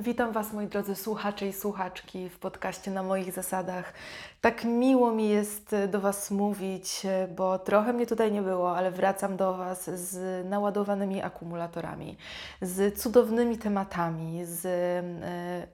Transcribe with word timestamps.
Witam 0.00 0.32
Was, 0.32 0.52
moi 0.52 0.66
drodzy 0.66 0.94
słuchacze 0.94 1.46
i 1.46 1.52
słuchaczki, 1.52 2.28
w 2.28 2.38
podcaście 2.38 2.90
na 2.90 3.02
moich 3.02 3.32
zasadach. 3.32 3.92
Tak 4.40 4.64
miło 4.64 5.12
mi 5.12 5.28
jest 5.28 5.76
do 5.88 6.00
Was 6.00 6.30
mówić, 6.30 7.02
bo 7.36 7.58
trochę 7.58 7.92
mnie 7.92 8.06
tutaj 8.06 8.32
nie 8.32 8.42
było, 8.42 8.76
ale 8.76 8.90
wracam 8.90 9.36
do 9.36 9.54
Was 9.54 9.90
z 9.90 10.46
naładowanymi 10.48 11.22
akumulatorami, 11.22 12.16
z 12.62 13.00
cudownymi 13.02 13.58
tematami, 13.58 14.44
z 14.44 14.66
e, 14.66 15.66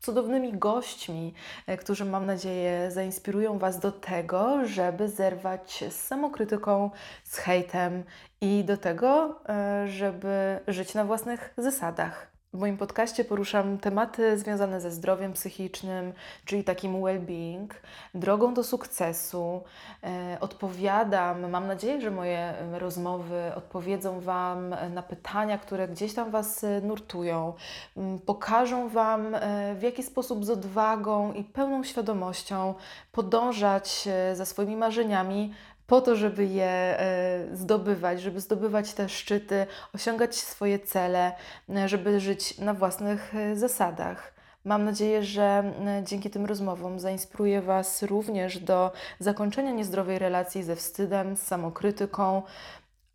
cudownymi 0.00 0.52
gośćmi, 0.52 1.34
e, 1.66 1.76
którzy 1.76 2.04
mam 2.04 2.26
nadzieję 2.26 2.90
zainspirują 2.90 3.58
Was 3.58 3.78
do 3.78 3.92
tego, 3.92 4.66
żeby 4.66 5.08
zerwać 5.08 5.84
z 5.90 5.96
samokrytyką, 5.96 6.90
z 7.24 7.36
hejtem 7.36 8.04
i 8.40 8.64
do 8.64 8.76
tego, 8.76 9.40
e, 9.48 9.88
żeby 9.88 10.60
żyć 10.68 10.94
na 10.94 11.04
własnych 11.04 11.54
zasadach. 11.56 12.31
W 12.54 12.58
moim 12.58 12.76
podcaście 12.76 13.24
poruszam 13.24 13.78
tematy 13.78 14.38
związane 14.38 14.80
ze 14.80 14.90
zdrowiem 14.90 15.32
psychicznym, 15.32 16.12
czyli 16.44 16.64
takim 16.64 17.02
well-being, 17.02 17.66
drogą 18.14 18.54
do 18.54 18.64
sukcesu. 18.64 19.62
E, 20.04 20.36
odpowiadam, 20.40 21.50
mam 21.50 21.66
nadzieję, 21.66 22.00
że 22.00 22.10
moje 22.10 22.54
rozmowy 22.72 23.52
odpowiedzą 23.54 24.20
Wam 24.20 24.74
na 24.90 25.02
pytania, 25.02 25.58
które 25.58 25.88
gdzieś 25.88 26.14
tam 26.14 26.30
Was 26.30 26.66
nurtują, 26.82 27.52
pokażą 28.26 28.88
Wam, 28.88 29.34
e, 29.34 29.74
w 29.74 29.82
jaki 29.82 30.02
sposób 30.02 30.44
z 30.44 30.50
odwagą 30.50 31.32
i 31.32 31.44
pełną 31.44 31.84
świadomością 31.84 32.74
podążać 33.12 34.08
e, 34.08 34.36
za 34.36 34.44
swoimi 34.44 34.76
marzeniami, 34.76 35.54
po 35.92 36.00
to, 36.00 36.16
żeby 36.16 36.44
je 36.44 37.00
e, 37.00 37.46
zdobywać, 37.52 38.22
żeby 38.22 38.40
zdobywać 38.40 38.92
te 38.92 39.08
szczyty, 39.08 39.66
osiągać 39.94 40.36
swoje 40.36 40.78
cele, 40.78 41.32
e, 41.70 41.88
żeby 41.88 42.20
żyć 42.20 42.58
na 42.58 42.74
własnych 42.74 43.34
e, 43.34 43.56
zasadach. 43.56 44.34
Mam 44.64 44.84
nadzieję, 44.84 45.22
że 45.22 45.72
dzięki 46.04 46.30
tym 46.30 46.46
rozmowom 46.46 47.00
zainspiruję 47.00 47.62
Was 47.62 48.02
również 48.02 48.58
do 48.58 48.92
zakończenia 49.18 49.70
niezdrowej 49.70 50.18
relacji 50.18 50.62
ze 50.62 50.76
wstydem, 50.76 51.36
z 51.36 51.42
samokrytyką 51.42 52.42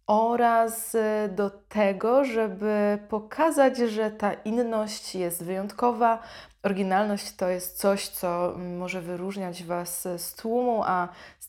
oraz 0.08 0.96
do 1.30 1.50
tego, 1.50 2.26
żeby 2.26 3.00
pokazać, 3.10 3.78
że 3.78 4.12
ta 4.12 4.34
inność 4.34 5.16
jest 5.16 5.44
wyjątkowa, 5.44 6.20
Oryginalność 6.68 7.36
to 7.36 7.50
jest 7.50 7.78
coś, 7.78 8.08
co 8.08 8.54
może 8.78 9.02
wyróżniać 9.02 9.64
Was 9.64 10.08
z 10.18 10.34
tłumu, 10.34 10.84
a 10.86 11.08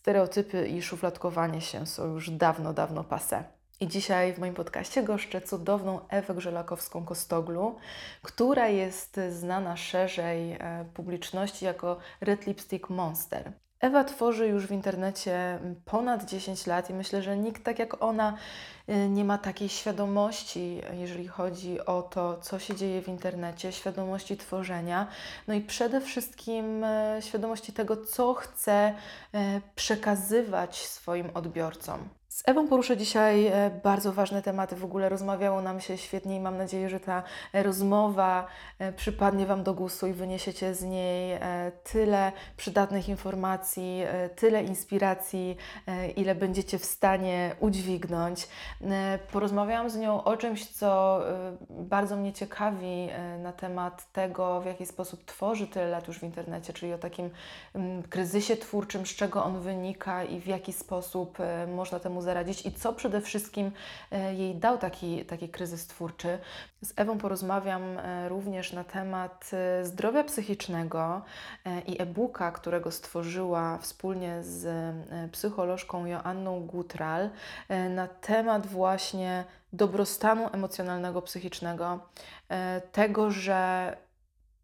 stereotypy 0.09 0.69
i 0.69 0.83
szufladkowanie 0.83 1.61
się 1.61 1.87
są 1.87 2.07
już 2.07 2.31
dawno, 2.31 2.73
dawno 2.73 3.05
pase. 3.05 3.45
I 3.81 3.89
dzisiaj 3.89 4.33
w 4.33 4.39
moim 4.39 4.55
podcaście 4.55 5.03
goszczę 5.03 5.41
cudowną 5.41 6.01
Ewę 6.09 6.35
Grzelakowską-Kostoglu, 6.35 7.75
która 8.23 8.69
jest 8.69 9.21
znana 9.31 9.77
szerzej 9.77 10.53
e, 10.53 10.85
publiczności 10.95 11.65
jako 11.65 11.99
Red 12.21 12.47
Lipstick 12.47 12.91
Monster. 12.91 13.53
Ewa 13.81 14.05
tworzy 14.05 14.47
już 14.47 14.67
w 14.67 14.71
internecie 14.71 15.59
ponad 15.85 16.25
10 16.25 16.67
lat 16.67 16.91
i 16.91 16.95
myślę, 16.95 17.23
że 17.23 17.37
nikt 17.37 17.65
tak 17.65 17.79
jak 17.79 18.03
ona 18.03 18.37
y, 18.89 19.09
nie 19.09 19.25
ma 19.25 19.39
takiej 19.39 19.69
świadomości, 19.69 20.81
jeżeli 20.93 21.29
chodzi 21.29 21.87
o 21.87 22.03
to, 22.03 22.39
co 22.41 22.59
się 22.59 22.75
dzieje 22.75 23.03
w 23.03 23.09
internecie, 23.09 23.73
świadomości 23.73 24.37
tworzenia, 24.37 25.07
no 25.49 25.55
i 25.55 25.61
przede 25.61 26.01
wszystkim 26.01 26.85
e, 26.85 27.19
świadomości 27.23 27.73
tego, 27.73 27.97
co 27.97 28.35
chce 28.35 28.95
e, 29.35 29.61
przekazywać 29.75 30.77
swoim 30.77 31.31
odbiorcom. 31.35 32.18
Z 32.29 32.43
Ewą 32.47 32.69
poruszę 32.69 32.97
dzisiaj 32.97 33.47
e, 33.47 33.71
bardzo 33.83 34.13
ważne 34.13 34.43
tematy. 34.43 34.77
W 34.77 34.85
ogóle 34.85 35.09
rozmawiało 35.09 35.63
nam 35.63 35.81
się 35.81 35.99
świetnie 35.99 36.37
i 36.37 36.41
mam 36.41 36.57
nadzieję, 36.57 36.89
że 36.89 37.01
ta 37.01 37.23
rozmowa 37.53 38.47
e, 38.79 38.93
przypadnie 38.93 39.47
Wam 39.47 39.63
do 39.63 39.75
gustu 39.75 40.07
i 40.07 40.13
wyniesiecie 40.13 40.75
z 40.75 40.83
niej 40.83 41.33
e, 41.33 41.73
tyle 41.85 42.33
przydatnych 42.57 43.09
informacji, 43.09 44.03
tyle 44.37 44.65
inspiracji, 44.65 45.57
ile 46.17 46.35
będziecie 46.35 46.79
w 46.79 46.85
stanie 46.85 47.57
udźwignąć. 47.61 48.49
Porozmawiałam 49.33 49.91
z 49.91 49.97
nią 49.97 50.25
o 50.25 50.37
czymś, 50.37 50.67
co 50.67 51.21
bardzo 51.71 52.17
mnie 52.17 52.33
ciekawi 52.33 53.09
na 53.43 53.53
temat 53.53 54.13
tego, 54.13 54.61
w 54.61 54.67
jaki 54.67 54.87
sposób 54.87 55.25
tworzy 55.25 55.67
tyle 55.67 55.87
lat 55.89 56.09
już 56.09 56.19
w 56.19 56.23
internecie, 56.23 56.73
czyli 56.73 56.93
o 56.93 56.99
takim 56.99 57.31
mm, 57.75 58.03
kryzysie 58.03 58.57
twórczym, 58.57 59.07
z 59.07 59.11
czego 59.11 59.45
on 59.45 59.61
wynika 59.61 60.25
i 60.25 60.41
w 60.41 60.47
jaki 60.47 60.73
sposób 60.73 61.39
można 61.67 62.01
temu 62.01 62.18
zaradzić 62.23 62.67
i 62.67 62.73
co 62.73 62.93
przede 62.93 63.21
wszystkim 63.21 63.73
e, 64.11 64.35
jej 64.35 64.55
dał 64.55 64.79
taki, 64.79 65.25
taki 65.25 65.49
kryzys 65.49 65.87
twórczy. 65.87 66.39
Z 66.83 66.93
Ewą 66.97 67.19
porozmawiam 67.19 67.99
e, 67.99 68.29
również 68.29 68.73
na 68.73 68.85
temat 68.85 69.51
e, 69.53 69.85
zdrowia 69.85 70.25
psychicznego 70.25 71.23
i 71.87 72.03
e-booka, 72.03 72.53
którego 72.53 72.91
stworzyła 72.91 73.79
wspólnie 73.79 74.43
z 74.43 74.95
psycholożką 75.33 76.07
Joanną 76.07 76.61
Gutral 76.61 77.31
na 77.91 78.09
temat 78.09 78.67
właśnie 78.67 79.45
dobrostanu 79.73 80.49
emocjonalnego, 80.53 81.23
psychicznego, 81.23 81.99
tego, 82.93 83.31
że 83.31 83.97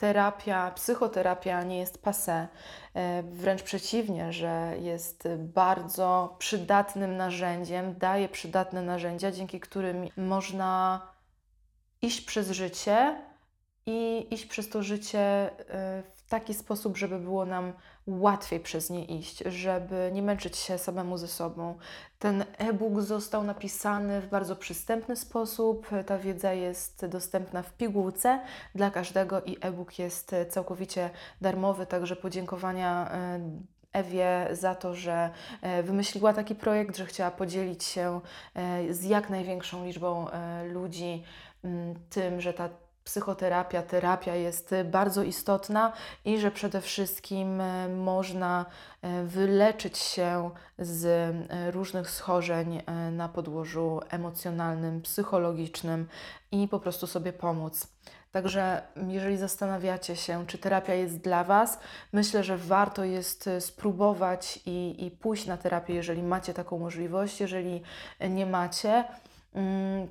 terapia, 0.04 0.70
psychoterapia 0.70 1.62
nie 1.62 1.78
jest 1.78 2.02
passe, 2.02 2.48
e, 2.94 3.22
wręcz 3.22 3.62
przeciwnie, 3.62 4.32
że 4.32 4.74
jest 4.80 5.28
bardzo 5.38 6.36
przydatnym 6.38 7.16
narzędziem, 7.16 7.94
daje 7.98 8.28
przydatne 8.28 8.82
narzędzia, 8.82 9.32
dzięki 9.32 9.60
którym 9.60 10.08
można 10.16 11.00
iść 12.02 12.20
przez 12.20 12.50
życie 12.50 13.22
i 13.86 14.26
iść 14.30 14.46
przez 14.46 14.68
to 14.68 14.82
życie 14.82 15.20
e, 15.20 16.02
w 16.14 16.28
taki 16.28 16.54
sposób, 16.54 16.96
żeby 16.96 17.18
było 17.18 17.46
nam 17.46 17.72
łatwiej 18.06 18.60
przez 18.60 18.90
nie 18.90 19.04
iść, 19.04 19.38
żeby 19.46 20.10
nie 20.12 20.22
męczyć 20.22 20.56
się 20.56 20.78
samemu 20.78 21.18
ze 21.18 21.28
sobą. 21.28 21.74
Ten 22.18 22.44
e-book 22.58 23.00
został 23.00 23.44
napisany 23.44 24.20
w 24.20 24.28
bardzo 24.28 24.56
przystępny 24.56 25.16
sposób. 25.16 25.88
Ta 26.06 26.18
wiedza 26.18 26.52
jest 26.52 27.06
dostępna 27.06 27.62
w 27.62 27.72
pigułce 27.72 28.40
dla 28.74 28.90
każdego 28.90 29.42
i 29.42 29.56
e-book 29.60 29.98
jest 29.98 30.34
całkowicie 30.48 31.10
darmowy, 31.40 31.86
także 31.86 32.16
podziękowania 32.16 33.10
e, 33.12 33.40
Ewie 33.92 34.48
za 34.52 34.74
to, 34.74 34.94
że 34.94 35.30
e, 35.62 35.82
wymyśliła 35.82 36.32
taki 36.32 36.54
projekt, 36.54 36.96
że 36.96 37.06
chciała 37.06 37.30
podzielić 37.30 37.84
się 37.84 38.20
z 38.90 39.04
jak 39.04 39.30
największą 39.30 39.84
liczbą 39.84 40.26
ludzi 40.72 41.24
tym, 42.10 42.40
że 42.40 42.52
ta 42.52 42.68
psychoterapia, 43.04 43.82
terapia 43.82 44.34
jest 44.34 44.74
bardzo 44.84 45.22
istotna 45.22 45.92
i 46.24 46.38
że 46.38 46.50
przede 46.50 46.80
wszystkim 46.80 47.60
e, 47.60 47.88
można 47.88 48.66
e, 49.02 49.24
wyleczyć 49.24 49.98
się 49.98 50.50
z 50.78 51.04
e, 51.04 51.70
różnych 51.70 52.10
schorzeń 52.10 52.82
na 53.12 53.28
podłożu 53.28 54.00
emocjonalnym, 54.10 55.02
psychologicznym 55.02 56.08
i 56.52 56.68
po 56.68 56.80
prostu 56.80 57.06
sobie 57.06 57.32
pomóc. 57.32 57.86
Także 58.32 58.82
jeżeli 59.08 59.36
zastanawiacie 59.36 60.16
się, 60.16 60.46
czy 60.46 60.58
terapia 60.58 60.94
jest 60.94 61.18
dla 61.18 61.44
Was, 61.44 61.78
myślę, 62.12 62.44
że 62.44 62.58
warto 62.58 63.04
jest 63.04 63.50
spróbować 63.60 64.60
i, 64.66 65.06
i 65.06 65.10
pójść 65.10 65.46
na 65.46 65.56
terapię, 65.56 65.94
jeżeli 65.94 66.22
macie 66.22 66.54
taką 66.54 66.78
możliwość. 66.78 67.40
Jeżeli 67.40 67.82
nie 68.30 68.46
macie, 68.46 69.04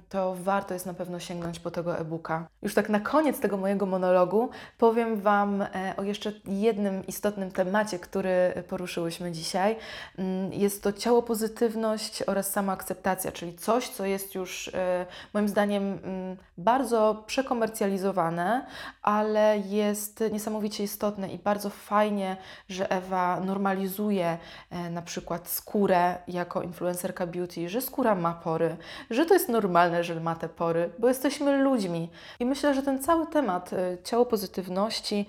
to 0.09 0.35
warto 0.35 0.73
jest 0.73 0.85
na 0.85 0.93
pewno 0.93 1.19
sięgnąć 1.19 1.59
po 1.59 1.71
tego 1.71 1.97
e-booka. 1.97 2.47
Już 2.61 2.73
tak 2.73 2.89
na 2.89 2.99
koniec 2.99 3.39
tego 3.39 3.57
mojego 3.57 3.85
monologu 3.85 4.49
powiem 4.77 5.21
Wam 5.21 5.61
e, 5.61 5.93
o 5.97 6.03
jeszcze 6.03 6.31
jednym 6.45 7.07
istotnym 7.07 7.51
temacie, 7.51 7.99
który 7.99 8.63
poruszyłyśmy 8.69 9.31
dzisiaj. 9.31 9.75
Mm, 10.17 10.53
jest 10.53 10.83
to 10.83 10.93
ciało 10.93 11.23
pozytywność 11.23 12.23
oraz 12.23 12.51
samoakceptacja, 12.51 13.31
czyli 13.31 13.53
coś, 13.53 13.89
co 13.89 14.05
jest 14.05 14.35
już 14.35 14.67
e, 14.67 15.05
moim 15.33 15.49
zdaniem 15.49 15.83
mm, 15.83 16.37
bardzo 16.57 17.23
przekomercjalizowane, 17.27 18.65
ale 19.01 19.57
jest 19.57 20.23
niesamowicie 20.31 20.83
istotne 20.83 21.33
i 21.33 21.39
bardzo 21.39 21.69
fajnie, 21.69 22.37
że 22.69 22.91
Ewa 22.91 23.39
normalizuje 23.39 24.37
e, 24.69 24.89
na 24.89 25.01
przykład 25.01 25.47
skórę 25.49 26.17
jako 26.27 26.61
influencerka 26.61 27.27
beauty, 27.27 27.69
że 27.69 27.81
skóra 27.81 28.15
ma 28.15 28.33
pory, 28.33 28.77
że 29.09 29.25
to 29.25 29.32
to 29.33 29.37
jest 29.37 29.49
normalne, 29.49 30.03
że 30.03 30.19
ma 30.19 30.35
te 30.35 30.49
pory, 30.49 30.89
bo 30.99 31.07
jesteśmy 31.07 31.57
ludźmi. 31.57 32.09
I 32.39 32.45
myślę, 32.45 32.73
że 32.73 32.83
ten 32.83 33.03
cały 33.03 33.27
temat 33.27 33.73
y, 33.73 33.97
ciało 34.03 34.25
pozytywności 34.25 35.25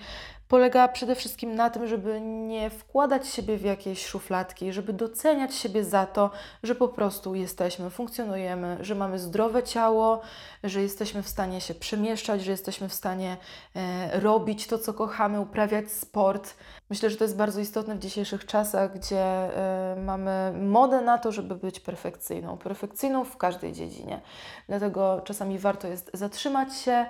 polega 0.49 0.89
przede 0.89 1.15
wszystkim 1.15 1.55
na 1.55 1.71
tym, 1.71 1.87
żeby 1.87 2.21
nie 2.21 2.71
wkładać 2.71 3.29
siebie 3.29 3.57
w 3.57 3.63
jakieś 3.63 4.07
szufladki, 4.07 4.73
żeby 4.73 4.93
doceniać 4.93 5.55
siebie 5.55 5.85
za 5.85 6.07
to, 6.07 6.31
że 6.63 6.75
po 6.75 6.89
prostu 6.89 7.35
jesteśmy, 7.35 7.91
funkcjonujemy, 7.91 8.77
że 8.81 8.95
mamy 8.95 9.19
zdrowe 9.19 9.63
ciało, 9.63 10.21
że 10.65 10.83
jesteśmy 10.83 11.23
w 11.23 11.29
stanie 11.29 11.61
się 11.61 11.75
przemieszczać, 11.75 12.45
że 12.45 12.51
jesteśmy 12.51 12.89
w 12.89 12.95
stanie 12.95 13.37
e, 13.77 14.21
robić 14.21 14.67
to, 14.67 14.79
co 14.79 14.95
kochamy, 14.95 15.41
uprawiać 15.41 15.93
sport. 15.93 16.55
Myślę, 16.91 17.11
że 17.11 17.17
to 17.17 17.25
jest 17.25 17.37
bardzo 17.37 17.61
istotne 17.61 17.95
w 17.95 17.99
dzisiejszych 17.99 18.47
czasach, 18.47 18.95
gdzie 18.99 19.21
e, 19.21 19.97
mamy 20.05 20.53
modę 20.63 21.01
na 21.01 21.19
to, 21.19 21.33
żeby 21.33 21.55
być 21.55 21.81
perfekcyjną, 21.81 22.59
perfekcyjną 22.59 23.25
w 23.25 23.37
każdej 23.37 23.73
dziedzinie. 23.73 24.21
Dlatego 24.69 25.21
czasami 25.25 25.59
warto 25.59 25.89
jest 25.89 26.11
zatrzymać 26.15 26.79
się 26.79 27.07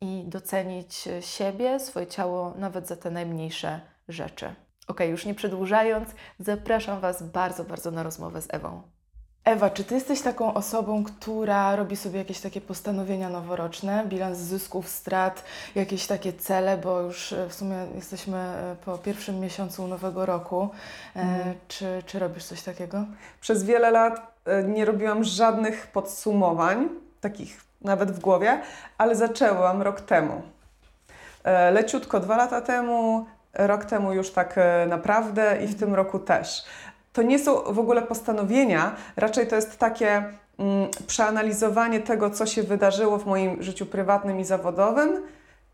i 0.00 0.24
docenić 0.26 1.08
siebie, 1.20 1.80
swoje 1.80 2.06
ciało, 2.06 2.54
nawet 2.58 2.88
za 2.88 2.96
te 2.96 3.10
najmniejsze 3.10 3.80
rzeczy. 4.08 4.54
Ok, 4.88 5.00
już 5.00 5.24
nie 5.24 5.34
przedłużając, 5.34 6.08
zapraszam 6.38 7.00
Was 7.00 7.22
bardzo, 7.22 7.64
bardzo 7.64 7.90
na 7.90 8.02
rozmowę 8.02 8.42
z 8.42 8.54
Ewą. 8.54 8.82
Ewa, 9.44 9.70
czy 9.70 9.84
Ty 9.84 9.94
jesteś 9.94 10.20
taką 10.22 10.54
osobą, 10.54 11.04
która 11.04 11.76
robi 11.76 11.96
sobie 11.96 12.18
jakieś 12.18 12.40
takie 12.40 12.60
postanowienia 12.60 13.28
noworoczne, 13.28 14.04
bilans 14.06 14.38
zysków, 14.38 14.88
strat, 14.88 15.44
jakieś 15.74 16.06
takie 16.06 16.32
cele, 16.32 16.78
bo 16.78 17.00
już 17.00 17.32
e, 17.32 17.48
w 17.48 17.54
sumie 17.54 17.86
jesteśmy 17.94 18.36
e, 18.36 18.76
po 18.84 18.98
pierwszym 18.98 19.40
miesiącu 19.40 19.86
nowego 19.86 20.26
roku. 20.26 20.68
Mm. 21.14 21.54
Czy, 21.68 22.02
czy 22.06 22.18
robisz 22.18 22.44
coś 22.44 22.62
takiego? 22.62 23.04
Przez 23.40 23.64
wiele 23.64 23.90
lat 23.90 24.40
nie 24.68 24.84
robiłam 24.84 25.24
żadnych 25.24 25.86
podsumowań, 25.86 26.88
takich 27.20 27.69
nawet 27.82 28.10
w 28.10 28.20
głowie, 28.20 28.60
ale 28.98 29.16
zaczęłam 29.16 29.82
rok 29.82 30.00
temu. 30.00 30.42
Leciutko 31.72 32.20
dwa 32.20 32.36
lata 32.36 32.60
temu, 32.60 33.26
rok 33.54 33.84
temu 33.84 34.12
już 34.12 34.30
tak 34.30 34.58
naprawdę 34.86 35.62
i 35.64 35.66
w 35.66 35.78
tym 35.78 35.94
roku 35.94 36.18
też 36.18 36.64
to 37.12 37.22
nie 37.22 37.38
są 37.38 37.62
w 37.62 37.78
ogóle 37.78 38.02
postanowienia, 38.02 38.96
raczej 39.16 39.46
to 39.46 39.56
jest 39.56 39.78
takie 39.78 40.24
mm, 40.58 40.88
przeanalizowanie 41.06 42.00
tego, 42.00 42.30
co 42.30 42.46
się 42.46 42.62
wydarzyło 42.62 43.18
w 43.18 43.26
moim 43.26 43.62
życiu 43.62 43.86
prywatnym 43.86 44.40
i 44.40 44.44
zawodowym 44.44 45.22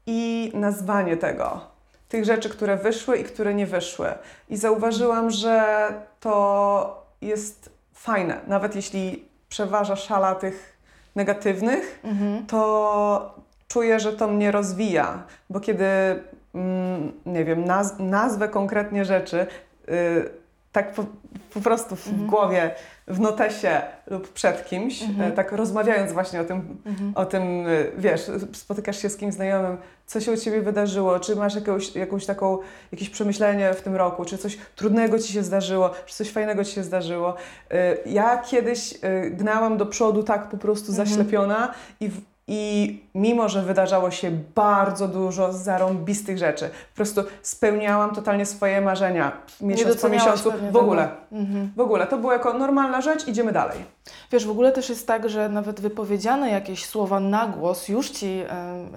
i 0.07 0.53
nazwanie 0.55 1.17
tego. 1.17 1.61
Tych 2.09 2.25
rzeczy, 2.25 2.49
które 2.49 2.77
wyszły 2.77 3.19
i 3.19 3.25
które 3.25 3.55
nie 3.55 3.67
wyszły. 3.67 4.09
I 4.49 4.57
zauważyłam, 4.57 5.31
że 5.31 5.89
to 6.21 7.07
jest 7.21 7.71
fajne. 7.95 8.41
Nawet 8.47 8.77
jeśli 8.77 9.29
przeważa 9.49 9.97
szala 9.97 10.35
tych 10.35 10.76
negatywnych, 11.17 12.01
mhm. 12.05 12.47
to 12.47 13.35
czuję, 13.69 14.01
że 14.01 14.13
to 14.13 14.29
mnie 14.29 14.51
rozwija, 14.51 15.23
bo 15.51 15.61
kiedy, 15.61 15.87
mm, 16.55 17.13
nie 17.27 17.45
wiem, 17.45 17.65
naz 17.65 17.99
nazwę 17.99 18.49
konkretnie 18.49 19.05
rzeczy, 19.05 19.47
y, 19.89 20.46
tak 20.77 20.93
po, 20.93 21.05
po 21.55 21.61
prostu 21.61 21.97
w 21.97 22.09
mhm. 22.09 22.27
głowie, 22.27 22.71
w 23.09 23.21
notesie 23.21 23.83
lub 24.07 24.33
przed 24.33 24.67
kimś, 24.67 25.03
mhm. 25.03 25.33
E, 25.33 25.35
tak 25.35 25.53
rozmawiając 25.53 26.13
właśnie 26.13 26.41
o 26.41 26.45
tym, 26.45 26.79
mhm. 26.87 27.13
o 27.15 27.27
tym, 27.27 27.43
e, 27.43 27.67
wiesz, 27.99 28.31
spotykasz 28.53 29.03
się 29.03 29.09
z 29.09 29.17
kimś 29.17 29.35
znajomym, 29.35 29.77
co 30.07 30.21
się 30.21 30.33
u 30.33 30.37
Ciebie 30.37 30.63
wydarzyło, 30.63 31.21
czy 31.21 31.37
masz 31.37 31.55
jakąś, 31.55 31.95
jakąś 31.95 32.27
taką, 32.27 32.59
jakieś 32.93 33.11
przemyślenie 33.11 33.75
w 33.75 33.83
tym 33.83 33.97
roku, 33.97 34.25
czy 34.25 34.39
coś 34.39 34.59
trudnego 34.77 35.19
Ci 35.19 35.33
się 35.33 35.43
zdarzyło, 35.43 35.91
czy 36.07 36.15
coś 36.15 36.31
fajnego 36.31 36.65
Ci 36.65 36.73
się 36.73 36.85
zdarzyło. 36.85 37.35
E, 37.71 37.97
ja 38.07 38.39
kiedyś 38.39 38.95
gnałam 39.31 39.77
do 39.77 39.87
przodu 39.87 40.23
tak 40.23 40.49
po 40.49 40.57
prostu 40.57 40.93
mhm. 40.93 41.09
zaślepiona 41.09 41.75
i 42.01 42.09
w, 42.09 42.21
i 42.49 43.03
mimo, 43.15 43.49
że 43.49 43.63
wydarzało 43.63 44.11
się 44.11 44.31
bardzo 44.55 45.09
dużo 45.09 45.53
zarąbistych 45.53 46.39
rzeczy, 46.39 46.69
po 46.69 46.97
prostu 46.97 47.23
spełniałam 47.43 48.15
totalnie 48.15 48.47
swoje 48.47 48.81
marzenia 48.81 49.33
miesiąc 49.61 50.01
po 50.01 50.09
miesiącu. 50.09 50.53
W 50.73 50.77
ogóle. 50.77 51.09
Mhm. 51.33 51.73
W 51.77 51.81
ogóle. 51.81 52.07
To 52.07 52.19
była 52.19 52.33
jako 52.33 52.53
normalna 52.53 53.01
rzecz, 53.01 53.29
idziemy 53.29 53.53
dalej. 53.53 53.79
Wiesz, 54.33 54.47
w 54.47 54.51
ogóle 54.51 54.73
też 54.73 54.89
jest 54.89 55.07
tak, 55.07 55.29
że 55.29 55.49
nawet 55.49 55.81
wypowiedziane 55.81 56.51
jakieś 56.51 56.87
słowa 56.87 57.21
na 57.21 57.47
głos 57.47 57.89
już 57.89 58.11
ci 58.11 58.43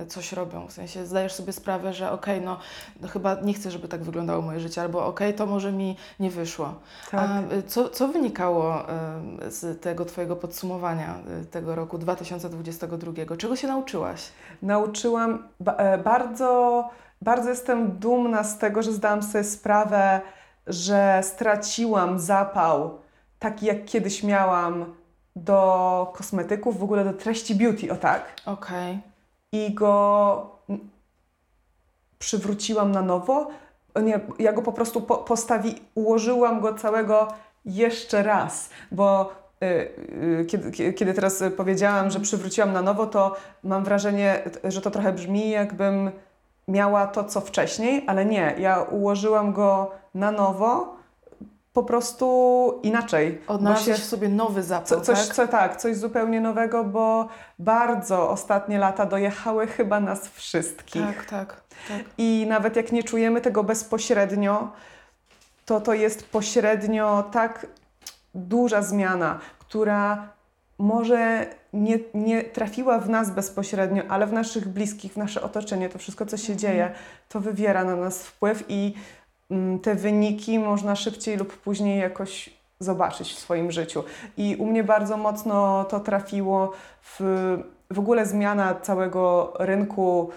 y, 0.03 0.05
coś 0.05 0.33
robią. 0.33 0.67
W 0.67 0.71
sensie 0.71 1.05
zdajesz 1.05 1.33
sobie 1.33 1.53
sprawę, 1.53 1.93
że 1.93 2.11
okej, 2.11 2.35
okay, 2.35 2.45
no, 2.45 2.59
no, 3.01 3.07
chyba 3.07 3.35
nie 3.41 3.53
chcę, 3.53 3.71
żeby 3.71 3.87
tak 3.87 4.03
wyglądało 4.03 4.41
moje 4.41 4.59
życie, 4.59 4.81
albo 4.81 5.05
okej, 5.05 5.27
okay, 5.27 5.37
to 5.37 5.45
może 5.45 5.71
mi 5.71 5.95
nie 6.19 6.31
wyszło. 6.31 6.75
Tak. 7.11 7.19
A 7.29 7.55
y, 7.55 7.63
co, 7.63 7.89
co 7.89 8.07
wynikało 8.07 8.81
y, 9.47 9.51
z 9.51 9.81
tego 9.81 10.05
Twojego 10.05 10.35
podsumowania 10.35 11.19
y, 11.41 11.45
tego 11.45 11.75
roku 11.75 11.97
2022? 11.97 13.25
Czego 13.39 13.55
się 13.55 13.67
nauczyłaś? 13.67 14.29
Nauczyłam 14.61 15.47
e, 15.65 15.97
bardzo, 15.97 16.89
bardzo 17.21 17.49
jestem 17.49 17.91
dumna 17.91 18.43
z 18.43 18.57
tego, 18.57 18.81
że 18.81 18.91
zdałam 18.91 19.23
sobie 19.23 19.43
sprawę, 19.43 20.21
że 20.67 21.19
straciłam 21.23 22.19
zapał 22.19 22.99
taki, 23.39 23.65
jak 23.65 23.85
kiedyś 23.85 24.23
miałam 24.23 24.95
do 25.35 26.13
kosmetyków, 26.15 26.79
w 26.79 26.83
ogóle 26.83 27.03
do 27.03 27.13
treści 27.13 27.55
beauty, 27.55 27.91
o 27.91 27.95
tak. 27.95 28.41
Okej. 28.45 28.91
Okay. 28.91 28.99
I 29.51 29.73
go 29.73 30.59
przywróciłam 32.19 32.91
na 32.91 33.01
nowo. 33.01 33.47
Nie, 34.03 34.19
ja 34.39 34.53
go 34.53 34.61
po 34.61 34.71
prostu 34.71 35.01
po, 35.01 35.17
postawi, 35.17 35.75
ułożyłam 35.95 36.59
go 36.59 36.73
całego 36.73 37.27
jeszcze 37.65 38.23
raz, 38.23 38.69
bo 38.91 39.31
kiedy, 40.47 40.93
kiedy 40.93 41.13
teraz 41.13 41.43
powiedziałam, 41.57 42.11
że 42.11 42.19
przywróciłam 42.19 42.73
na 42.73 42.81
nowo, 42.81 43.07
to 43.07 43.35
mam 43.63 43.83
wrażenie, 43.83 44.39
że 44.63 44.81
to 44.81 44.91
trochę 44.91 45.13
brzmi, 45.13 45.49
jakbym 45.49 46.11
miała 46.67 47.07
to, 47.07 47.23
co 47.23 47.41
wcześniej, 47.41 48.03
ale 48.07 48.25
nie. 48.25 48.55
Ja 48.57 48.81
ułożyłam 48.81 49.53
go 49.53 49.91
na 50.13 50.31
nowo 50.31 50.99
po 51.73 51.83
prostu 51.83 52.79
inaczej. 52.83 53.41
Odnalazłeś 53.47 53.97
się, 53.97 54.03
sobie 54.03 54.29
nowy 54.29 54.63
zapał, 54.63 54.85
co, 54.85 55.01
coś, 55.01 55.27
tak? 55.27 55.35
Co, 55.35 55.47
tak, 55.47 55.77
coś 55.77 55.97
zupełnie 55.97 56.41
nowego, 56.41 56.83
bo 56.83 57.27
bardzo 57.59 58.29
ostatnie 58.29 58.79
lata 58.79 59.05
dojechały 59.05 59.67
chyba 59.67 59.99
nas 59.99 60.27
wszystkich. 60.27 61.05
Tak, 61.05 61.25
tak, 61.25 61.61
tak. 61.87 62.03
I 62.17 62.45
nawet 62.49 62.75
jak 62.75 62.91
nie 62.91 63.03
czujemy 63.03 63.41
tego 63.41 63.63
bezpośrednio, 63.63 64.71
to 65.65 65.81
to 65.81 65.93
jest 65.93 66.29
pośrednio 66.29 67.23
tak 67.31 67.67
duża 68.35 68.81
zmiana, 68.81 69.39
która 69.59 70.27
może 70.77 71.47
nie, 71.73 71.99
nie 72.13 72.43
trafiła 72.43 72.99
w 72.99 73.09
nas 73.09 73.31
bezpośrednio, 73.31 74.03
ale 74.09 74.27
w 74.27 74.33
naszych 74.33 74.67
bliskich, 74.67 75.13
w 75.13 75.17
nasze 75.17 75.41
otoczenie, 75.41 75.89
to 75.89 75.99
wszystko, 75.99 76.25
co 76.25 76.37
się 76.37 76.53
mhm. 76.53 76.59
dzieje, 76.59 76.91
to 77.29 77.39
wywiera 77.39 77.83
na 77.83 77.95
nas 77.95 78.23
wpływ 78.23 78.63
i 78.69 78.93
Mm, 79.51 79.79
te 79.79 79.95
wyniki 79.95 80.59
można 80.59 80.95
szybciej 80.95 81.37
lub 81.37 81.57
później 81.57 81.99
jakoś 81.99 82.49
zobaczyć 82.79 83.33
w 83.33 83.39
swoim 83.39 83.71
życiu. 83.71 84.03
I 84.37 84.55
u 84.59 84.65
mnie 84.65 84.83
bardzo 84.83 85.17
mocno 85.17 85.85
to 85.89 85.99
trafiło 85.99 86.71
w, 87.01 87.19
w 87.91 87.99
ogóle 87.99 88.25
zmiana 88.25 88.75
całego 88.75 89.53
rynku 89.59 90.29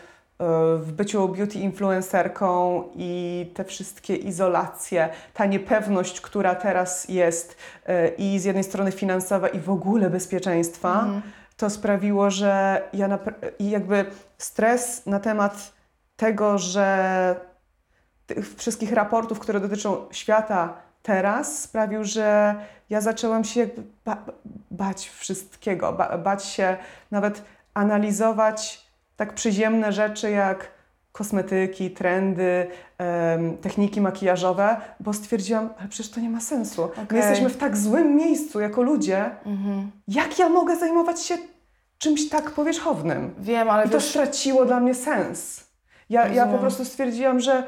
w 0.79 0.93
byciu 0.93 1.29
beauty 1.29 1.59
influencerką 1.59 2.83
i 2.97 3.51
te 3.55 3.65
wszystkie 3.65 4.17
izolacje, 4.17 5.09
ta 5.35 5.47
niepewność, 5.47 6.21
która 6.21 6.55
teraz 6.55 7.09
jest 7.09 7.57
e, 7.87 8.09
i 8.09 8.39
z 8.39 8.45
jednej 8.45 8.65
strony 8.65 8.93
finansowa 8.93 9.49
i 9.49 9.61
w 9.61 9.71
ogóle 9.71 10.11
bezpieczeństwa, 10.11 11.01
mhm. 11.01 11.23
to 11.57 11.71
sprawiło, 11.71 12.31
że 12.31 12.83
ja 12.93 13.19
jakby 13.61 14.05
stres 14.39 15.07
na 15.07 15.21
temat 15.21 15.73
tego, 16.17 16.59
że 16.59 17.37
tych 18.27 18.55
wszystkich 18.55 18.93
raportów, 18.93 19.39
które 19.39 19.61
dotyczą 19.61 20.07
świata 20.11 20.75
teraz, 21.03 21.63
sprawił, 21.63 22.05
że 22.05 22.55
ja 22.91 23.01
zaczęłam 23.01 23.45
się 23.45 23.69
ba 24.05 24.17
bać 24.71 25.09
wszystkiego, 25.09 25.93
ba 25.93 26.19
bać 26.19 26.45
się 26.45 26.77
nawet 27.11 27.43
analizować 27.75 28.92
tak 29.17 29.35
przyziemne 29.35 29.93
rzeczy 29.93 30.31
jak 30.31 30.71
kosmetyki, 31.13 31.91
trendy, 31.91 32.67
techniki 33.61 34.01
makijażowe, 34.01 34.77
bo 35.01 35.13
stwierdziłam, 35.13 35.71
ale 35.79 35.89
przecież 35.89 36.11
to 36.11 36.21
nie 36.21 36.31
ma 36.31 36.41
sensu. 36.41 36.83
Okay. 36.83 37.07
My 37.11 37.19
jesteśmy 37.19 37.49
w 37.49 37.57
tak 37.57 37.77
złym 37.77 38.17
miejscu 38.17 38.61
jako 38.61 38.83
ludzie. 38.83 39.31
-hmm. 39.47 39.87
Jak 40.09 40.39
ja 40.39 40.49
mogę 40.49 40.77
zajmować 40.77 41.23
się 41.23 41.39
czymś 41.99 42.29
tak 42.29 42.51
powierzchownym? 42.51 43.35
Wiem, 43.39 43.71
ale 43.71 43.87
I 43.87 43.89
to 43.89 43.99
wiesz... 43.99 44.09
straciło 44.09 44.65
dla 44.65 44.81
mnie 44.81 44.95
sens. 44.95 45.65
Ja, 46.11 46.29
ja 46.29 46.47
po 46.47 46.59
prostu 46.59 46.85
stwierdziłam, 46.85 47.41
że 47.41 47.63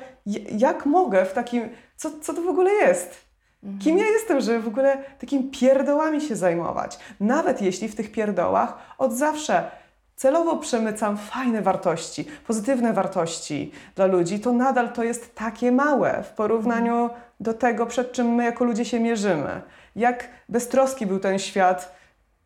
jak 0.59 0.87
mogę 0.87 1.25
w 1.25 1.33
takim, 1.33 1.69
co, 1.97 2.11
co 2.21 2.35
to 2.35 2.43
w 2.43 2.49
ogóle 2.49 2.73
jest? 2.73 3.25
Mhm. 3.63 3.79
Kim 3.79 3.99
ja 3.99 4.07
jestem, 4.07 4.41
żeby 4.41 4.61
w 4.61 4.69
ogóle 4.69 4.99
takim 5.19 5.51
pierdołami 5.51 6.21
się 6.21 6.37
zajmować? 6.37 6.99
Nawet 7.21 7.63
jeśli 7.63 7.89
w 7.89 7.95
tych 7.95 8.13
pierdołach 8.13 8.95
od 8.99 9.13
zawsze 9.13 9.71
celowo 10.17 10.57
przemycam 10.57 11.17
fajne 11.17 11.63
wartości, 11.63 12.25
pozytywne 12.47 12.93
wartości 12.93 13.73
dla 13.97 14.07
ludzi, 14.07 14.41
to 14.41 14.53
nadal 14.53 14.93
to 14.93 15.05
jest 15.05 15.35
takie 15.35 15.73
małe 15.73 16.23
w 16.23 16.29
porównaniu 16.31 17.11
do 17.41 17.55
tego, 17.55 17.87
przed 17.87 18.13
czym 18.13 18.27
my 18.35 18.45
jako 18.45 18.65
ludzie 18.65 18.85
się 18.85 19.01
mierzymy. 19.01 19.63
Jak 19.97 20.29
beztroski 20.49 21.07
był 21.07 21.19
ten 21.19 21.39
świat 21.39 21.97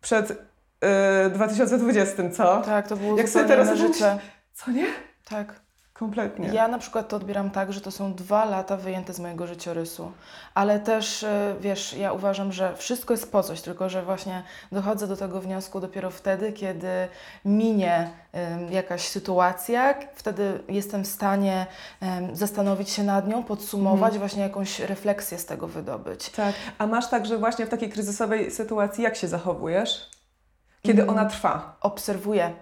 przed 0.01 0.31
yy, 0.31 1.31
2020, 1.31 2.31
co? 2.31 2.63
Tak, 2.63 2.89
to 2.89 2.97
było 2.97 3.19
Jak 3.19 3.29
sobie 3.29 3.45
teraz 3.45 3.79
życie. 3.79 4.19
Co 4.55 4.71
nie? 4.71 4.87
Tak. 5.25 5.68
Kompletnie. 5.99 6.49
Ja 6.49 6.69
na 6.69 6.79
przykład 6.79 7.09
to 7.09 7.17
odbieram 7.17 7.51
tak, 7.51 7.73
że 7.73 7.81
to 7.81 7.91
są 7.91 8.15
dwa 8.15 8.45
lata 8.45 8.77
wyjęte 8.77 9.13
z 9.13 9.21
mojego 9.21 9.47
życiorysu. 9.47 10.13
Ale 10.55 10.81
też, 10.81 11.23
e, 11.23 11.55
wiesz, 11.61 11.93
ja 11.93 12.13
uważam, 12.13 12.53
że 12.53 12.77
wszystko 12.77 13.15
jest 13.15 13.33
po 13.33 13.43
coś, 13.43 13.61
tylko 13.61 13.89
że 13.89 14.03
właśnie 14.03 14.43
dochodzę 14.73 15.07
do 15.07 15.17
tego 15.17 15.41
wniosku 15.41 15.81
dopiero 15.81 16.11
wtedy, 16.11 16.53
kiedy 16.53 17.09
minie 17.45 18.11
jakaś 18.71 19.09
sytuacja, 19.09 19.95
wtedy 20.15 20.61
jestem 20.69 21.05
w 21.05 21.07
stanie 21.07 21.67
zastanowić 22.33 22.91
się 22.91 23.03
nad 23.03 23.29
nią, 23.29 23.43
podsumować, 23.43 24.13
mhm. 24.13 24.19
właśnie 24.19 24.43
jakąś 24.43 24.81
refleksję 24.81 25.39
z 25.39 25.47
tego 25.47 25.67
wydobyć. 25.67 26.31
Tak. 26.31 26.55
A 26.79 26.87
masz 26.87 27.09
tak, 27.09 27.27
że 27.27 27.39
właśnie 27.39 27.67
w 27.67 27.69
takiej 27.69 27.91
kryzysowej 27.91 28.51
sytuacji 28.51 29.05
jak 29.05 29.17
się 29.17 29.29
zachowujesz? 29.29 30.11
Kiedy 30.83 31.03
mm. 31.03 31.15
ona 31.15 31.25
trwa? 31.25 31.77
Obserwuję. 31.81 32.53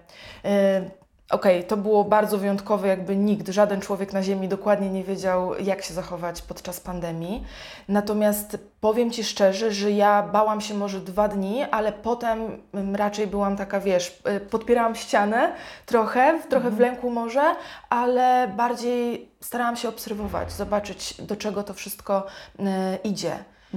Y 0.45 1.06
Okej, 1.29 1.63
to 1.63 1.77
było 1.77 2.03
bardzo 2.03 2.37
wyjątkowe, 2.37 2.87
jakby 2.87 3.15
nikt, 3.15 3.47
żaden 3.47 3.81
człowiek 3.81 4.13
na 4.13 4.23
Ziemi 4.23 4.47
dokładnie 4.47 4.89
nie 4.89 5.03
wiedział, 5.03 5.59
jak 5.59 5.83
się 5.83 5.93
zachować 5.93 6.41
podczas 6.41 6.79
pandemii. 6.79 7.43
Natomiast 7.87 8.57
powiem 8.81 9.11
Ci 9.11 9.23
szczerze, 9.23 9.71
że 9.71 9.91
ja 9.91 10.23
bałam 10.23 10.61
się 10.61 10.73
może 10.73 10.99
dwa 10.99 11.27
dni, 11.27 11.63
ale 11.63 11.91
potem 11.91 12.61
raczej 12.93 13.27
byłam 13.27 13.57
taka, 13.57 13.79
wiesz, 13.79 14.21
y, 14.37 14.39
podpierałam 14.39 14.95
ścianę 14.95 15.51
trochę, 15.85 16.39
trochę 16.49 16.71
w 16.71 16.79
lęku 16.79 17.09
może, 17.09 17.55
ale 17.89 18.53
bardziej 18.57 19.31
starałam 19.41 19.75
się 19.75 19.89
obserwować, 19.89 20.51
zobaczyć, 20.51 21.21
do 21.21 21.35
czego 21.35 21.63
to 21.63 21.73
wszystko 21.73 22.27
y, 22.59 22.63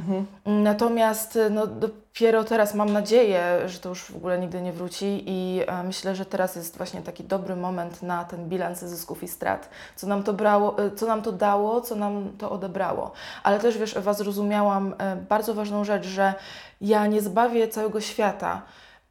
idzie. 0.09 0.25
Natomiast 0.47 1.39
no, 1.51 1.67
dopiero 1.67 2.45
teraz 2.45 2.75
mam 2.75 2.93
nadzieję, 2.93 3.59
że 3.67 3.79
to 3.79 3.89
już 3.89 4.05
w 4.05 4.17
ogóle 4.17 4.39
nigdy 4.39 4.63
nie 4.63 4.73
wróci 4.73 5.23
i 5.27 5.63
e, 5.67 5.83
myślę, 5.83 6.15
że 6.15 6.27
teraz 6.27 6.57
jest 6.57 6.77
właśnie 6.77 7.03
taki 7.03 7.25
dobry 7.25 7.57
moment 7.57 8.03
na 8.03 8.25
ten 8.25 8.49
bilans 8.49 8.81
zysków 8.81 9.23
i 9.23 9.29
strat. 9.29 9.69
Co 9.97 10.07
nam 10.07 10.23
to, 10.23 10.33
brało, 10.33 10.79
e, 10.79 10.91
co 10.91 11.07
nam 11.07 11.23
to 11.23 11.33
dało, 11.33 11.81
co 11.81 11.97
nam 11.97 12.31
to 12.39 12.51
odebrało. 12.51 13.13
Ale 13.43 13.59
też 13.59 13.79
wiesz, 13.79 13.97
Ewa, 13.97 14.15
zrozumiałam 14.15 14.95
e, 14.99 15.17
bardzo 15.17 15.55
ważną 15.55 15.85
rzecz, 15.85 16.07
że 16.07 16.35
ja 16.81 17.07
nie 17.07 17.21
zbawię 17.21 17.69
całego 17.69 18.01
świata. 18.01 18.63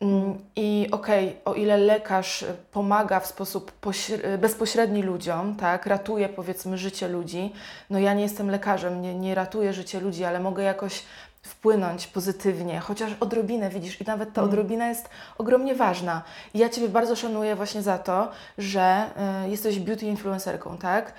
Mm, 0.01 0.38
I 0.56 0.88
okej, 0.91 1.38
o 1.46 1.53
ile 1.53 1.77
lekarz 1.77 2.44
e, 2.44 2.53
pomaga 2.72 3.20
w 3.20 3.27
sposób 3.27 3.72
e, 4.24 4.38
bezpośredni 4.38 5.03
ludziom, 5.03 5.56
tak, 5.56 5.86
ratuje 5.86 6.29
powiedzmy 6.29 6.77
życie 6.77 7.08
ludzi, 7.08 7.53
no 7.89 8.00
ja 8.00 8.13
nie 8.13 8.24
jestem 8.24 8.50
lekarzem, 8.50 9.01
nie, 9.01 9.15
nie 9.15 9.36
ratuję 9.36 9.74
życie 9.74 10.00
ludzi, 10.00 10.25
ale 10.25 10.39
mogę 10.39 10.63
jakoś 10.63 11.03
wpłynąć 11.41 12.08
pozytywnie, 12.08 12.79
chociaż 12.79 13.12
odrobinę, 13.20 13.70
widzisz, 13.70 14.01
i 14.01 14.03
nawet 14.03 14.34
ta 14.34 14.44
odrobina 14.44 14.89
jest 14.89 15.10
ogromnie 15.38 15.75
ważna. 15.75 16.24
I 16.53 16.60
ja 16.60 16.70
Ciebie 16.70 16.89
bardzo 16.89 17.15
szanuję 17.15 17.56
właśnie 17.56 17.82
za 17.82 17.98
to, 17.98 18.32
że 18.58 19.10
y, 19.46 19.50
jesteś 19.50 19.79
beauty 19.79 20.06
influencerką, 20.06 20.77
tak? 20.77 21.13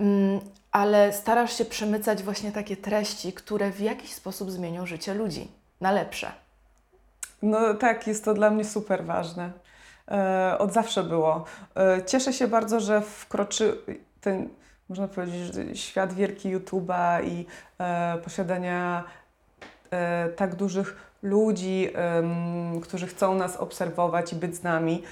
Mm, 0.00 0.40
ale 0.72 1.12
starasz 1.12 1.58
się 1.58 1.64
przemycać 1.64 2.22
właśnie 2.22 2.52
takie 2.52 2.76
treści, 2.76 3.32
które 3.32 3.70
w 3.70 3.80
jakiś 3.80 4.12
sposób 4.12 4.50
zmienią 4.50 4.86
życie 4.86 5.14
ludzi 5.14 5.48
na 5.80 5.92
lepsze. 5.92 6.45
No 7.42 7.74
tak, 7.74 8.06
jest 8.06 8.24
to 8.24 8.34
dla 8.34 8.50
mnie 8.50 8.64
super 8.64 9.04
ważne. 9.04 9.52
E, 10.10 10.56
od 10.58 10.72
zawsze 10.72 11.04
było. 11.04 11.44
E, 11.76 12.04
cieszę 12.06 12.32
się 12.32 12.48
bardzo, 12.48 12.80
że 12.80 13.00
wkroczy 13.00 13.78
ten, 14.20 14.48
można 14.88 15.08
powiedzieć, 15.08 15.80
świat 15.80 16.12
wielki 16.12 16.56
YouTube'a 16.56 17.24
i 17.24 17.46
e, 17.78 18.18
posiadania 18.24 19.04
tak 20.36 20.54
dużych 20.54 20.96
ludzi, 21.22 21.88
którzy 22.82 23.06
chcą 23.06 23.34
nas 23.34 23.56
obserwować 23.56 24.32
i 24.32 24.36
być 24.36 24.56
z 24.56 24.62
nami, 24.62 25.02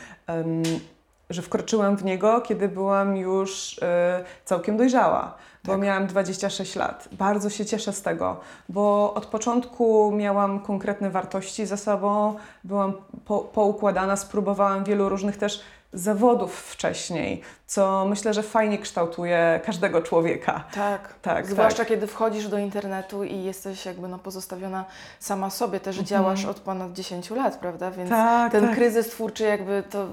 że 1.35 1.43
wkroczyłam 1.43 1.97
w 1.97 2.05
niego, 2.05 2.41
kiedy 2.41 2.69
byłam 2.69 3.17
już 3.17 3.79
e, 3.83 4.25
całkiem 4.45 4.76
dojrzała, 4.76 5.35
bo 5.64 5.73
Tak. 5.73 5.81
miałam 5.81 6.07
26 6.07 6.76
lat. 6.76 7.09
Bardzo 7.12 7.50
się 7.50 7.67
cieszę 7.67 7.93
z 7.93 8.03
tego, 8.03 8.41
bo 8.69 9.14
od 9.14 9.26
początku 9.26 10.12
miałam 10.17 10.61
konkretne 10.61 11.11
wartości 11.11 11.67
ze 11.67 11.76
sobą, 11.76 12.35
byłam 12.64 12.93
po, 13.25 13.38
poukładana, 13.41 14.17
spróbowałam 14.17 14.85
wielu 14.85 15.09
różnych 15.09 15.37
też 15.37 15.61
zawodów 15.95 16.57
wcześniej, 16.57 17.41
co 17.67 18.05
myślę, 18.09 18.35
że 18.35 18.43
fajnie 18.43 18.79
kształtuje 18.79 19.61
każdego 19.65 20.03
człowieka. 20.03 20.65
Tak, 20.75 21.15
Tak, 21.23 21.47
Zwłaszcza 21.47 21.79
tak. 21.79 21.89
kiedy 21.89 22.07
wchodzisz 22.07 22.49
do 22.49 22.59
internetu 22.59 23.25
i 23.25 23.43
jesteś 23.45 23.87
jakby 23.87 24.09
no, 24.09 24.19
pozostawiona 24.19 24.85
sama 25.21 25.51
sobie. 25.51 25.81
Też 25.81 25.97
działasz 25.99 26.45
od 26.45 26.61
ponad 26.61 26.93
10 26.93 27.31
lat, 27.31 27.57
prawda? 27.59 27.91
Więc 27.91 28.11
Tak, 28.11 28.53
ten 28.53 28.67
tak. 28.67 28.75
kryzys 28.75 29.09
twórczy 29.09 29.45
jakby 29.45 29.83
to 29.91 30.07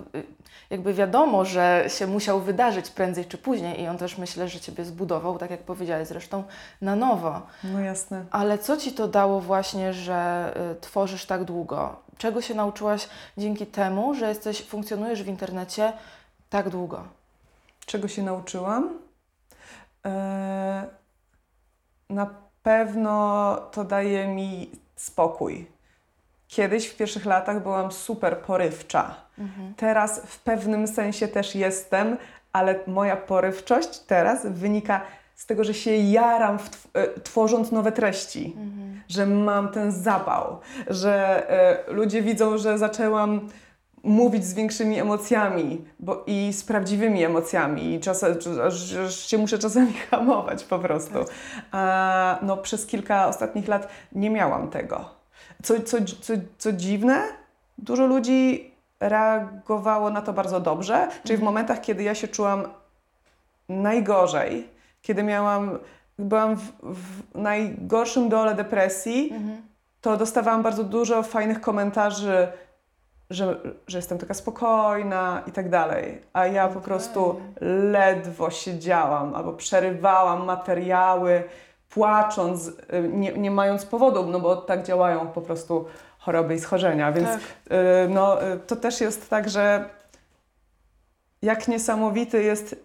jakby 0.69 0.93
wiadomo, 0.93 1.45
że 1.45 1.85
się 1.87 2.07
musiał 2.07 2.39
wydarzyć 2.39 2.89
prędzej 2.89 3.25
czy 3.25 3.37
później 3.37 3.81
i 3.81 3.87
on 3.87 3.97
też 3.97 4.17
myślę, 4.17 4.47
że 4.49 4.59
Ciebie 4.59 4.85
zbudował, 4.85 5.37
tak 5.37 5.51
jak 5.51 5.59
powiedziałeś 5.59 6.07
zresztą, 6.07 6.43
na 6.81 6.95
nowo. 6.95 7.41
No 7.63 7.79
jasne. 7.79 8.25
Ale 8.31 8.57
co 8.57 8.77
Ci 8.77 8.91
to 8.91 9.07
dało 9.07 9.41
właśnie, 9.41 9.93
że 9.93 10.51
y, 10.77 10.81
tworzysz 10.81 11.25
tak 11.25 11.43
długo? 11.43 11.95
Czego 12.17 12.41
się 12.41 12.53
nauczyłaś 12.53 13.09
dzięki 13.37 13.65
temu, 13.65 14.15
że 14.15 14.29
jesteś, 14.29 14.65
funkcjonujesz 14.65 15.23
w 15.23 15.27
internecie 15.27 15.93
tak 16.49 16.69
długo? 16.69 17.03
Czego 17.85 18.07
się 18.07 18.23
nauczyłam? 18.23 18.99
E, 20.05 20.87
na 22.09 22.29
pewno 22.63 23.55
to 23.71 23.83
daje 23.83 24.27
mi 24.27 24.71
spokój. 24.95 25.67
Kiedyś 26.47 26.87
w 26.87 26.97
pierwszych 26.97 27.25
latach 27.25 27.63
byłam 27.63 27.91
super 27.91 28.37
porywcza. 28.37 29.15
Teraz 29.77 30.21
w 30.25 30.39
pewnym 30.39 30.87
sensie 30.87 31.27
też 31.27 31.55
jestem, 31.55 32.17
ale 32.53 32.79
moja 32.87 33.17
porywczość 33.17 33.99
teraz 33.99 34.45
wynika 34.45 35.01
z 35.41 35.45
tego, 35.45 35.63
że 35.63 35.73
się 35.73 35.95
jaram 35.95 36.57
tw- 36.57 36.87
e, 36.93 37.19
tworząc 37.19 37.71
nowe 37.71 37.91
treści, 37.91 38.55
że 39.07 39.25
mam 39.25 39.69
ten 39.69 39.91
zapał, 39.91 40.59
że 40.87 41.49
e, 41.49 41.93
ludzie 41.93 42.21
widzą, 42.21 42.57
że 42.57 42.77
zaczęłam 42.77 43.49
mówić 44.03 44.45
z 44.45 44.53
większymi 44.53 44.99
emocjami 44.99 45.85
bo, 45.99 46.23
i 46.27 46.53
z 46.53 46.63
prawdziwymi 46.63 47.23
emocjami 47.23 47.93
i 47.93 47.99
czasem, 47.99 48.35
aż, 48.67 48.93
aż 48.93 49.15
się 49.15 49.37
muszę 49.37 49.59
czasami 49.59 49.93
hamować 50.11 50.63
po 50.63 50.79
prostu. 50.79 51.19
A, 51.71 52.39
no, 52.41 52.57
przez 52.57 52.85
kilka 52.85 53.27
ostatnich 53.27 53.67
lat 53.67 53.87
nie 54.11 54.29
miałam 54.29 54.69
tego. 54.69 55.09
Co, 55.63 55.81
co, 55.81 55.97
co, 56.21 56.33
co 56.57 56.71
dziwne, 56.71 57.23
dużo 57.77 58.05
ludzi 58.05 58.71
reagowało 58.99 60.09
na 60.09 60.21
to 60.21 60.33
bardzo 60.33 60.59
dobrze, 60.59 61.07
czyli 61.23 61.37
w 61.37 61.43
momentach, 61.43 61.81
kiedy 61.81 62.03
ja 62.03 62.15
się 62.15 62.27
czułam 62.27 62.63
najgorzej, 63.69 64.70
kiedy 65.01 65.23
miałam, 65.23 65.79
byłam 66.19 66.55
w, 66.55 66.71
w 66.83 67.35
najgorszym 67.35 68.29
dole 68.29 68.55
depresji, 68.55 69.33
to 70.01 70.17
dostawałam 70.17 70.63
bardzo 70.63 70.83
dużo 70.83 71.23
fajnych 71.23 71.61
komentarzy, 71.61 72.47
że, 73.29 73.59
że 73.87 73.97
jestem 73.97 74.17
taka 74.17 74.33
spokojna 74.33 75.41
i 75.47 75.51
tak 75.51 75.69
dalej. 75.69 76.21
A 76.33 76.47
ja 76.47 76.67
po 76.67 76.81
prostu 76.81 77.41
ledwo 77.91 78.49
siedziałam 78.49 79.35
albo 79.35 79.53
przerywałam 79.53 80.45
materiały, 80.45 81.43
płacząc, 81.89 82.67
y, 82.67 82.73
nie, 83.13 83.33
nie 83.33 83.51
mając 83.51 83.85
powodu, 83.85 84.25
no 84.27 84.39
bo 84.39 84.55
tak 84.55 84.83
działają 84.83 85.27
po 85.27 85.41
prostu 85.41 85.85
choroby 86.19 86.55
i 86.55 86.59
schorzenia. 86.59 87.11
Więc 87.11 87.29
Tak. 87.29 87.39
y, 87.39 88.09
no, 88.09 88.47
y, 88.53 88.59
to 88.59 88.75
też 88.75 89.01
jest 89.01 89.29
tak, 89.29 89.49
że 89.49 89.89
jak 91.41 91.67
niesamowity 91.67 92.43
jest 92.43 92.75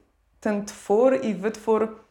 ten 0.40 0.64
twór 0.64 1.18
i 1.22 1.34
wytwór 1.34 2.05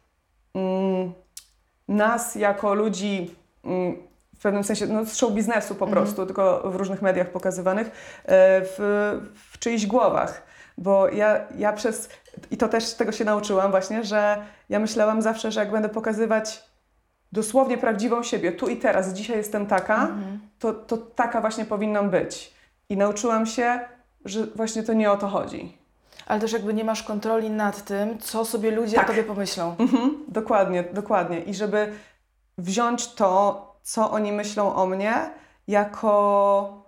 nas 1.96 2.34
jako 2.34 2.74
ludzi 2.74 3.34
mm, 3.64 3.96
w 4.38 4.42
pewnym 4.42 4.64
sensie 4.64 4.86
no, 4.86 5.04
z 5.04 5.16
show 5.16 5.32
biznesu 5.32 5.74
po 5.74 5.86
prostu, 5.86 6.26
tylko 6.26 6.70
w 6.70 6.76
różnych 6.76 7.02
mediach 7.02 7.30
pokazywanych, 7.30 7.86
e, 7.86 7.92
w, 8.62 8.76
w 9.34 9.58
czyichś 9.58 9.86
głowach. 9.86 10.42
Bo 10.78 11.08
ja, 11.08 11.40
ja 11.58 11.72
przez, 11.72 12.08
i 12.50 12.56
to 12.56 12.68
też 12.68 12.94
tego 12.94 13.12
się 13.12 13.24
nauczyłam 13.24 13.70
właśnie, 13.70 14.04
że 14.04 14.36
ja 14.68 14.78
myślałam 14.78 15.22
zawsze, 15.22 15.52
że 15.52 15.60
jak 15.60 15.70
będę 15.70 15.88
pokazywać 15.88 16.64
dosłownie 17.32 17.78
prawdziwą 17.78 18.22
siebie, 18.22 18.52
tu 18.52 18.68
i 18.68 18.76
teraz, 18.76 19.12
dzisiaj 19.12 19.36
jestem 19.36 19.66
taka, 19.66 20.08
to, 20.58 20.72
to 20.72 20.96
taka 20.96 21.40
właśnie 21.40 21.64
powinnam 21.64 22.10
być. 22.10 22.54
I 22.88 22.96
nauczyłam 22.96 23.46
się, 23.46 23.80
że 24.24 24.46
właśnie 24.46 24.82
to 24.82 24.92
nie 24.92 25.10
o 25.10 25.16
to 25.16 25.28
chodzi. 25.28 25.75
Ale 26.26 26.40
też 26.40 26.52
jakby 26.52 26.74
nie 26.74 26.84
masz 26.84 27.02
kontroli 27.02 27.50
nad 27.50 27.84
tym, 27.84 28.18
co 28.18 28.44
sobie 28.44 28.70
ludzie 28.70 28.96
Tak. 28.96 29.04
o 29.04 29.08
tobie 29.08 29.24
pomyślą. 29.24 29.74
Mhm, 29.78 30.24
dokładnie, 30.28 30.84
dokładnie. 30.92 31.40
I 31.40 31.54
żeby 31.54 31.92
wziąć 32.58 33.14
to, 33.14 33.66
co 33.82 34.10
oni 34.10 34.32
myślą 34.32 34.74
o 34.74 34.86
mnie, 34.86 35.30
jako 35.68 36.82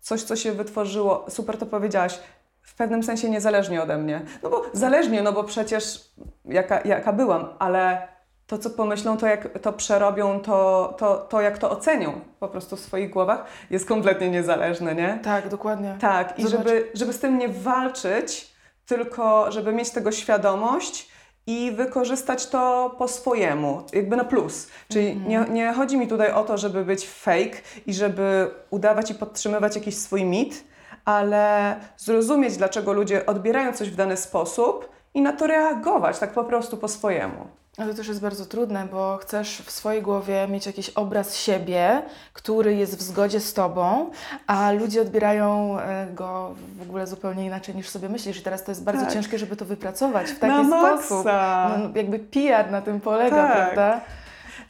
coś, 0.00 0.22
co 0.22 0.36
się 0.36 0.52
wytworzyło, 0.52 1.24
super 1.28 1.58
to 1.58 1.66
powiedziałaś, 1.66 2.18
w 2.62 2.74
pewnym 2.74 3.02
sensie 3.02 3.30
niezależnie 3.30 3.82
ode 3.82 3.96
mnie. 3.98 4.20
No 4.42 4.50
bo 4.50 4.62
zależnie, 4.72 5.22
no 5.22 5.32
bo 5.32 5.44
przecież 5.44 6.10
jaka, 6.44 6.80
jaka 6.80 7.12
byłam, 7.12 7.48
ale 7.58 8.08
to, 8.46 8.58
co 8.58 8.70
pomyślą, 8.70 9.16
to 9.16 9.26
jak 9.26 9.58
to 9.58 9.72
przerobią, 9.72 10.40
to, 10.40 10.94
to, 10.98 11.16
to 11.16 11.40
jak 11.40 11.58
to 11.58 11.70
ocenią 11.70 12.20
po 12.40 12.48
prostu 12.48 12.76
w 12.76 12.80
swoich 12.80 13.10
głowach, 13.10 13.44
jest 13.70 13.88
kompletnie 13.88 14.30
niezależne, 14.30 14.94
nie? 14.94 15.18
Tak, 15.24 15.48
dokładnie. 15.48 15.96
Tak, 16.00 16.38
i 16.38 16.42
Zobacz. 16.42 16.58
żeby, 16.66 16.90
żeby 16.94 17.12
z 17.12 17.20
tym 17.20 17.38
nie 17.38 17.48
walczyć, 17.48 18.55
tylko 18.86 19.52
żeby 19.52 19.72
mieć 19.72 19.90
tego 19.90 20.12
świadomość 20.12 21.08
i 21.46 21.72
wykorzystać 21.72 22.46
to 22.46 22.94
po 22.98 23.08
swojemu, 23.08 23.82
jakby 23.92 24.16
na 24.16 24.24
plus. 24.24 24.68
Czyli 24.88 25.16
nie, 25.16 25.44
nie 25.50 25.72
chodzi 25.72 25.98
mi 25.98 26.08
tutaj 26.08 26.32
o 26.32 26.44
to, 26.44 26.58
żeby 26.58 26.84
być 26.84 27.08
fake 27.08 27.56
i 27.86 27.94
żeby 27.94 28.50
udawać 28.70 29.10
i 29.10 29.14
podtrzymywać 29.14 29.76
jakiś 29.76 29.96
swój 29.96 30.24
mit, 30.24 30.64
ale 31.04 31.76
zrozumieć, 31.96 32.56
dlaczego 32.56 32.92
ludzie 32.92 33.26
odbierają 33.26 33.72
coś 33.72 33.90
w 33.90 33.96
dany 33.96 34.16
sposób 34.16 34.88
i 35.14 35.22
na 35.22 35.32
to 35.32 35.46
reagować 35.46 36.18
tak 36.18 36.32
po 36.32 36.44
prostu 36.44 36.76
po 36.76 36.88
swojemu. 36.88 37.46
Ale 37.78 37.90
to 37.90 37.96
też 37.96 38.08
jest 38.08 38.20
bardzo 38.20 38.46
trudne, 38.46 38.86
bo 38.92 39.16
chcesz 39.22 39.62
w 39.66 39.70
swojej 39.70 40.02
głowie 40.02 40.48
mieć 40.48 40.66
jakiś 40.66 40.88
obraz 40.90 41.36
siebie, 41.36 42.02
który 42.32 42.74
jest 42.74 42.98
w 42.98 43.02
zgodzie 43.02 43.40
z 43.40 43.54
tobą, 43.54 44.10
a 44.46 44.72
ludzie 44.72 45.00
odbierają 45.02 45.80
e, 45.80 46.06
go 46.14 46.54
w 46.78 46.82
ogóle 46.82 47.06
zupełnie 47.06 47.46
inaczej 47.46 47.74
niż 47.74 47.88
sobie 47.88 48.08
myślisz. 48.08 48.38
I 48.38 48.42
teraz 48.42 48.64
to 48.64 48.70
jest 48.70 48.84
bardzo 48.84 49.04
Tak. 49.04 49.12
ciężkie, 49.14 49.38
żeby 49.38 49.56
to 49.56 49.64
wypracować 49.64 50.30
w 50.30 50.38
taki 50.38 50.52
Na 50.54 50.64
sposób. 50.96 51.24
maksa. 51.26 51.70
No, 51.78 51.88
jakby 51.94 52.18
PR 52.18 52.70
na 52.70 52.82
tym 52.82 53.00
polega, 53.00 53.36
Tak. 53.48 53.56
prawda? 53.56 54.00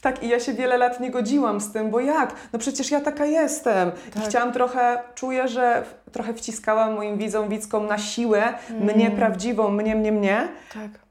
Tak, 0.01 0.23
i 0.23 0.29
ja 0.29 0.41
się 0.41 0.53
wiele 0.53 0.77
lat 0.79 1.01
nie 1.01 1.11
godziłam 1.11 1.61
z 1.61 1.73
tym, 1.73 1.91
bo 1.91 2.01
jak? 2.01 2.35
No 2.53 2.59
przecież 2.59 2.91
ja 2.91 3.01
taka 3.01 3.27
jestem. 3.27 3.91
Tak. 4.15 4.23
I 4.23 4.27
chciałam 4.29 4.53
trochę, 4.53 4.99
czuję, 5.15 5.49
że 5.49 5.83
trochę 6.13 6.35
wciskałam 6.35 6.95
moim 6.95 7.19
widzom, 7.19 7.49
widzkom 7.49 7.87
na 7.87 7.99
siłę, 7.99 8.55
mnie 8.81 9.11
prawdziwą, 9.11 9.69
mnie, 9.71 9.95
mnie, 9.97 10.13
mnie. 10.13 10.49
Tak. 10.75 11.06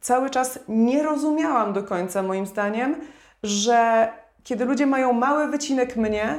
Cały 0.00 0.30
czas 0.30 0.58
nie 0.68 1.02
rozumiałam 1.02 1.72
do 1.72 1.82
końca, 1.82 2.22
moim 2.22 2.46
zdaniem, 2.46 2.96
że 3.42 4.08
kiedy 4.44 4.64
ludzie 4.64 4.86
mają 4.86 5.12
mały 5.12 5.48
wycinek 5.48 5.96
mnie, 5.96 6.34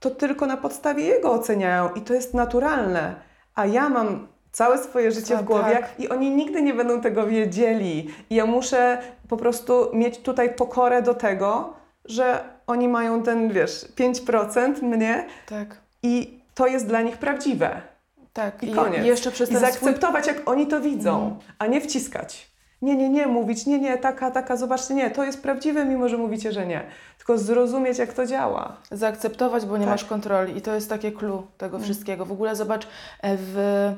to 0.00 0.10
tylko 0.10 0.46
na 0.46 0.56
podstawie 0.56 1.04
jego 1.04 1.32
oceniają 1.32 1.92
i 1.92 2.00
to 2.00 2.14
jest 2.14 2.34
naturalne. 2.34 3.14
A 3.54 3.66
ja 3.66 3.88
mam 3.88 4.28
całe 4.52 4.78
swoje 4.78 5.12
życie 5.12 5.38
A, 5.38 5.42
w 5.42 5.44
głowie 5.44 5.74
tak. 5.74 6.00
i 6.00 6.08
oni 6.08 6.30
nigdy 6.30 6.62
nie 6.62 6.74
będą 6.74 7.00
tego 7.00 7.26
wiedzieli. 7.26 8.14
I 8.30 8.34
ja 8.34 8.46
muszę 8.46 8.98
po 9.28 9.36
prostu 9.36 9.90
mieć 9.92 10.18
tutaj 10.18 10.54
pokorę 10.54 11.02
do 11.02 11.14
tego, 11.14 11.74
że 12.04 12.44
oni 12.66 12.88
mają 12.88 13.22
ten, 13.22 13.52
wiesz, 13.52 13.86
5% 13.96 14.82
mnie 14.82 15.26
Tak. 15.48 15.80
i 16.02 16.40
to 16.54 16.66
jest 16.66 16.86
dla 16.86 17.00
nich 17.02 17.18
prawdziwe. 17.18 17.93
Tak. 18.34 18.62
I 18.62 18.72
koniec. 18.72 19.06
jeszcze 19.06 19.30
przez 19.30 19.50
I 19.50 19.52
ten 19.52 19.60
swój 19.60 19.70
zaakceptować, 19.70 20.26
jak 20.26 20.48
oni 20.48 20.66
to 20.66 20.80
widzą, 20.80 21.14
Mhm. 21.22 21.40
a 21.58 21.66
nie 21.66 21.80
wciskać. 21.80 22.54
Nie, 22.82 22.96
nie, 22.96 23.08
nie, 23.08 23.26
mówić, 23.26 23.66
nie, 23.66 23.78
nie, 23.78 23.98
taka, 23.98 24.30
taka, 24.30 24.56
zobaczcie, 24.56 24.94
nie, 24.94 25.10
to 25.10 25.24
jest 25.24 25.42
prawdziwe, 25.42 25.84
mimo 25.84 26.08
że 26.08 26.18
mówicie, 26.18 26.52
że 26.52 26.66
nie. 26.66 26.84
Tylko 27.16 27.38
zrozumieć, 27.38 27.98
jak 27.98 28.12
to 28.12 28.26
działa. 28.26 28.76
zaakceptować, 28.90 29.66
bo 29.66 29.76
nie 29.78 29.84
Tak. 29.84 29.94
masz 29.94 30.04
kontroli. 30.04 30.56
I 30.56 30.60
to 30.62 30.74
jest 30.74 30.88
takie 30.88 31.12
clue 31.12 31.46
tego 31.58 31.78
wszystkiego. 31.78 32.24
W 32.26 32.32
ogóle 32.32 32.56
zobacz, 32.56 32.86
e, 33.22 33.36
w 33.40 33.92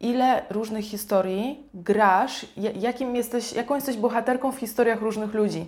ile 0.00 0.42
różnych 0.50 0.84
historii 0.84 1.68
grasz, 1.74 2.46
ja- 2.56 2.70
jakim 2.70 3.16
jesteś, 3.16 3.52
jaką 3.52 3.74
jesteś 3.74 3.96
bohaterką 3.96 4.52
w 4.52 4.56
historiach 4.58 5.00
różnych 5.00 5.34
ludzi. 5.34 5.66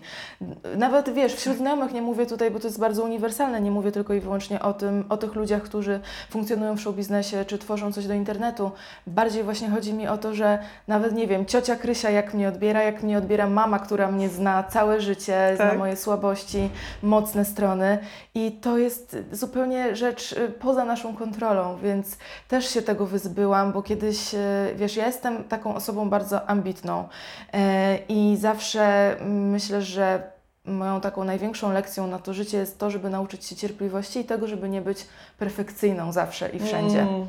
Nawet 0.76 1.14
wiesz, 1.14 1.34
wśród 1.34 1.56
znajomych 1.56 1.92
nie 1.92 2.02
mówię 2.02 2.26
tutaj, 2.26 2.50
bo 2.50 2.60
to 2.60 2.66
jest 2.66 2.80
bardzo 2.80 3.04
uniwersalne, 3.04 3.60
nie 3.60 3.70
mówię 3.70 3.92
tylko 3.92 4.14
i 4.14 4.20
wyłącznie 4.20 4.62
o 4.62 4.72
tym, 4.72 5.04
o 5.08 5.16
tych 5.16 5.34
ludziach, 5.34 5.62
którzy 5.62 6.00
funkcjonują 6.30 6.76
w 6.76 6.80
showbiznesie 6.80 7.44
czy 7.44 7.58
tworzą 7.58 7.92
coś 7.92 8.06
do 8.06 8.14
internetu. 8.14 8.70
Bardziej 9.06 9.42
właśnie 9.42 9.70
chodzi 9.70 9.92
mi 9.92 10.08
o 10.08 10.18
to, 10.18 10.34
że 10.34 10.58
nawet 10.88 11.12
nie 11.14 11.26
wiem, 11.26 11.46
ciocia 11.46 11.76
Krysia 11.76 12.10
jak 12.10 12.34
mnie 12.34 12.48
odbiera, 12.48 12.82
jak 12.82 13.02
mnie 13.02 13.18
odbiera 13.18 13.46
mama, 13.46 13.78
która 13.78 14.10
mnie 14.12 14.28
zna 14.28 14.62
całe 14.62 15.00
życie, 15.00 15.52
zna 15.56 15.68
Tak. 15.68 15.78
moje 15.78 15.96
słabości, 15.96 16.70
mocne 17.02 17.44
strony 17.44 17.98
i 18.34 18.52
to 18.52 18.78
jest 18.78 19.16
zupełnie 19.32 19.96
rzecz 19.96 20.32
y, 20.32 20.48
poza 20.48 20.84
naszą 20.84 21.16
kontrolą, 21.16 21.78
więc 21.82 22.16
też 22.48 22.68
się 22.70 22.82
tego 22.82 23.06
wyzbyłam, 23.06 23.72
bo 23.72 23.82
kiedyś, 23.82 24.19
y, 24.34 24.74
wiesz, 24.76 24.96
ja 24.96 25.06
jestem 25.06 25.44
taką 25.44 25.74
osobą 25.74 26.10
bardzo 26.10 26.48
ambitną 26.48 27.08
e, 27.52 27.98
i 28.08 28.36
zawsze 28.40 29.16
myślę, 29.24 29.82
że 29.82 30.22
moją 30.64 31.00
taką 31.00 31.24
największą 31.24 31.72
lekcją 31.72 32.06
na 32.06 32.18
to 32.18 32.34
życie 32.34 32.58
jest 32.58 32.78
to, 32.78 32.90
żeby 32.90 33.10
nauczyć 33.10 33.44
się 33.44 33.56
cierpliwości 33.56 34.20
i 34.20 34.24
tego, 34.24 34.46
żeby 34.46 34.68
nie 34.68 34.80
być 34.80 35.06
perfekcyjną 35.38 36.12
zawsze 36.12 36.48
i 36.48 36.60
wszędzie. 36.60 37.02
Mm. 37.02 37.26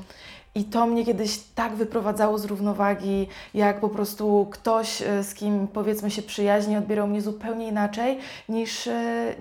I 0.55 0.63
to 0.63 0.85
mnie 0.85 1.05
kiedyś 1.05 1.39
tak 1.55 1.75
wyprowadzało 1.75 2.37
z 2.37 2.45
równowagi, 2.45 3.27
jak 3.53 3.79
po 3.79 3.89
prostu 3.89 4.47
ktoś, 4.51 5.01
e, 5.01 5.23
z 5.23 5.33
kim 5.33 5.67
powiedzmy 5.67 6.11
się 6.11 6.21
przyjaźni, 6.21 6.77
odbierał 6.77 7.07
mnie 7.07 7.21
zupełnie 7.21 7.67
inaczej 7.67 8.19
niż, 8.49 8.87
e, 8.87 9.35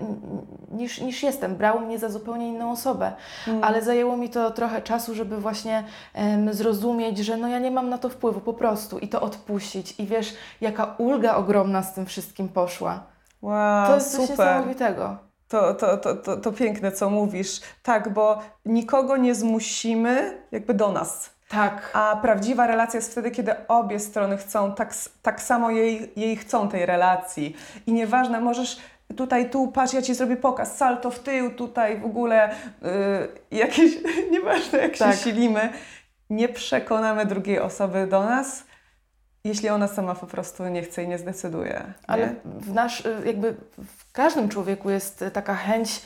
niż, 0.71 1.01
niż 1.01 1.23
jestem. 1.23 1.55
Brał 1.55 1.79
mnie 1.79 1.99
za 1.99 2.09
zupełnie 2.09 2.47
inną 2.47 2.71
osobę. 2.71 3.11
Mm. 3.47 3.63
Ale 3.63 3.81
zajęło 3.81 4.17
mi 4.17 4.29
to 4.29 4.51
trochę 4.51 4.81
czasu, 4.81 5.15
żeby 5.15 5.37
właśnie 5.37 5.83
em, 6.13 6.53
zrozumieć, 6.53 7.17
że 7.17 7.37
no 7.37 7.47
ja 7.47 7.59
nie 7.59 7.71
mam 7.71 7.89
na 7.89 7.97
to 7.97 8.09
wpływu 8.09 8.39
po 8.39 8.53
prostu 8.53 8.99
i 8.99 9.07
to 9.07 9.21
odpuścić. 9.21 9.99
I 9.99 10.05
wiesz, 10.05 10.33
jaka 10.61 10.95
ulga 10.97 11.35
ogromna 11.35 11.83
z 11.83 11.93
tym 11.93 12.05
wszystkim 12.05 12.49
poszła. 12.49 13.03
Wow, 13.41 13.87
To 13.87 13.95
jest 13.95 14.11
coś 14.11 14.27
super. 14.29 14.47
niesamowitego. 14.47 15.30
To, 15.51 15.73
to, 15.73 15.97
to, 15.97 16.15
to, 16.15 16.37
to 16.37 16.51
piękne, 16.51 16.91
co 16.91 17.09
mówisz. 17.09 17.61
Tak, 17.83 18.09
bo 18.09 18.39
nikogo 18.65 19.17
nie 19.17 19.35
zmusimy 19.35 20.37
jakby 20.51 20.73
do 20.73 20.91
nas. 20.91 21.29
Tak. 21.49 21.89
A 21.93 22.15
prawdziwa 22.21 22.67
relacja 22.67 22.97
jest 22.97 23.11
wtedy, 23.11 23.31
kiedy 23.31 23.67
obie 23.67 23.99
strony 23.99 24.37
chcą, 24.37 24.75
tak, 24.75 24.93
tak 25.21 25.41
samo 25.41 25.71
jej, 25.71 26.11
jej 26.15 26.35
chcą 26.37 26.69
tej 26.69 26.85
relacji. 26.85 27.55
I 27.87 27.93
nieważne, 27.93 28.41
możesz 28.41 28.77
tutaj, 29.17 29.49
tu, 29.49 29.67
patrz, 29.67 29.93
ja 29.93 30.01
Ci 30.01 30.15
zrobię 30.15 30.35
pokaz, 30.35 30.77
salto 30.77 31.11
w 31.11 31.19
tył, 31.19 31.55
tutaj 31.55 31.99
w 31.99 32.05
ogóle 32.05 32.55
yy, 32.81 33.59
jakieś, 33.59 33.91
nieważne 34.31 34.79
jak 34.79 34.97
Tak. 34.97 35.15
się 35.15 35.23
silimy, 35.23 35.69
nie 36.29 36.49
przekonamy 36.49 37.25
drugiej 37.25 37.59
osoby 37.59 38.07
do 38.07 38.23
nas, 38.23 38.63
jeśli 39.43 39.69
ona 39.69 39.87
sama 39.87 40.15
po 40.15 40.27
prostu 40.27 40.67
nie 40.67 40.81
chce 40.81 41.03
i 41.03 41.07
nie 41.07 41.17
zdecyduje. 41.17 41.83
Ale 42.07 42.27
nie? 42.27 42.35
w 42.45 42.73
nasz, 42.73 43.03
jakby 43.25 43.55
w 43.97 44.11
każdym 44.11 44.49
człowieku 44.49 44.89
jest 44.89 45.25
taka 45.33 45.55
chęć 45.55 46.01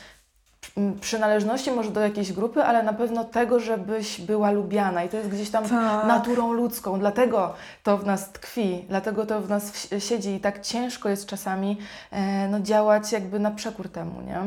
przynależności 1.00 1.70
może 1.70 1.90
do 1.90 2.00
jakiejś 2.00 2.32
grupy, 2.32 2.62
ale 2.62 2.82
na 2.82 2.92
pewno 2.92 3.24
tego, 3.24 3.60
żebyś 3.60 4.20
była 4.20 4.50
lubiana 4.50 5.04
i 5.04 5.08
to 5.08 5.16
jest 5.16 5.28
gdzieś 5.28 5.50
tam 5.50 5.68
Tak. 5.68 6.06
naturą 6.06 6.52
ludzką, 6.52 6.98
dlatego 6.98 7.54
to 7.82 7.98
w 7.98 8.06
nas 8.06 8.32
tkwi, 8.32 8.84
dlatego 8.88 9.26
to 9.26 9.40
w 9.40 9.48
nas 9.48 9.88
siedzi 9.98 10.34
i 10.34 10.40
tak 10.40 10.60
ciężko 10.60 11.08
jest 11.08 11.26
czasami 11.26 11.78
e, 12.10 12.48
no, 12.48 12.60
działać 12.60 13.12
jakby 13.12 13.38
na 13.38 13.50
przekór 13.50 13.88
temu, 13.88 14.20
nie? 14.20 14.38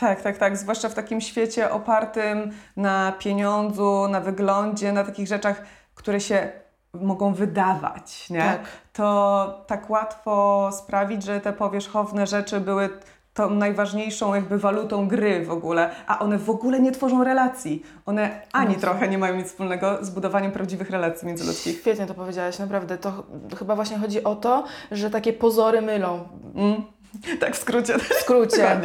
Tak, 0.00 0.22
tak, 0.22 0.38
tak. 0.38 0.56
Zwłaszcza 0.56 0.88
w 0.88 0.94
takim 0.94 1.20
świecie 1.20 1.70
opartym 1.70 2.52
na 2.76 3.12
pieniądzu, 3.18 4.08
na 4.10 4.20
wyglądzie, 4.20 4.92
na 4.92 5.04
takich 5.04 5.28
rzeczach, 5.28 5.62
które 5.94 6.20
się 6.20 6.52
mogą 6.94 7.34
wydawać, 7.34 8.30
nie? 8.30 8.40
Tak. 8.40 8.60
To 8.92 9.64
tak 9.66 9.90
łatwo 9.90 10.68
sprawić, 10.72 11.22
że 11.22 11.40
te 11.40 11.52
powierzchowne 11.52 12.26
rzeczy 12.26 12.60
były 12.60 12.88
tą 13.34 13.50
najważniejszą 13.50 14.34
jakby 14.34 14.58
walutą 14.58 15.08
gry 15.08 15.44
w 15.44 15.50
ogóle, 15.50 15.90
a 16.06 16.18
one 16.18 16.38
w 16.38 16.50
ogóle 16.50 16.80
nie 16.80 16.92
tworzą 16.92 17.24
relacji. 17.24 17.82
One 18.06 18.42
ani 18.52 18.68
Nic. 18.70 18.80
trochę 18.80 19.08
nie 19.08 19.18
mają 19.18 19.36
nic 19.36 19.46
wspólnego 19.46 20.04
z 20.04 20.10
budowaniem 20.10 20.52
prawdziwych 20.52 20.90
relacji 20.90 21.26
międzyludzkich. 21.28 21.78
Świetnie 21.80 22.06
to 22.06 22.14
powiedziałaś, 22.14 22.58
naprawdę. 22.58 22.98
To 22.98 23.10
ch- 23.12 23.58
chyba 23.58 23.74
właśnie 23.76 23.98
chodzi 23.98 24.24
o 24.24 24.36
to, 24.36 24.64
że 24.90 25.10
takie 25.10 25.32
pozory 25.32 25.82
mylą. 25.82 26.28
Mm. 26.54 26.82
Tak 27.40 27.56
w 27.56 27.58
skrócie. 27.58 27.98
W 27.98 28.12
skrócie. 28.22 28.80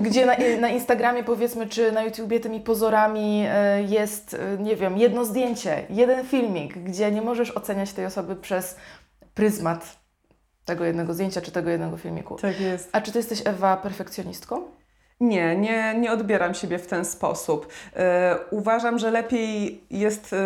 Gdzie 0.00 0.26
na, 0.26 0.36
na 0.60 0.68
Instagramie 0.68 1.24
powiedzmy, 1.24 1.66
czy 1.66 1.92
na 1.92 2.02
YouTubie 2.02 2.40
tymi 2.40 2.60
pozorami 2.60 3.44
e, 3.48 3.82
jest, 3.82 4.34
e, 4.34 4.58
nie 4.62 4.76
wiem, 4.76 4.98
jedno 4.98 5.24
zdjęcie, 5.24 5.86
jeden 5.90 6.26
filmik, 6.26 6.78
gdzie 6.78 7.10
nie 7.10 7.22
możesz 7.22 7.50
oceniać 7.50 7.92
tej 7.92 8.06
osoby 8.06 8.36
przez 8.36 8.76
pryzmat 9.34 9.96
tego 10.64 10.84
jednego 10.84 11.14
zdjęcia 11.14 11.40
czy 11.40 11.52
tego 11.52 11.70
jednego 11.70 11.96
filmiku. 11.96 12.36
Tak 12.36 12.60
jest. 12.60 12.88
A 12.92 13.00
czy 13.00 13.12
ty 13.12 13.18
jesteś 13.18 13.42
Ewa 13.44 13.76
perfekcjonistką? 13.76 14.62
Nie, 15.20 15.56
nie, 15.56 15.94
nie 15.98 16.12
odbieram 16.12 16.54
siebie 16.54 16.78
w 16.78 16.86
ten 16.86 17.04
sposób. 17.04 17.72
E, 17.96 18.36
uważam, 18.50 18.98
że 18.98 19.10
lepiej 19.10 19.84
jest, 19.90 20.32
e, 20.32 20.36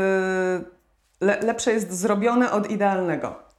le, 1.21 1.41
lepsze 1.41 1.73
jest 1.73 1.93
zrobione 1.93 2.53
od 2.53 2.71
idealnego. 2.71 3.50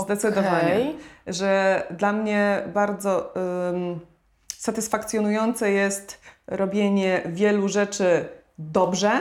Zdecydowanie. 0.00 0.92
Że 1.26 1.82
dla 1.90 2.12
mnie 2.12 2.62
bardzo 2.74 3.34
satysfakcjonujące 4.58 5.70
jest 5.70 6.20
robienie 6.46 7.22
wielu 7.26 7.68
rzeczy 7.68 8.28
dobrze, 8.58 9.20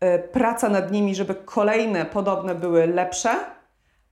e, 0.00 0.18
praca 0.18 0.68
nad 0.68 0.92
nimi, 0.92 1.14
żeby 1.14 1.34
kolejne 1.34 2.04
podobne 2.04 2.54
były 2.54 2.86
lepsze, 2.86 3.30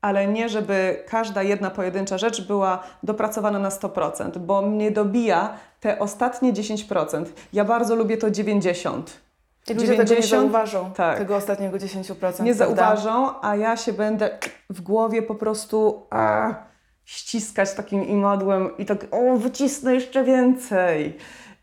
ale 0.00 0.26
nie 0.26 0.48
żeby 0.48 1.04
każda 1.08 1.42
jedna 1.42 1.70
pojedyncza 1.70 2.18
rzecz 2.18 2.46
była 2.46 2.82
dopracowana 3.02 3.58
na 3.58 3.68
100%, 3.68 4.38
bo 4.38 4.62
mnie 4.62 4.90
dobija 4.90 5.56
te 5.80 5.98
ostatnie 5.98 6.52
10%. 6.52 7.24
Ja 7.52 7.64
bardzo 7.64 7.94
lubię 7.94 8.16
to 8.16 8.30
90%. 8.30 9.02
Ludzie 9.74 9.88
tego 9.88 10.02
nie 10.02 10.08
90? 10.08 10.42
zauważą, 10.42 10.90
Tak. 10.92 11.18
tego 11.18 11.36
ostatniego 11.36 11.78
10%. 11.78 12.44
Nie 12.44 12.54
prawda? 12.54 12.54
zauważą, 12.54 13.40
a 13.42 13.56
ja 13.56 13.76
się 13.76 13.92
będę 13.92 14.38
w 14.70 14.80
głowie 14.80 15.22
po 15.22 15.34
prostu 15.34 16.06
a, 16.10 16.54
ściskać 17.04 17.74
takim 17.74 18.04
imadłem 18.04 18.76
i 18.78 18.86
tak, 18.86 19.06
o, 19.10 19.36
wycisnę 19.36 19.94
jeszcze 19.94 20.24
więcej. 20.24 21.16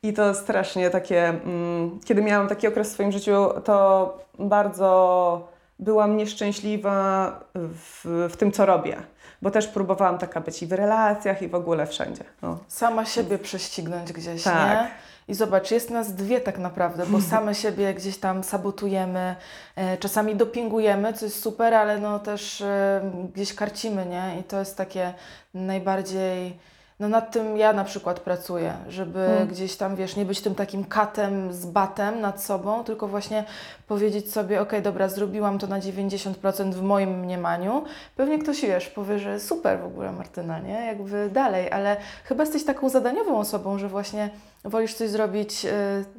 I 0.04 0.14
to 0.14 0.34
strasznie 0.34 0.90
takie, 0.90 1.28
mm, 1.30 2.00
kiedy 2.06 2.22
miałam 2.22 2.48
taki 2.48 2.68
okres 2.68 2.90
w 2.90 2.92
swoim 2.94 3.12
życiu, 3.12 3.48
to 3.64 4.18
bardzo 4.40 5.48
byłam 5.80 6.18
nieszczęśliwa 6.18 7.32
w, 7.56 8.28
w 8.32 8.38
tym, 8.38 8.52
co 8.52 8.66
robię. 8.66 8.98
Bo 9.42 9.52
też 9.52 9.68
próbowałam 9.68 10.18
taka 10.18 10.42
być 10.42 10.64
i 10.64 10.68
w 10.68 10.72
relacjach, 10.74 11.42
i 11.42 11.48
w 11.48 11.56
ogóle 11.56 11.88
wszędzie. 11.88 12.24
No. 12.42 12.58
Sama 12.68 13.06
siebie 13.06 13.38
prześcignąć 13.38 14.14
gdzieś, 14.14 14.44
Tak. 14.44 14.70
nie? 14.70 14.88
I 15.28 15.34
zobacz, 15.34 15.72
jest 15.72 15.90
nas 15.90 16.16
dwie 16.16 16.42
tak 16.42 16.58
naprawdę, 16.58 17.06
bo 17.06 17.22
same 17.32 17.56
siebie 17.56 17.94
gdzieś 17.94 18.18
tam 18.18 18.44
sabotujemy, 18.44 19.36
e, 19.76 19.98
czasami 19.98 20.36
dopingujemy, 20.36 21.14
co 21.14 21.26
jest 21.26 21.42
super, 21.42 21.74
ale 21.74 22.00
no 22.00 22.20
też 22.20 22.62
e, 22.62 23.12
gdzieś 23.34 23.54
karcimy, 23.54 24.06
nie? 24.06 24.40
I 24.40 24.44
to 24.44 24.60
jest 24.60 24.78
takie 24.78 25.14
najbardziej, 25.54 26.60
no 27.00 27.10
nad 27.10 27.32
tym 27.32 27.58
ja 27.58 27.74
na 27.74 27.84
przykład 27.84 28.20
pracuję, 28.20 28.74
żeby 28.90 29.20
Mm. 29.20 29.48
gdzieś 29.48 29.76
tam, 29.78 29.96
wiesz, 29.96 30.16
nie 30.16 30.26
być 30.26 30.42
tym 30.42 30.56
takim 30.56 30.84
katem 30.86 31.54
z 31.54 31.66
batem 31.66 32.22
nad 32.22 32.44
sobą, 32.44 32.84
tylko 32.84 33.08
właśnie 33.08 33.44
powiedzieć 33.88 34.32
sobie, 34.32 34.62
okej, 34.62 34.82
dobra, 34.82 35.10
zrobiłam 35.10 35.60
to 35.60 35.68
na 35.68 35.80
90% 35.80 36.74
w 36.74 36.82
moim 36.82 37.20
mniemaniu. 37.20 37.84
Pewnie 38.16 38.40
ktoś, 38.40 38.62
wiesz, 38.62 38.90
powie, 38.90 39.20
że 39.20 39.40
super 39.40 39.80
w 39.80 39.86
ogóle 39.86 40.12
Martyna, 40.12 40.60
nie? 40.60 40.86
Jakby 40.86 41.30
dalej, 41.30 41.72
ale 41.72 41.98
chyba 42.24 42.44
jesteś 42.44 42.66
taką 42.66 42.90
zadaniową 42.90 43.40
osobą, 43.40 43.78
że 43.78 43.90
właśnie 43.90 44.30
wolisz 44.64 44.94
coś 44.94 45.10
zrobić 45.10 45.66
y, 45.66 45.70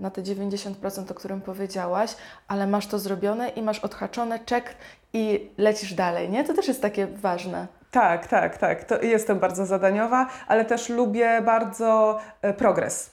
na 0.01 0.11
te 0.11 0.23
90%, 0.23 1.11
o 1.11 1.15
którym 1.15 1.41
powiedziałaś, 1.41 2.15
ale 2.49 2.67
masz 2.67 2.87
to 2.87 2.99
zrobione 2.99 3.49
i 3.49 3.63
masz 3.63 3.79
odhaczone, 3.79 4.39
czek 4.39 4.75
i 5.13 5.51
lecisz 5.59 5.95
dalej, 5.95 6.31
nie? 6.31 6.45
To 6.45 6.55
też 6.55 6.69
jest 6.69 6.83
takie 6.83 7.07
ważne. 7.07 7.67
Tak, 7.97 8.27
tak, 8.27 8.59
tak. 8.59 8.85
To 8.85 9.03
jestem 9.03 9.39
bardzo 9.39 9.67
zadaniowa, 9.67 10.27
ale 10.47 10.65
też 10.65 10.89
lubię 10.89 11.43
bardzo 11.45 12.19
e, 12.43 12.55
progres. 12.55 13.11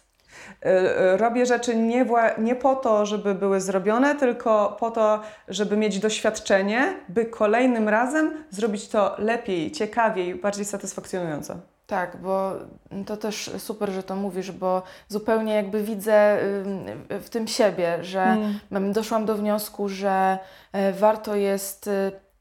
E, 0.62 0.65
e, 0.65 1.17
Robię 1.17 1.46
rzeczy 1.46 1.76
nie, 1.76 2.06
nie 2.38 2.56
po 2.56 2.76
to, 2.76 3.06
żeby 3.06 3.36
były 3.36 3.62
zrobione, 3.62 4.15
tylko 4.15 4.78
po 4.80 4.91
to, 4.91 5.22
żeby 5.48 5.78
mieć 5.78 6.00
doświadczenie, 6.00 6.93
by 7.10 7.26
kolejnym 7.26 7.89
razem 7.89 8.43
zrobić 8.50 8.88
to 8.88 9.15
lepiej, 9.17 9.72
ciekawiej, 9.72 10.36
bardziej 10.36 10.65
satysfakcjonująco. 10.65 11.56
Tak, 11.88 12.17
bo 12.17 12.52
to 13.06 13.17
też 13.17 13.52
super, 13.58 13.89
że 13.89 14.04
to 14.04 14.15
mówisz, 14.15 14.52
bo 14.52 14.84
zupełnie 15.08 15.54
jakby 15.54 15.84
widzę 15.84 16.38
w 17.10 17.30
tym 17.30 17.48
siebie, 17.48 18.04
że 18.04 18.38
Mm. 18.72 18.93
Doszłam 18.93 19.26
do 19.26 19.36
wniosku, 19.36 19.89
że 19.89 20.38
warto 20.93 21.36
jest 21.36 21.89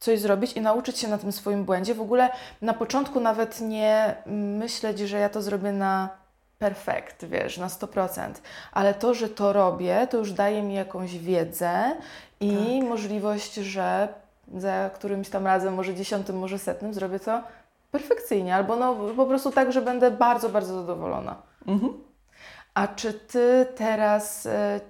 coś 0.03 0.21
zrobić 0.21 0.53
i 0.53 0.61
nauczyć 0.61 0.99
się 0.99 1.09
na 1.09 1.19
tym 1.19 1.33
swoim 1.33 1.65
błędzie. 1.65 1.95
W 1.95 2.01
ogóle 2.01 2.31
na 2.63 2.75
początku 2.75 3.21
nawet 3.21 3.61
nie 3.61 4.15
myśleć, 4.27 4.99
że 4.99 5.19
ja 5.19 5.29
to 5.29 5.43
zrobię 5.43 5.73
na 5.73 6.09
perfekt, 6.59 7.25
wiesz, 7.25 7.59
na 7.59 7.69
100%, 7.69 8.33
ale 8.73 8.95
to, 8.95 9.15
że 9.15 9.29
to 9.29 9.53
robię, 9.53 10.07
to 10.11 10.19
już 10.19 10.33
daje 10.33 10.63
mi 10.63 10.75
jakąś 10.75 11.19
wiedzę 11.19 11.97
i 12.41 12.83
możliwość, 12.83 13.55
że 13.55 14.09
za 14.57 14.91
którymś 14.95 15.29
tam 15.29 15.47
razem, 15.47 15.75
może 15.75 15.95
dziesiątym, 15.95 16.39
może 16.39 16.59
setnym 16.59 16.95
zrobię 16.95 17.21
to 17.21 17.43
perfekcyjnie, 17.91 18.55
albo 18.55 18.77
no 18.77 18.95
po 19.17 19.27
prostu 19.27 19.51
tak, 19.51 19.73
że 19.73 19.83
będę 19.83 20.11
bardzo, 20.11 20.49
bardzo 20.49 20.81
zadowolona. 20.81 21.37
Mhm. 21.67 21.93
A 22.75 22.89
czy 22.89 23.13
ty 23.13 23.67
teraz 23.77 24.47
e, 24.47 24.81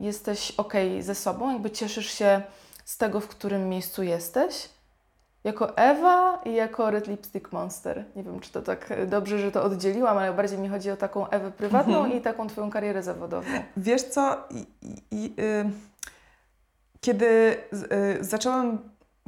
jesteś 0.00 0.52
ok 0.56 0.72
ze 1.00 1.14
sobą? 1.14 1.52
Jakby 1.52 1.70
cieszysz 1.70 2.10
się 2.10 2.42
z 2.90 2.96
tego, 2.96 3.20
w 3.20 3.28
którym 3.28 3.68
miejscu 3.68 4.02
jesteś? 4.02 4.68
Jako 5.44 5.76
Ewa 5.76 6.40
i 6.44 6.54
jako 6.54 6.90
Red 6.90 7.06
Lipstick 7.06 7.52
Monster. 7.52 8.04
Nie 8.16 8.22
wiem, 8.22 8.40
czy 8.40 8.52
to 8.52 8.62
tak 8.62 8.90
e, 8.90 9.06
dobrze, 9.06 9.38
że 9.38 9.52
to 9.52 9.62
oddzieliłam, 9.62 10.18
ale 10.18 10.32
bardziej 10.32 10.58
mi 10.58 10.68
chodzi 10.68 10.90
o 10.90 10.96
taką 10.96 11.28
Ewę 11.28 11.50
prywatną 11.50 11.98
Mhm. 11.98 12.18
i 12.18 12.20
taką 12.20 12.48
Twoją 12.48 12.70
karierę 12.70 13.02
zawodową. 13.02 13.48
Wiesz 13.76 14.02
co, 14.02 14.36
i, 14.50 14.66
i, 15.10 15.34
y, 15.40 15.70
kiedy 17.00 17.26
y, 17.26 18.24
zaczęłam, 18.24 18.78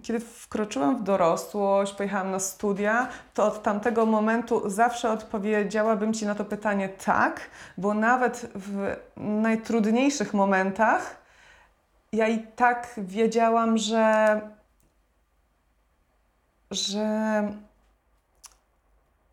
kiedy 0.02 0.20
wkroczyłam 0.20 0.96
w 0.96 1.02
dorosłość, 1.02 1.92
pojechałam 1.92 2.30
na 2.30 2.38
studia, 2.40 3.08
to 3.34 3.44
od 3.44 3.62
tamtego 3.62 4.06
momentu 4.06 4.70
zawsze 4.70 5.10
odpowiedziałabym 5.10 6.12
Ci 6.14 6.26
na 6.26 6.34
to 6.34 6.44
pytanie 6.44 6.88
tak, 6.88 7.40
bo 7.78 7.94
nawet 7.94 8.50
w 8.54 8.96
najtrudniejszych 9.16 10.34
momentach 10.34 11.21
ja 12.12 12.28
i 12.28 12.46
tak 12.56 12.94
wiedziałam, 12.98 13.78
że 13.78 14.40
że 16.70 17.48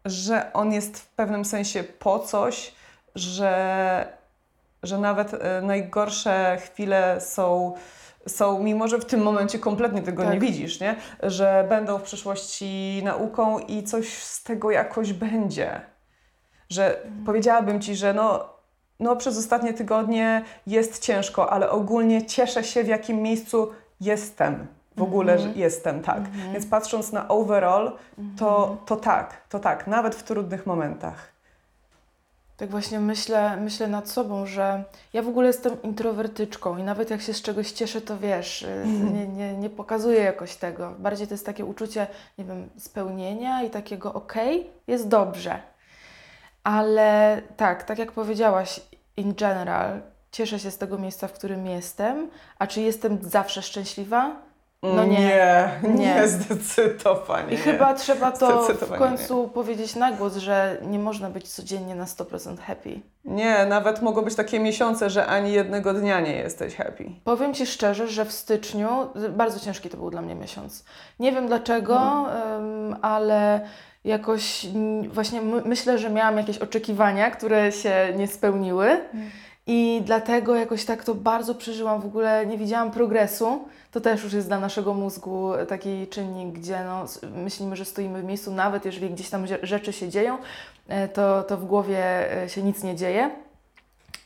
że 0.05 0.53
on 0.53 0.73
jest 0.73 0.99
w 0.99 1.07
pewnym 1.07 1.45
sensie 1.45 1.83
po 1.83 2.19
coś, 2.19 2.73
że, 3.15 4.17
że 4.83 4.97
nawet 4.97 5.33
e, 5.33 5.61
najgorsze 5.61 6.57
chwile 6.57 7.21
są, 7.21 7.73
są, 8.27 8.63
mimo 8.63 8.87
że 8.87 8.99
w 8.99 9.05
tym 9.05 9.21
momencie 9.21 9.59
kompletnie 9.59 10.01
tego 10.01 10.23
Tak. 10.23 10.33
nie 10.33 10.39
widzisz, 10.39 10.79
nie? 10.79 10.95
że 11.23 11.65
będą 11.69 11.97
w 11.97 12.03
przyszłości 12.03 13.01
nauką 13.03 13.59
i 13.59 13.83
coś 13.83 14.23
z 14.23 14.43
tego 14.43 14.71
jakoś 14.71 15.13
będzie. 15.13 15.81
Że 16.69 17.01
powiedziałabym 17.25 17.81
Ci, 17.81 17.95
że 17.95 18.13
no, 18.13 18.58
no 18.99 19.15
przez 19.15 19.37
ostatnie 19.37 19.73
tygodnie 19.73 20.41
jest 20.67 20.99
ciężko, 20.99 21.49
ale 21.53 21.69
ogólnie 21.69 22.25
cieszę 22.25 22.63
się 22.63 22.83
w 22.83 22.87
jakim 22.87 23.21
miejscu 23.21 23.71
jestem. 24.01 24.67
W 24.97 25.01
ogóle, 25.01 25.33
Mhm. 25.33 25.53
że 25.53 25.59
jestem, 25.59 26.01
tak. 26.01 26.21
Więc 26.53 26.65
patrząc 26.65 27.11
na 27.11 27.27
overall, 27.27 27.91
to, 28.37 28.77
to 28.85 28.95
tak, 28.95 29.41
to 29.49 29.59
tak, 29.59 29.87
nawet 29.87 30.15
w 30.15 30.23
trudnych 30.23 30.65
momentach. 30.65 31.29
Tak 32.57 32.69
właśnie 32.69 32.99
myślę, 32.99 33.57
myślę 33.57 33.87
nad 33.87 34.09
sobą, 34.09 34.45
że 34.45 34.83
ja 35.13 35.21
w 35.21 35.27
ogóle 35.27 35.47
jestem 35.47 35.81
introwertyczką 35.81 36.77
i 36.77 36.83
nawet 36.83 37.09
jak 37.09 37.21
się 37.21 37.33
z 37.33 37.41
czegoś 37.41 37.71
cieszę, 37.71 38.01
to 38.01 38.17
wiesz, 38.17 38.61
y, 38.61 38.83
nie, 39.13 39.27
nie, 39.27 39.53
nie 39.53 39.69
pokazuję 39.69 40.19
jakoś 40.19 40.55
tego. 40.55 40.93
Bardziej 40.99 41.27
to 41.27 41.33
jest 41.33 41.45
takie 41.45 41.65
uczucie, 41.65 42.07
nie 42.37 42.45
wiem, 42.45 42.69
spełnienia 42.77 43.63
i 43.63 43.69
takiego 43.69 44.13
okej, 44.13 44.69
jest 44.87 45.07
dobrze. 45.07 45.59
Ale 46.69 47.41
tak, 47.57 47.83
tak 47.83 47.99
jak 47.99 48.11
powiedziałaś, 48.11 48.81
in 49.17 49.33
general, 49.33 50.01
cieszę 50.31 50.59
się 50.59 50.71
z 50.71 50.77
tego 50.77 50.97
miejsca, 50.97 51.27
w 51.27 51.33
którym 51.33 51.65
jestem. 51.67 52.29
A 52.59 52.67
czy 52.67 52.81
jestem 52.81 53.17
zawsze 53.21 53.61
szczęśliwa? 53.61 54.35
No 54.83 55.05
nie. 55.05 55.19
Nie, 55.19 55.69
nie, 55.83 55.95
Nie. 55.95 56.27
zdecydowanie. 56.27 57.47
I 57.47 57.51
nie. 57.51 57.57
chyba 57.57 57.93
trzeba 57.93 58.31
to 58.31 58.61
w 58.63 58.97
końcu 58.97 59.47
powiedzieć 59.47 59.95
na 59.95 60.11
głos, 60.11 60.37
że 60.37 60.77
nie 60.81 60.99
można 60.99 61.29
być 61.29 61.49
codziennie 61.49 61.95
na 61.95 62.05
100% 62.05 62.57
happy. 62.57 62.99
Nie, 63.25 63.65
nawet 63.65 64.01
mogą 64.01 64.21
być 64.21 64.35
takie 64.35 64.59
miesiące, 64.59 65.09
że 65.09 65.25
ani 65.25 65.51
jednego 65.53 65.93
dnia 65.93 66.19
nie 66.19 66.35
jesteś 66.35 66.75
happy. 66.75 67.05
Powiem 67.23 67.53
Ci 67.53 67.65
szczerze, 67.65 68.07
że 68.07 68.25
w 68.25 68.31
styczniu 68.31 68.89
bardzo 69.29 69.59
ciężki 69.59 69.89
to 69.89 69.97
był 69.97 70.09
dla 70.09 70.21
mnie 70.21 70.35
miesiąc. 70.35 70.85
Nie 71.19 71.31
wiem 71.31 71.47
dlaczego, 71.47 72.25
em, 72.55 72.95
ale 73.01 73.61
jakoś 74.03 74.65
mm, 74.65 75.09
właśnie 75.09 75.41
my, 75.41 75.61
myślę, 75.65 75.97
że 75.97 76.09
miałam 76.09 76.37
jakieś 76.37 76.57
oczekiwania, 76.57 77.31
które 77.31 77.71
się 77.71 78.13
nie 78.17 78.27
spełniły. 78.27 78.99
I 79.71 80.01
dlatego 80.05 80.55
jakoś 80.55 80.85
tak 80.85 81.03
to 81.03 81.15
bardzo 81.15 81.55
przeżyłam. 81.55 82.01
W 82.01 82.05
ogóle 82.05 82.45
nie 82.45 82.57
widziałam 82.57 82.91
progresu. 82.91 83.65
To 83.91 84.01
też 84.01 84.23
już 84.23 84.33
jest 84.33 84.47
dla 84.47 84.59
naszego 84.59 84.93
mózgu 84.93 85.51
taki 85.67 86.07
czynnik, 86.07 86.53
gdzie 86.53 86.79
no, 86.85 87.05
myślimy, 87.35 87.75
że 87.75 87.85
stoimy 87.85 88.21
w 88.21 88.25
miejscu, 88.25 88.51
nawet 88.51 88.85
jeżeli 88.85 89.09
gdzieś 89.09 89.29
tam 89.29 89.45
rzeczy 89.63 89.93
się 89.93 90.09
dzieją, 90.09 90.37
e, 90.87 91.07
to, 91.07 91.43
to 91.43 91.57
w 91.57 91.65
głowie 91.65 92.33
e, 92.43 92.49
się 92.49 92.63
nic 92.63 92.83
nie 92.83 92.95
dzieje. 92.95 93.31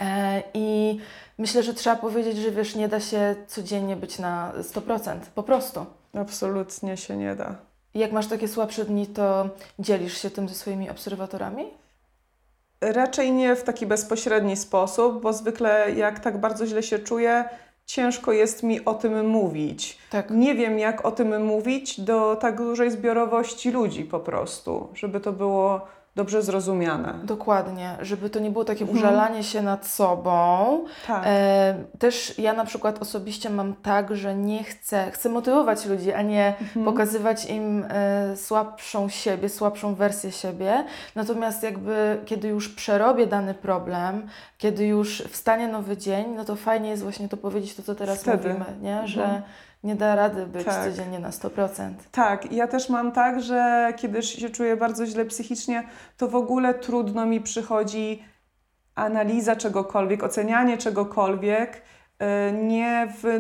E, 0.02 0.44
I 0.54 1.00
myślę, 1.38 1.64
że 1.64 1.74
trzeba 1.74 1.96
powiedzieć, 1.96 2.38
że 2.38 2.52
wiesz, 2.52 2.76
nie 2.76 2.88
da 2.88 3.00
się 3.00 3.36
codziennie 3.48 3.96
być 3.96 4.20
na 4.20 4.54
100%, 4.62 5.20
po 5.36 5.44
prostu. 5.44 5.86
Absolutnie 6.14 6.98
się 6.98 7.18
nie 7.18 7.36
da. 7.36 7.56
Jak 7.96 8.12
masz 8.12 8.28
takie 8.28 8.48
słabsze 8.48 8.86
dni, 8.86 9.08
to 9.08 9.50
dzielisz 9.80 10.22
się 10.22 10.30
tym 10.30 10.50
ze 10.50 10.56
swoimi 10.56 10.90
obserwatorami? 10.90 11.66
Raczej 12.82 13.32
nie 13.32 13.56
w 13.56 13.64
taki 13.64 13.86
bezpośredni 13.86 14.58
sposób, 14.58 15.22
bo 15.22 15.34
zwykle 15.34 15.92
jak 15.92 16.20
tak 16.20 16.40
bardzo 16.40 16.68
źle 16.68 16.84
się 16.84 17.00
czuję, 17.00 17.46
ciężko 17.86 18.32
jest 18.32 18.64
mi 18.64 18.86
o 18.86 18.94
tym 18.94 19.28
mówić. 19.28 19.98
Tak. 20.10 20.30
Nie 20.30 20.56
wiem, 20.56 20.80
jak 20.80 21.06
o 21.06 21.12
tym 21.12 21.46
mówić 21.46 22.00
do 22.00 22.36
tak 22.36 22.58
dużej 22.58 22.92
zbiorowości 22.92 23.72
ludzi 23.72 24.04
po 24.04 24.20
prostu, 24.20 24.90
żeby 24.94 25.20
to 25.20 25.32
było 25.32 25.88
dobrze 26.16 26.42
zrozumiane. 26.42 27.14
Dokładnie, 27.24 27.96
żeby 28.02 28.30
to 28.30 28.40
nie 28.40 28.52
było 28.52 28.66
takie 28.66 28.82
Mhm. 28.82 28.98
użalanie 29.00 29.44
się 29.44 29.62
nad 29.62 29.88
sobą. 29.88 30.86
Tak. 31.08 31.24
E, 31.26 31.76
też 32.00 32.40
ja 32.40 32.54
na 32.54 32.66
przykład 32.66 33.02
osobiście 33.02 33.50
mam 33.50 33.74
tak, 33.76 34.16
że 34.16 34.36
nie 34.36 34.64
chcę, 34.64 35.12
chcę 35.12 35.30
motywować 35.30 35.86
ludzi, 35.86 36.14
a 36.14 36.22
nie 36.22 36.48
Mhm. 36.62 36.86
pokazywać 36.86 37.46
im 37.46 37.86
e, 37.90 38.38
słabszą 38.38 39.10
siebie, 39.10 39.50
słabszą 39.50 39.96
wersję 39.96 40.32
siebie. 40.32 40.84
Natomiast 41.16 41.64
jakby 41.64 42.22
kiedy 42.26 42.48
już 42.48 42.70
przerobię 42.70 43.28
dany 43.28 43.54
problem, 43.54 44.28
kiedy 44.58 44.86
już 44.88 45.22
wstanie 45.22 45.68
nowy 45.68 45.98
dzień, 45.98 46.26
no 46.36 46.46
to 46.46 46.56
fajnie 46.56 46.90
jest 46.90 47.04
właśnie 47.04 47.30
to 47.30 47.38
powiedzieć, 47.38 47.76
to 47.76 47.84
co 47.84 47.96
teraz 47.96 48.22
Wtedy. 48.22 48.48
mówimy, 48.50 48.66
nie? 48.82 49.08
że 49.08 49.24
Mhm. 49.24 49.42
Nie 49.84 49.96
da 49.96 50.16
rady 50.16 50.46
być 50.46 50.66
Tak. 50.66 50.84
codziennie 50.84 51.20
na 51.20 51.30
100%. 51.30 51.94
Tak, 52.12 52.52
ja 52.52 52.68
też 52.68 52.90
mam 52.90 53.12
tak, 53.12 53.42
że 53.42 53.94
kiedy 53.98 54.24
się 54.24 54.50
czuję 54.50 54.78
bardzo 54.78 55.06
źle 55.06 55.26
psychicznie, 55.26 55.84
to 56.18 56.28
w 56.28 56.36
ogóle 56.36 56.74
trudno 56.74 57.26
mi 57.26 57.42
przychodzi 57.42 58.24
analiza 58.96 59.56
czegokolwiek, 59.56 60.24
ocenianie 60.24 60.78
czegokolwiek, 60.78 61.82
y, 62.50 62.54
nie 62.54 63.08
w, 63.22 63.40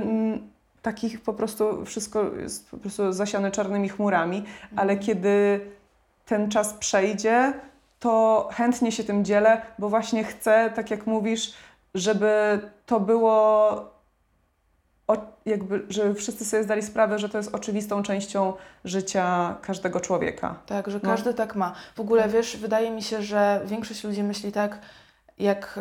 takich 0.82 1.22
po 1.22 1.34
prostu 1.34 1.86
wszystko 1.86 2.24
jest 2.24 2.70
po 2.72 2.78
prostu 2.78 3.14
zasiane 3.14 3.52
czarnymi 3.52 3.90
chmurami, 3.90 4.38
Mhm. 4.38 4.80
ale 4.80 4.98
kiedy 4.98 5.62
ten 6.26 6.52
czas 6.52 6.74
przejdzie, 6.74 7.54
to 8.00 8.50
chętnie 8.54 8.92
się 8.92 9.04
tym 9.04 9.26
dzielę, 9.26 9.62
bo 9.80 9.90
właśnie 9.90 10.24
chcę, 10.24 10.72
tak 10.76 10.92
jak 10.92 11.08
mówisz, 11.08 11.54
żeby 11.96 12.60
to 12.86 13.00
było 13.00 13.93
jakby, 15.46 15.82
żeby 15.90 16.14
wszyscy 16.14 16.46
sobie 16.46 16.64
zdali 16.64 16.82
sprawę, 16.82 17.20
że 17.20 17.30
to 17.30 17.38
jest 17.38 17.56
oczywistą 17.56 18.04
częścią 18.04 18.54
życia 18.86 19.56
każdego 19.62 20.00
człowieka. 20.00 20.56
Tak, 20.66 20.90
że 20.90 21.00
No. 21.04 21.10
każdy 21.10 21.34
tak 21.34 21.56
ma. 21.56 21.74
W 21.96 22.00
ogóle 22.00 22.30
wiesz, 22.30 22.58
wydaje 22.58 22.92
mi 22.92 23.04
się, 23.04 23.22
że 23.22 23.62
większość 23.66 24.04
ludzi 24.04 24.24
myśli 24.24 24.52
tak, 24.52 24.80
jak 25.40 25.80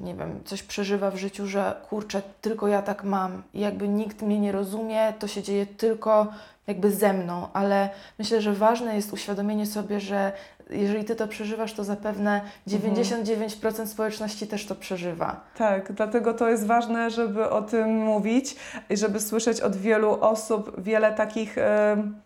y, 0.00 0.04
nie 0.04 0.14
wiem, 0.14 0.40
coś 0.44 0.62
przeżywa 0.62 1.10
w 1.10 1.16
życiu, 1.16 1.46
że 1.46 1.74
kurczę, 1.88 2.22
tylko 2.40 2.68
ja 2.68 2.82
tak 2.82 3.04
mam 3.04 3.42
i 3.54 3.60
jakby 3.60 3.88
nikt 3.88 4.22
mnie 4.22 4.40
nie 4.40 4.52
rozumie, 4.52 5.12
to 5.18 5.28
się 5.28 5.42
dzieje 5.42 5.66
tylko 5.66 6.26
jakby 6.68 6.90
ze 6.90 7.12
mną, 7.12 7.48
ale 7.52 7.90
myślę, 8.18 8.40
że 8.40 8.52
ważne 8.52 8.96
jest 8.96 9.12
uświadomienie 9.12 9.66
sobie, 9.66 10.00
że 10.00 10.32
jeżeli 10.70 11.04
ty 11.04 11.16
to 11.16 11.28
przeżywasz, 11.28 11.72
to 11.72 11.84
zapewne 11.84 12.40
99% 12.68 13.86
społeczności 13.86 14.46
też 14.46 14.66
to 14.66 14.74
przeżywa. 14.74 15.40
Tak, 15.56 15.92
dlatego 15.92 16.34
to 16.34 16.48
jest 16.48 16.66
ważne, 16.66 17.10
żeby 17.10 17.50
o 17.50 17.62
tym 17.62 17.96
mówić 17.96 18.56
i 18.90 18.96
żeby 18.96 19.20
słyszeć 19.20 19.60
od 19.60 19.76
wielu 19.76 20.20
osób 20.20 20.82
wiele 20.82 21.12
takich, 21.12 21.58
em, 21.58 22.20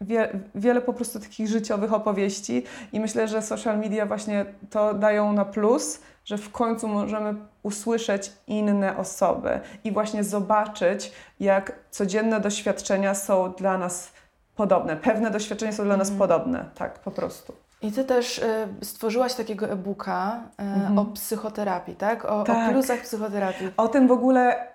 wie, 0.00 0.40
wiele 0.54 0.80
po 0.80 0.92
prostu 0.92 1.20
takich 1.20 1.48
życiowych 1.48 1.92
opowieści. 1.92 2.62
I 2.92 3.00
myślę, 3.00 3.28
że 3.28 3.42
social 3.42 3.78
media 3.78 4.06
właśnie 4.06 4.46
to 4.70 4.94
dają 4.94 5.32
na 5.32 5.44
plus, 5.44 6.00
że 6.26 6.38
w 6.38 6.52
końcu 6.52 6.88
możemy 6.88 7.34
usłyszeć 7.62 8.32
inne 8.46 8.96
osoby 8.96 9.60
i 9.84 9.92
właśnie 9.92 10.24
zobaczyć, 10.24 11.12
jak 11.40 11.72
codzienne 11.90 12.40
doświadczenia 12.40 13.14
są 13.14 13.52
dla 13.52 13.78
nas 13.78 14.12
podobne. 14.56 14.96
Pewne 14.96 15.30
doświadczenia 15.30 15.72
są 15.72 15.84
dla 15.84 15.96
nas 15.96 16.10
Mhm. 16.10 16.28
podobne, 16.28 16.64
tak, 16.74 16.98
po 16.98 17.10
prostu. 17.10 17.52
I 17.82 17.92
ty 17.92 18.04
też 18.04 18.38
y, 18.38 18.68
stworzyłaś 18.82 19.34
takiego 19.34 19.68
e-booka 19.70 20.40
y, 20.60 20.62
Mhm. 20.62 20.98
o 20.98 21.04
psychoterapii, 21.04 21.96
tak? 21.96 22.24
O, 22.24 22.44
Tak. 22.44 22.68
o 22.68 22.72
plusach 22.72 23.00
psychoterapii. 23.00 23.70
O 23.76 23.88
tym 23.88 24.08
w 24.08 24.12
ogóle, 24.12 24.66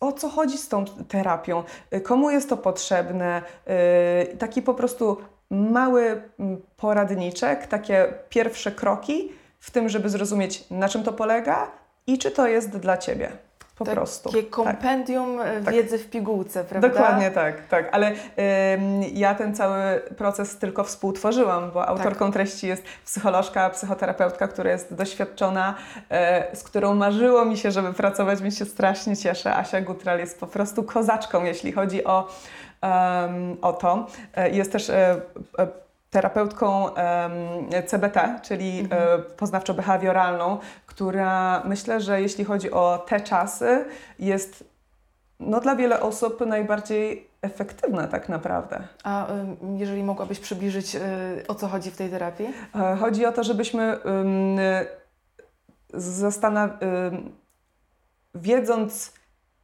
o 0.00 0.12
co 0.12 0.28
chodzi 0.28 0.58
z 0.58 0.68
tą 0.68 0.84
terapią, 1.08 1.62
y, 1.94 2.00
komu 2.00 2.30
jest 2.30 2.48
to 2.48 2.56
potrzebne, 2.56 3.42
y, 4.32 4.36
taki 4.36 4.62
po 4.62 4.74
prostu 4.74 5.16
mały 5.50 6.22
mm, 6.38 6.60
poradniczek, 6.76 7.66
takie 7.66 8.12
pierwsze 8.28 8.72
kroki 8.72 9.32
w 9.60 9.70
tym, 9.70 9.88
żeby 9.88 10.08
zrozumieć, 10.08 10.64
na 10.70 10.88
czym 10.88 11.02
to 11.02 11.12
polega 11.12 11.70
i 12.06 12.18
czy 12.18 12.30
to 12.30 12.46
jest 12.48 12.78
dla 12.78 12.96
Ciebie. 12.96 13.30
Po 13.78 13.84
prostu. 13.84 14.28
Takie 14.30 14.42
Tak. 14.42 14.50
kompendium 14.50 15.40
y, 15.40 15.44
Tak. 15.64 15.74
wiedzy 15.74 15.98
w 15.98 16.10
pigułce, 16.10 16.64
prawda? 16.64 16.88
Dokładnie 16.88 17.30
tak, 17.30 17.66
tak. 17.68 17.88
Ale 17.92 18.08
ym, 18.10 18.14
ja 19.12 19.34
ten 19.34 19.54
cały 19.54 20.00
proces 20.18 20.58
tylko 20.58 20.84
współtworzyłam, 20.84 21.70
bo 21.70 21.86
autorką 21.86 22.32
treści 22.32 22.66
jest 22.66 22.82
psycholożka, 23.04 23.70
psychoterapeutka, 23.70 24.48
która 24.48 24.70
jest 24.70 24.94
doświadczona, 24.94 25.74
e, 26.10 26.56
z 26.56 26.62
którą 26.62 26.94
marzyło 26.94 27.44
mi 27.44 27.56
się, 27.56 27.70
żeby 27.70 27.92
pracować, 27.92 28.42
więc 28.42 28.58
się 28.58 28.64
strasznie 28.64 29.16
cieszę. 29.16 29.56
Asia 29.56 29.80
Gutral 29.80 30.18
jest 30.18 30.40
po 30.40 30.46
prostu 30.46 30.82
kozaczką, 30.82 31.44
jeśli 31.44 31.72
chodzi 31.72 32.04
o, 32.04 32.28
em, 32.80 33.56
o 33.62 33.72
to. 33.72 34.06
E, 34.34 34.50
Jest 34.50 34.72
też 34.72 34.90
e, 34.90 35.20
e, 35.58 35.68
terapeutką 36.10 36.86
CBT, 37.86 38.40
czyli 38.42 38.88
e, 38.90 39.18
poznawczo-behawioralną, 39.18 40.58
która 40.86 41.62
myślę, 41.64 42.00
że 42.00 42.20
jeśli 42.22 42.44
chodzi 42.44 42.70
o 42.70 43.04
te 43.08 43.20
czasy, 43.20 43.84
jest 44.18 44.64
no, 45.40 45.60
dla 45.60 45.76
wiele 45.76 46.00
osób 46.00 46.40
najbardziej 46.46 47.30
efektywna 47.42 48.06
tak 48.06 48.28
naprawdę. 48.28 48.82
A 49.04 49.26
jeżeli 49.76 50.02
mogłabyś 50.02 50.38
przybliżyć, 50.40 50.94
y, 50.94 51.00
o 51.48 51.54
co 51.54 51.68
chodzi 51.68 51.90
w 51.90 51.96
tej 51.96 52.10
terapii? 52.10 52.48
E, 52.74 52.96
Chodzi 52.96 53.26
o 53.26 53.32
to, 53.32 53.44
żebyśmy 53.44 53.82
ym, 54.06 54.58
zastanaw- 55.94 56.82
ym, 56.82 57.32
wiedząc, 58.34 59.12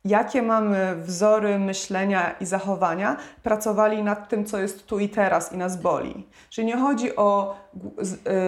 jakie 0.07 0.43
mamy 0.43 0.97
wzory 0.97 1.59
myślenia 1.59 2.35
i 2.41 2.47
zachowania, 2.47 3.17
pracowali 3.43 4.03
nad 4.03 4.29
tym, 4.29 4.45
co 4.45 4.59
jest 4.59 4.87
tu 4.87 4.99
i 4.99 5.09
teraz 5.09 5.53
i 5.53 5.57
nas 5.57 5.77
boli. 5.77 6.27
Czyli 6.51 6.67
nie 6.67 6.77
chodzi 6.77 7.17
o 7.17 7.57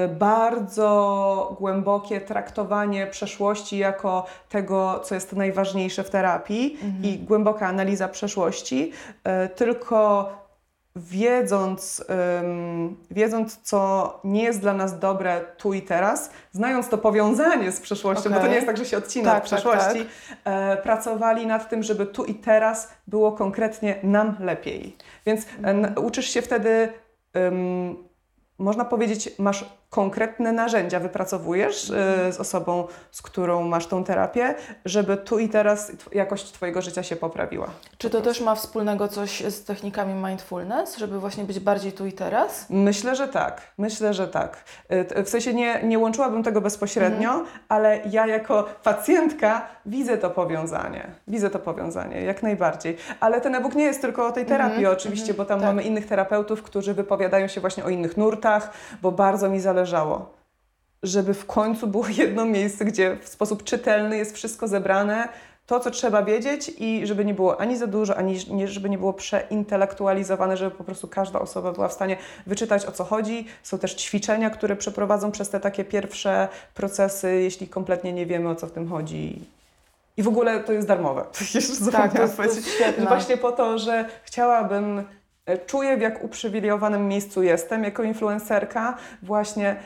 y, 0.04 0.08
bardzo 0.08 1.56
głębokie 1.60 2.20
traktowanie 2.20 3.06
przeszłości 3.06 3.78
jako 3.78 4.26
tego, 4.48 5.00
co 5.04 5.14
jest 5.14 5.32
najważniejsze 5.32 6.04
w 6.04 6.10
terapii 6.10 6.78
i 7.02 7.18
głęboka 7.18 7.66
analiza 7.66 8.08
przeszłości, 8.08 8.92
y, 9.44 9.48
tylko 9.48 10.47
wiedząc, 10.96 12.05
ym, 12.40 12.96
wiedząc, 13.11 13.59
co 13.62 14.20
nie 14.24 14.42
jest 14.42 14.61
dla 14.61 14.74
nas 14.74 14.98
dobre 14.98 15.40
tu 15.57 15.72
i 15.74 15.83
teraz, 15.83 16.31
znając 16.53 16.88
to 16.88 16.98
powiązanie 16.98 17.72
z 17.72 17.81
przeszłością, 17.81 18.31
bo 18.31 18.40
to 18.40 18.46
nie 18.46 18.55
jest 18.55 18.66
tak, 18.66 18.77
że 18.77 18.85
się 18.85 18.96
odcina 18.98 19.31
Tak, 19.33 19.44
od 19.44 19.51
tak, 19.51 19.59
przeszłości, 19.61 20.07
E, 20.44 20.77
pracowali 20.77 21.46
nad 21.46 21.68
tym, 21.70 21.83
żeby 21.83 22.07
tu 22.07 22.24
i 22.24 22.35
teraz 22.35 22.88
było 23.07 23.33
konkretnie 23.33 23.98
nam 24.03 24.37
lepiej. 24.40 24.96
Więc 25.27 25.44
e, 25.44 25.46
n- 25.62 25.94
uczysz 25.98 26.29
się 26.31 26.42
wtedy, 26.42 26.92
ym, 27.37 28.09
można 28.59 28.85
powiedzieć, 28.85 29.31
masz 29.38 29.64
konkretne 29.90 30.53
narzędzia, 30.53 31.01
wypracowujesz 31.01 31.90
e, 31.90 32.33
z 32.33 32.40
osobą, 32.40 32.87
z 33.11 33.22
którą 33.22 33.62
masz 33.68 33.87
tą 33.87 34.05
terapię, 34.05 34.55
żeby 34.85 35.16
tu 35.16 35.38
i 35.38 35.48
teraz 35.48 35.92
jakość 36.12 36.53
Twojego 36.53 36.83
życia 36.83 37.03
się 37.03 37.16
poprawiła. 37.16 37.66
Czy 37.98 38.11
to 38.11 38.20
też 38.20 38.40
ma 38.40 38.55
wspólnego 38.55 39.09
coś 39.09 39.40
z 39.40 39.64
technikami 39.64 40.14
mindfulness, 40.14 40.96
żeby 40.96 41.20
właśnie 41.20 41.44
być 41.44 41.61
bardziej 41.61 41.92
tu 41.92 42.07
i 42.07 42.12
teraz? 42.12 42.66
Myślę, 42.70 43.16
że 43.16 43.29
tak. 43.29 43.61
Myślę, 43.79 44.14
że 44.14 44.29
tak. 44.29 44.64
Y, 44.92 45.05
t- 45.05 45.24
W 45.24 45.29
sensie 45.29 45.55
nie, 45.55 45.81
nie 45.83 45.98
łączyłabym 45.98 46.42
tego 46.42 46.61
bezpośrednio, 46.61 47.44
ale 47.68 48.01
ja 48.11 48.27
jako 48.27 48.64
pacjentka 48.83 49.66
widzę 49.87 50.18
to 50.18 50.31
powiązanie. 50.31 51.07
Widzę 51.29 51.51
to 51.51 51.59
powiązanie, 51.59 52.22
jak 52.22 52.42
najbardziej. 52.42 52.96
Ale 53.20 53.40
ten 53.40 53.55
e-book 53.55 53.74
nie 53.74 53.85
jest 53.85 54.01
tylko 54.01 54.27
o 54.27 54.33
tej 54.33 54.46
terapii 54.46 54.87
oczywiście, 54.87 55.35
bo 55.35 55.44
tam 55.44 55.61
tak. 55.61 55.66
mamy 55.68 55.83
innych 55.83 56.07
terapeutów, 56.07 56.62
którzy 56.62 56.94
wypowiadają 56.94 57.48
się 57.48 57.61
właśnie 57.61 57.85
o 57.85 57.88
innych 57.88 58.16
nurtach, 58.16 58.70
bo 59.03 59.12
bardzo 59.12 59.48
mi 59.51 59.61
zależało 59.78 60.38
żeby 61.02 61.34
w 61.34 61.46
końcu 61.46 61.86
było 61.86 62.08
jedno 62.22 62.44
miejsce, 62.44 62.84
gdzie 62.84 63.16
w 63.22 63.28
sposób 63.28 63.64
czytelny 63.64 64.16
jest 64.16 64.34
wszystko 64.34 64.68
zebrane, 64.68 65.28
to, 65.66 65.80
co 65.80 65.90
trzeba 65.90 66.22
wiedzieć 66.22 66.72
i 66.78 67.06
żeby 67.06 67.24
nie 67.24 67.34
było 67.34 67.60
ani 67.60 67.76
za 67.76 67.86
dużo, 67.86 68.16
ani 68.16 68.38
nie, 68.50 68.68
żeby 68.68 68.90
nie 68.90 68.98
było 68.98 69.12
przeintelektualizowane, 69.12 70.56
żeby 70.56 70.70
po 70.70 70.84
prostu 70.84 71.08
każda 71.08 71.38
osoba 71.38 71.72
była 71.72 71.88
w 71.88 71.92
stanie 71.92 72.16
wyczytać, 72.46 72.86
o 72.86 72.92
co 72.92 73.04
chodzi. 73.04 73.46
Są 73.62 73.78
też 73.78 73.94
ćwiczenia, 73.94 74.50
które 74.50 74.76
przeprowadzą 74.76 75.30
przez 75.32 75.50
te 75.50 75.60
takie 75.60 75.84
pierwsze 75.84 76.48
procesy, 76.74 77.40
jeśli 77.42 77.68
kompletnie 77.68 78.12
nie 78.12 78.26
wiemy, 78.26 78.48
o 78.48 78.54
co 78.54 78.66
w 78.66 78.72
tym 78.72 78.88
chodzi. 78.88 79.40
I 80.16 80.22
w 80.22 80.28
ogóle 80.28 80.60
to 80.60 80.72
jest 80.72 80.88
darmowe. 80.88 81.24
Jeszcze 81.54 81.90
Tak, 81.92 82.12
to 82.12 82.22
jest, 82.22 82.36
to 82.36 82.42
jest. 82.44 82.60
Właśnie 83.08 83.36
po 83.36 83.52
to, 83.52 83.78
że 83.78 84.08
chciałabym, 84.24 85.04
czuję 85.66 85.96
w 85.96 86.00
jak 86.00 86.24
uprzywilejowanym 86.24 87.08
miejscu 87.08 87.42
jestem 87.42 87.84
jako 87.84 88.02
influencerka, 88.02 88.94
właśnie 89.22 89.76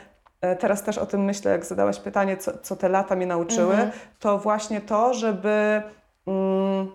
e, 0.41 0.55
teraz 0.55 0.83
też 0.83 0.97
o 0.97 1.05
tym 1.05 1.23
myślę, 1.25 1.51
jak 1.51 1.65
zadałaś 1.65 1.99
pytanie, 1.99 2.37
co, 2.37 2.57
co 2.57 2.75
te 2.75 2.89
lata 2.89 3.15
mnie 3.15 3.27
nauczyły, 3.27 3.73
Mhm. 3.73 3.91
to 4.19 4.37
właśnie 4.37 4.81
to, 4.81 5.13
żeby 5.13 5.81
mm, 6.27 6.91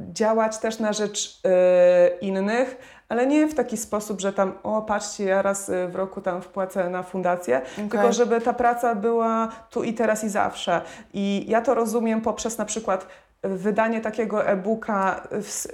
działać 0.00 0.58
też 0.58 0.78
na 0.78 0.92
rzecz 0.92 1.40
e, 1.44 2.08
innych, 2.20 2.76
ale 3.08 3.26
nie 3.26 3.46
w 3.46 3.54
taki 3.54 3.76
sposób, 3.76 4.20
że 4.20 4.32
tam, 4.32 4.52
o 4.62 4.82
patrzcie, 4.82 5.24
ja 5.24 5.42
raz 5.42 5.70
e, 5.70 5.88
w 5.88 5.96
roku 5.96 6.20
tam 6.20 6.42
wpłacę 6.42 6.90
na 6.90 7.02
fundację, 7.02 7.60
tylko 7.90 8.12
żeby 8.12 8.40
ta 8.40 8.52
praca 8.52 8.94
była 8.94 9.48
tu 9.70 9.82
i 9.84 9.94
teraz 9.94 10.24
i 10.24 10.28
zawsze. 10.28 10.80
I 11.12 11.44
ja 11.48 11.60
to 11.62 11.74
rozumiem 11.74 12.20
poprzez 12.20 12.58
na 12.58 12.64
przykład 12.64 13.06
wydanie 13.42 14.00
takiego 14.00 14.46
e-booka, 14.46 15.28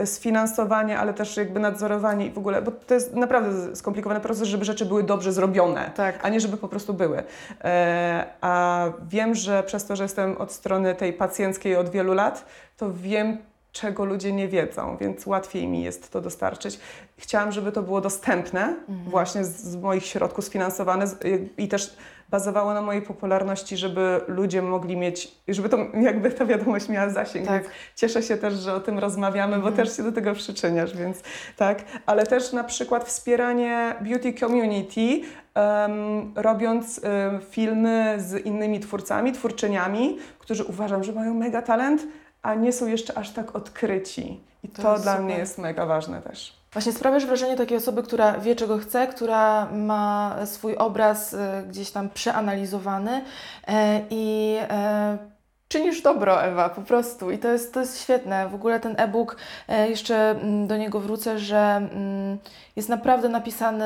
sfinansowanie, 0.04 0.98
ale 0.98 1.14
też 1.14 1.36
jakby 1.36 1.60
nadzorowanie 1.60 2.26
i 2.26 2.30
w 2.30 2.38
ogóle, 2.38 2.62
bo 2.62 2.70
to 2.70 2.94
jest 2.94 3.14
naprawdę 3.14 3.76
skomplikowany 3.76 4.20
proces, 4.20 4.48
żeby 4.48 4.64
rzeczy 4.64 4.86
były 4.86 5.02
dobrze 5.02 5.32
zrobione, 5.32 5.90
Tak. 5.94 6.18
a 6.22 6.28
nie 6.28 6.40
żeby 6.40 6.56
po 6.56 6.68
prostu 6.68 6.94
były. 6.94 7.22
E, 7.64 8.24
a 8.40 8.84
wiem, 9.08 9.34
że 9.34 9.62
przez 9.62 9.84
to, 9.84 9.96
że 9.96 10.02
jestem 10.02 10.36
od 10.36 10.52
strony 10.52 10.94
tej 10.94 11.12
pacjenckiej 11.12 11.76
od 11.76 11.88
wielu 11.88 12.14
lat, 12.14 12.44
to 12.76 12.92
wiem, 12.92 13.38
czego 13.74 14.04
ludzie 14.04 14.32
nie 14.32 14.48
wiedzą, 14.48 14.96
więc 15.00 15.26
łatwiej 15.26 15.66
mi 15.66 15.82
jest 15.82 16.10
to 16.10 16.20
dostarczyć. 16.20 16.80
Chciałam, 17.16 17.52
żeby 17.52 17.72
to 17.72 17.82
było 17.82 18.00
dostępne, 18.00 18.74
właśnie 18.88 19.44
z, 19.44 19.56
z 19.56 19.76
moich 19.76 20.06
środków 20.06 20.44
sfinansowane 20.44 21.06
z, 21.06 21.24
i, 21.24 21.62
i 21.64 21.68
też 21.68 21.96
bazowało 22.30 22.74
na 22.74 22.82
mojej 22.82 23.02
popularności, 23.02 23.76
żeby 23.76 24.20
ludzie 24.28 24.62
mogli 24.62 24.96
mieć, 24.96 25.34
żeby 25.48 25.68
to 25.68 25.78
jakby 26.00 26.30
ta 26.30 26.46
wiadomość 26.46 26.88
miała 26.88 27.08
zasięg. 27.08 27.46
Tak. 27.46 27.62
Więc 27.62 27.74
cieszę 27.96 28.22
się 28.22 28.36
też, 28.36 28.54
że 28.54 28.74
o 28.74 28.80
tym 28.80 28.98
rozmawiamy, 28.98 29.58
bo 29.58 29.72
też 29.72 29.96
się 29.96 30.02
do 30.02 30.12
tego 30.12 30.34
przyczyniasz, 30.34 30.96
więc 30.96 31.22
tak. 31.56 31.84
Ale 32.06 32.26
też 32.26 32.52
na 32.52 32.64
przykład 32.64 33.04
wspieranie 33.04 33.94
beauty 34.00 34.32
community, 34.32 35.20
em, 35.54 36.32
robiąc 36.36 37.00
em, 37.04 37.40
filmy 37.50 38.14
z 38.18 38.46
innymi 38.46 38.80
twórcami, 38.80 39.32
twórczyniami, 39.32 40.18
którzy 40.38 40.64
uważam, 40.64 41.04
że 41.04 41.12
mają 41.12 41.34
mega 41.34 41.62
talent, 41.62 42.06
a 42.44 42.54
nie 42.54 42.72
są 42.72 42.86
jeszcze 42.86 43.18
aż 43.18 43.30
tak 43.30 43.56
odkryci. 43.56 44.40
I 44.62 44.68
To 44.68 44.82
to, 44.82 44.98
dla 44.98 45.12
super. 45.12 45.22
mnie 45.22 45.38
jest 45.38 45.58
mega 45.58 45.86
ważne 45.86 46.22
też. 46.22 46.52
Właśnie 46.72 46.92
sprawiasz 46.92 47.26
wrażenie 47.26 47.56
takiej 47.56 47.76
osoby, 47.76 48.02
która 48.02 48.38
wie, 48.38 48.56
czego 48.56 48.78
chce, 48.78 49.06
która 49.06 49.66
ma 49.72 50.36
swój 50.46 50.76
obraz 50.76 51.34
e, 51.34 51.64
gdzieś 51.68 51.90
tam 51.90 52.08
przeanalizowany 52.08 53.24
e, 53.68 54.00
i 54.10 54.56
e, 54.60 55.18
czynisz 55.68 56.02
dobro, 56.02 56.42
Ewa, 56.42 56.68
po 56.68 56.82
prostu. 56.82 57.30
I 57.30 57.38
to 57.38 57.48
jest, 57.48 57.74
to 57.74 57.80
jest 57.80 58.02
świetne. 58.02 58.48
W 58.48 58.54
ogóle 58.54 58.80
ten 58.80 58.94
e-book, 58.98 59.36
jeszcze 59.88 60.30
mm, 60.30 60.66
do 60.66 60.76
niego 60.76 61.00
wrócę, 61.00 61.38
że 61.38 61.58
mm, 61.58 62.38
jest 62.76 62.88
naprawdę 62.88 63.28
napisany 63.28 63.84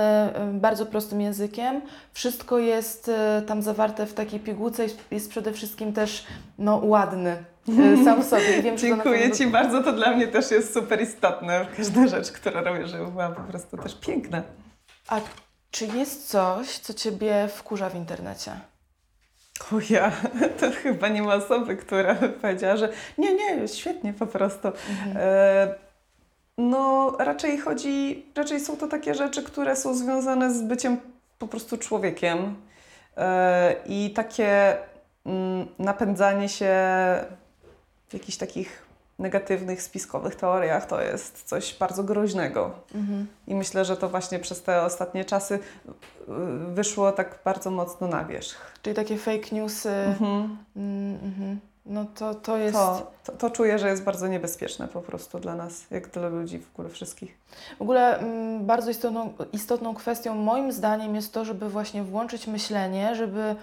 bardzo 0.53 0.87
prostym 0.87 1.21
językiem. 1.21 1.81
Wszystko 2.13 2.59
jest 2.59 3.11
tam 3.47 3.63
zawarte 3.63 4.07
w 4.07 4.15
takiej 4.15 4.41
pigułce 4.41 4.87
i 4.87 4.89
jest 5.11 5.31
przede 5.31 5.53
wszystkim 5.53 5.93
też 5.93 6.27
no, 6.59 6.81
ładny 6.85 7.37
sam 8.05 8.23
w 8.23 8.27
sobie. 8.27 8.63
Wiem, 8.63 8.79
Dziękuję 8.79 9.31
Ci 9.31 9.47
bardzo, 9.47 9.83
to 9.83 9.93
dla 9.93 10.17
mnie 10.17 10.29
też 10.29 10.51
jest 10.51 10.75
super 10.75 11.03
istotne. 11.03 11.67
Każda 11.77 12.07
rzecz, 12.07 12.33
którą 12.33 12.65
robię, 12.65 12.87
żeby 12.87 13.07
była 13.07 13.29
po 13.29 13.43
prostu 13.43 13.77
też 13.77 13.95
piękna. 13.95 14.43
A 15.09 15.21
czy 15.71 15.87
jest 15.87 16.29
coś, 16.29 16.79
co 16.79 16.95
Ciebie 16.95 17.49
wkurza 17.55 17.91
w 17.91 17.95
internecie? 17.95 18.53
O 19.73 19.77
ja, 19.91 20.13
to 20.61 20.71
chyba 20.83 21.09
nie 21.09 21.23
ma 21.23 21.35
osoby, 21.35 21.77
która 21.77 22.15
powiedziała, 22.43 22.77
że 22.77 22.89
nie, 23.19 23.35
nie, 23.35 23.57
jest 23.57 23.77
świetnie 23.77 24.13
po 24.13 24.27
prostu. 24.27 24.69
E, 25.15 25.75
no, 26.59 27.17
raczej 27.19 27.59
chodzi, 27.59 28.27
raczej 28.35 28.61
są 28.61 28.77
to 28.77 28.87
takie 28.87 29.15
rzeczy, 29.15 29.43
które 29.43 29.77
są 29.77 29.95
związane 29.95 30.55
z 30.55 30.63
byciem 30.63 30.97
po 31.39 31.49
prostu 31.49 31.79
człowiekiem. 31.79 32.57
E, 33.17 33.75
I 33.87 34.11
takie 34.11 34.77
mm, 35.27 35.69
napędzanie 35.79 36.49
się 36.49 36.75
w 38.09 38.15
jakichś 38.15 38.39
takich 38.39 38.89
negatywnych, 39.19 39.83
spiskowych 39.83 40.35
teoriach 40.35 40.87
to 40.87 41.03
jest 41.03 41.43
coś 41.43 41.77
bardzo 41.79 42.05
groźnego. 42.05 42.71
Mhm. 42.95 43.27
I 43.47 43.55
myślę, 43.55 43.85
że 43.85 43.97
to 43.97 44.09
właśnie 44.09 44.39
przez 44.39 44.63
te 44.63 44.83
ostatnie 44.83 45.25
czasy 45.25 45.55
y, 45.55 45.59
wyszło 46.75 47.13
tak 47.13 47.39
bardzo 47.45 47.71
mocno 47.71 48.09
na 48.09 48.25
wierzch. 48.25 48.73
Czyli 48.83 48.97
takie 48.97 49.17
fake 49.17 49.49
newsy. 49.53 49.91
Mhm. 49.91 50.59
Mm, 50.77 51.19
mhm. 51.25 51.61
No 51.89 52.07
to, 52.15 52.35
to 52.35 52.57
jest. 52.57 52.75
To, 52.75 53.13
to, 53.25 53.33
to 53.33 53.51
czuję, 53.51 53.79
że 53.79 53.89
jest 53.89 54.03
bardzo 54.03 54.29
niebezpieczne 54.29 54.89
po 54.89 55.03
prostu 55.03 55.39
dla 55.39 55.55
nas, 55.55 55.87
jak 55.91 56.11
dla 56.11 56.29
ludzi 56.29 56.59
w 56.59 56.71
ogóle 56.75 56.89
wszystkich. 56.89 57.39
W 57.79 57.83
ogóle 57.83 58.19
mm, 58.19 58.67
bardzo 58.67 58.91
istotną, 58.91 59.33
istotną 59.53 59.95
kwestią 59.95 60.35
moim 60.35 60.73
zdaniem 60.73 61.15
jest 61.15 61.33
to, 61.33 61.45
żeby 61.45 61.69
właśnie 61.69 62.03
włączyć 62.03 62.47
myślenie, 62.47 63.15
żeby 63.15 63.57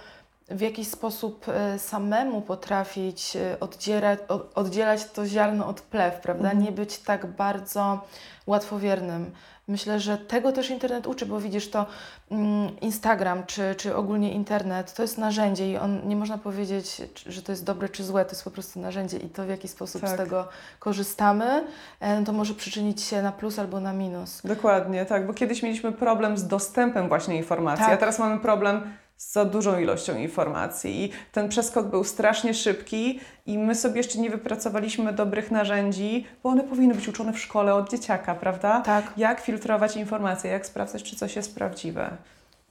w 0.49 0.61
jakiś 0.61 0.87
sposób 0.87 1.45
e, 1.47 1.79
samemu 1.79 2.41
potrafić 2.41 3.35
e, 3.35 3.59
oddzierać, 3.59 4.19
od, 4.27 4.57
oddzielać 4.57 5.05
to 5.05 5.25
ziarno 5.27 5.67
od 5.67 5.81
plew, 5.81 6.15
prawda? 6.21 6.43
Mhm. 6.43 6.63
Nie 6.63 6.71
być 6.71 6.99
tak 6.99 7.25
bardzo 7.25 8.01
łatwowiernym. 8.47 9.31
Myślę, 9.67 9.99
że 9.99 10.17
tego 10.17 10.51
też 10.51 10.69
internet 10.69 11.07
uczy, 11.07 11.25
bo 11.25 11.39
widzisz 11.39 11.69
to 11.69 11.85
mm, 12.31 12.79
Instagram 12.79 13.45
czy, 13.45 13.75
czy 13.75 13.95
ogólnie 13.95 14.31
internet 14.31 14.93
to 14.93 15.01
jest 15.01 15.17
narzędzie 15.17 15.71
i 15.71 15.77
on 15.77 16.07
nie 16.07 16.15
można 16.15 16.37
powiedzieć, 16.37 17.01
że 17.25 17.41
to 17.41 17.51
jest 17.51 17.63
dobre 17.63 17.89
czy 17.89 18.03
złe, 18.03 18.25
to 18.25 18.31
jest 18.31 18.43
po 18.43 18.51
prostu 18.51 18.79
narzędzie 18.79 19.17
i 19.17 19.29
to 19.29 19.45
w 19.45 19.49
jaki 19.49 19.67
sposób 19.67 20.01
z 20.01 20.05
Tak. 20.05 20.17
tego 20.17 20.47
korzystamy, 20.79 21.63
e, 21.99 22.23
to 22.23 22.33
może 22.33 22.53
przyczynić 22.53 23.01
się 23.01 23.21
na 23.21 23.31
plus 23.31 23.59
albo 23.59 23.79
na 23.79 23.93
minus. 23.93 24.41
Dokładnie, 24.43 25.05
tak, 25.05 25.27
bo 25.27 25.33
kiedyś 25.33 25.63
mieliśmy 25.63 25.91
problem 25.91 26.37
z 26.37 26.47
dostępem 26.47 27.07
właśnie 27.07 27.37
informacji, 27.37 27.85
Tak. 27.85 27.93
a 27.93 27.97
teraz 27.97 28.19
mamy 28.19 28.39
problem 28.39 28.93
z 29.17 29.33
za 29.33 29.45
dużą 29.45 29.79
ilością 29.79 30.17
informacji 30.17 31.03
i 31.03 31.11
ten 31.31 31.49
przeskok 31.49 31.87
był 31.87 32.03
strasznie 32.03 32.53
szybki 32.53 33.19
i 33.45 33.57
my 33.57 33.75
sobie 33.75 33.97
jeszcze 33.97 34.19
nie 34.19 34.29
wypracowaliśmy 34.29 35.13
dobrych 35.13 35.51
narzędzi, 35.51 36.25
bo 36.43 36.49
one 36.49 36.63
powinny 36.63 36.95
być 36.95 37.07
uczone 37.07 37.33
w 37.33 37.39
szkole 37.39 37.75
od 37.75 37.91
dzieciaka, 37.91 38.35
prawda? 38.35 38.81
Tak. 38.81 39.13
Jak 39.17 39.41
filtrować 39.41 39.95
informacje, 39.95 40.51
jak 40.51 40.65
sprawdzać, 40.65 41.03
czy 41.03 41.15
coś 41.15 41.35
jest 41.35 41.55
prawdziwe. 41.55 42.17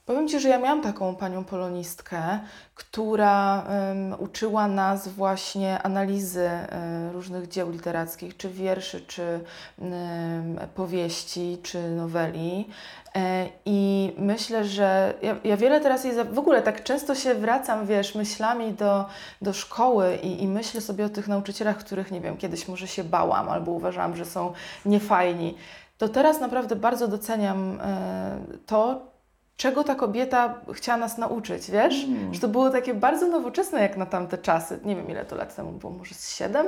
Powiem 0.05 0.27
Ci, 0.27 0.39
że 0.39 0.49
ja 0.49 0.57
miałam 0.59 0.81
taką 0.81 1.15
panią 1.15 1.43
polonistkę, 1.43 2.39
która 2.75 3.63
em, 3.63 4.15
uczyła 4.19 4.67
nas 4.67 5.07
właśnie 5.07 5.81
analizy 5.81 6.49
e, 6.49 7.11
różnych 7.13 7.47
dzieł 7.47 7.71
literackich, 7.71 8.37
czy 8.37 8.49
wierszy, 8.49 9.01
czy 9.01 9.39
em, 9.81 10.59
powieści, 10.75 11.57
czy 11.63 11.89
noweli. 11.89 12.69
E, 13.15 13.49
I 13.65 14.13
myślę, 14.17 14.65
że 14.65 15.13
ja, 15.21 15.35
ja 15.43 15.57
wiele 15.57 15.81
teraz 15.81 16.03
jej, 16.03 16.13
w 16.31 16.39
ogóle 16.39 16.61
tak 16.61 16.83
często 16.83 17.15
się 17.15 17.35
wracam, 17.35 17.85
wiesz, 17.85 18.15
myślami 18.15 18.73
do, 18.73 19.05
do 19.41 19.53
szkoły 19.53 20.15
i, 20.15 20.43
i 20.43 20.47
myślę 20.47 20.81
sobie 20.81 21.05
o 21.05 21.09
tych 21.09 21.27
nauczycielach, 21.27 21.77
których, 21.77 22.11
nie 22.11 22.21
wiem, 22.21 22.37
kiedyś 22.37 22.67
może 22.67 22.87
się 22.87 23.03
bałam 23.03 23.49
albo 23.49 23.71
uważałam, 23.71 24.15
że 24.15 24.25
są 24.25 24.53
niefajni. 24.85 25.55
To 25.97 26.09
teraz 26.09 26.39
naprawdę 26.39 26.75
bardzo 26.75 27.07
doceniam 27.07 27.79
e, 27.81 28.37
to, 28.65 29.14
czego 29.57 29.83
ta 29.83 29.95
kobieta 29.95 30.53
chciała 30.73 30.97
nas 30.97 31.17
nauczyć, 31.17 31.71
wiesz? 31.71 32.03
Mm. 32.03 32.33
Że 32.33 32.39
to 32.39 32.47
było 32.47 32.69
takie 32.69 32.93
bardzo 32.93 33.27
nowoczesne 33.27 33.81
jak 33.81 33.97
na 33.97 34.05
tamte 34.05 34.37
czasy. 34.37 34.79
Nie 34.85 34.95
wiem, 34.95 35.09
ile 35.09 35.25
to 35.25 35.35
lat 35.35 35.55
temu 35.55 35.71
było, 35.71 35.93
może 35.93 36.15
z 36.15 36.35
7, 36.35 36.65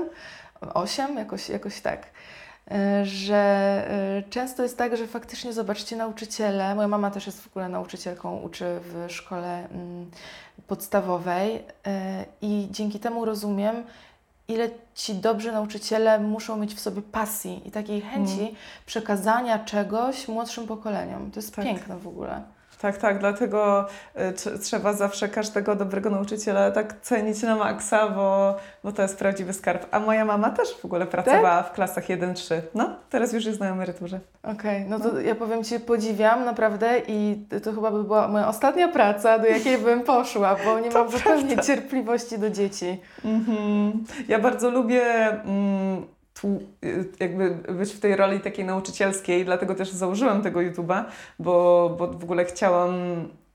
8, 0.73 1.17
jakoś, 1.17 1.49
jakoś 1.49 1.81
tak. 1.81 2.05
E, 2.71 3.05
Że 3.05 3.35
e, 3.89 4.23
często 4.29 4.63
jest 4.63 4.77
tak, 4.77 4.97
że 4.97 5.07
faktycznie, 5.07 5.53
zobaczcie, 5.53 5.95
nauczyciele, 5.95 6.75
moja 6.75 6.87
mama 6.87 7.11
też 7.11 7.25
jest 7.25 7.41
w 7.41 7.47
ogóle 7.47 7.69
nauczycielką, 7.69 8.37
uczy 8.37 8.65
w 8.83 9.11
szkole 9.11 9.67
mm, 9.69 10.11
podstawowej 10.67 11.63
e, 11.87 12.25
i 12.41 12.67
dzięki 12.71 12.99
temu 12.99 13.25
rozumiem, 13.25 13.83
ile 14.47 14.69
ci 14.95 15.15
dobrzy 15.15 15.51
nauczyciele 15.51 16.19
muszą 16.19 16.57
mieć 16.57 16.73
w 16.75 16.79
sobie 16.79 17.01
pasji 17.01 17.61
i 17.65 17.71
takiej 17.71 18.01
chęci 18.01 18.39
Mm. 18.41 18.55
przekazania 18.85 19.59
czegoś 19.59 20.27
młodszym 20.27 20.67
pokoleniom. 20.67 21.31
To 21.31 21.39
jest 21.39 21.55
Tak. 21.55 21.65
piękne 21.65 21.97
w 21.97 22.07
ogóle. 22.07 22.41
Tak, 22.81 22.97
tak, 22.97 23.19
dlatego 23.19 23.85
tr- 24.15 24.59
trzeba 24.59 24.93
zawsze 24.93 25.29
każdego 25.29 25.75
dobrego 25.75 26.09
nauczyciela 26.09 26.71
tak 26.71 27.01
cenić 27.01 27.43
na 27.43 27.55
maksa, 27.55 28.09
bo, 28.09 28.55
bo 28.83 28.91
to 28.91 29.01
jest 29.01 29.17
prawdziwy 29.17 29.53
skarb. 29.53 29.85
A 29.91 29.99
moja 29.99 30.25
mama 30.25 30.49
też 30.49 30.77
w 30.81 30.85
ogóle 30.85 31.05
pracowała 31.05 31.63
w 31.63 31.71
klasach 31.71 32.07
1-3. 32.07 32.55
No, 32.75 32.89
teraz 33.09 33.33
już 33.33 33.45
jest 33.45 33.59
na 33.59 33.69
emeryturze. 33.69 34.19
Okej, 34.43 34.85
no 34.89 34.99
to 34.99 35.19
ja 35.19 35.35
powiem 35.35 35.63
Ci, 35.63 35.79
podziwiam 35.79 36.45
naprawdę 36.45 37.01
i 37.07 37.45
to 37.63 37.73
chyba 37.73 37.91
by 37.91 38.03
była 38.03 38.27
moja 38.27 38.47
ostatnia 38.47 38.87
praca, 38.87 39.39
do 39.39 39.45
jakiej 39.47 39.77
bym 39.87 40.01
poszła, 40.01 40.55
bo 40.65 40.79
nie 40.79 40.89
mam 40.91 41.11
zupełnie 41.11 41.57
cierpliwości 41.57 42.39
do 42.39 42.49
dzieci. 42.49 43.01
Mhm. 43.25 44.03
Ja 44.27 44.39
bardzo 44.39 44.69
lubię 44.69 45.03
mm, 45.29 46.05
jakby 47.19 47.49
być 47.73 47.93
w 47.93 47.99
tej 47.99 48.15
roli 48.15 48.39
takiej 48.39 48.65
nauczycielskiej, 48.65 49.45
dlatego 49.45 49.75
też 49.75 49.89
założyłam 49.91 50.41
tego 50.41 50.59
YouTube'a, 50.59 51.03
bo, 51.39 51.89
bo 51.99 52.07
w 52.07 52.23
ogóle 52.23 52.45
chciałam 52.45 52.93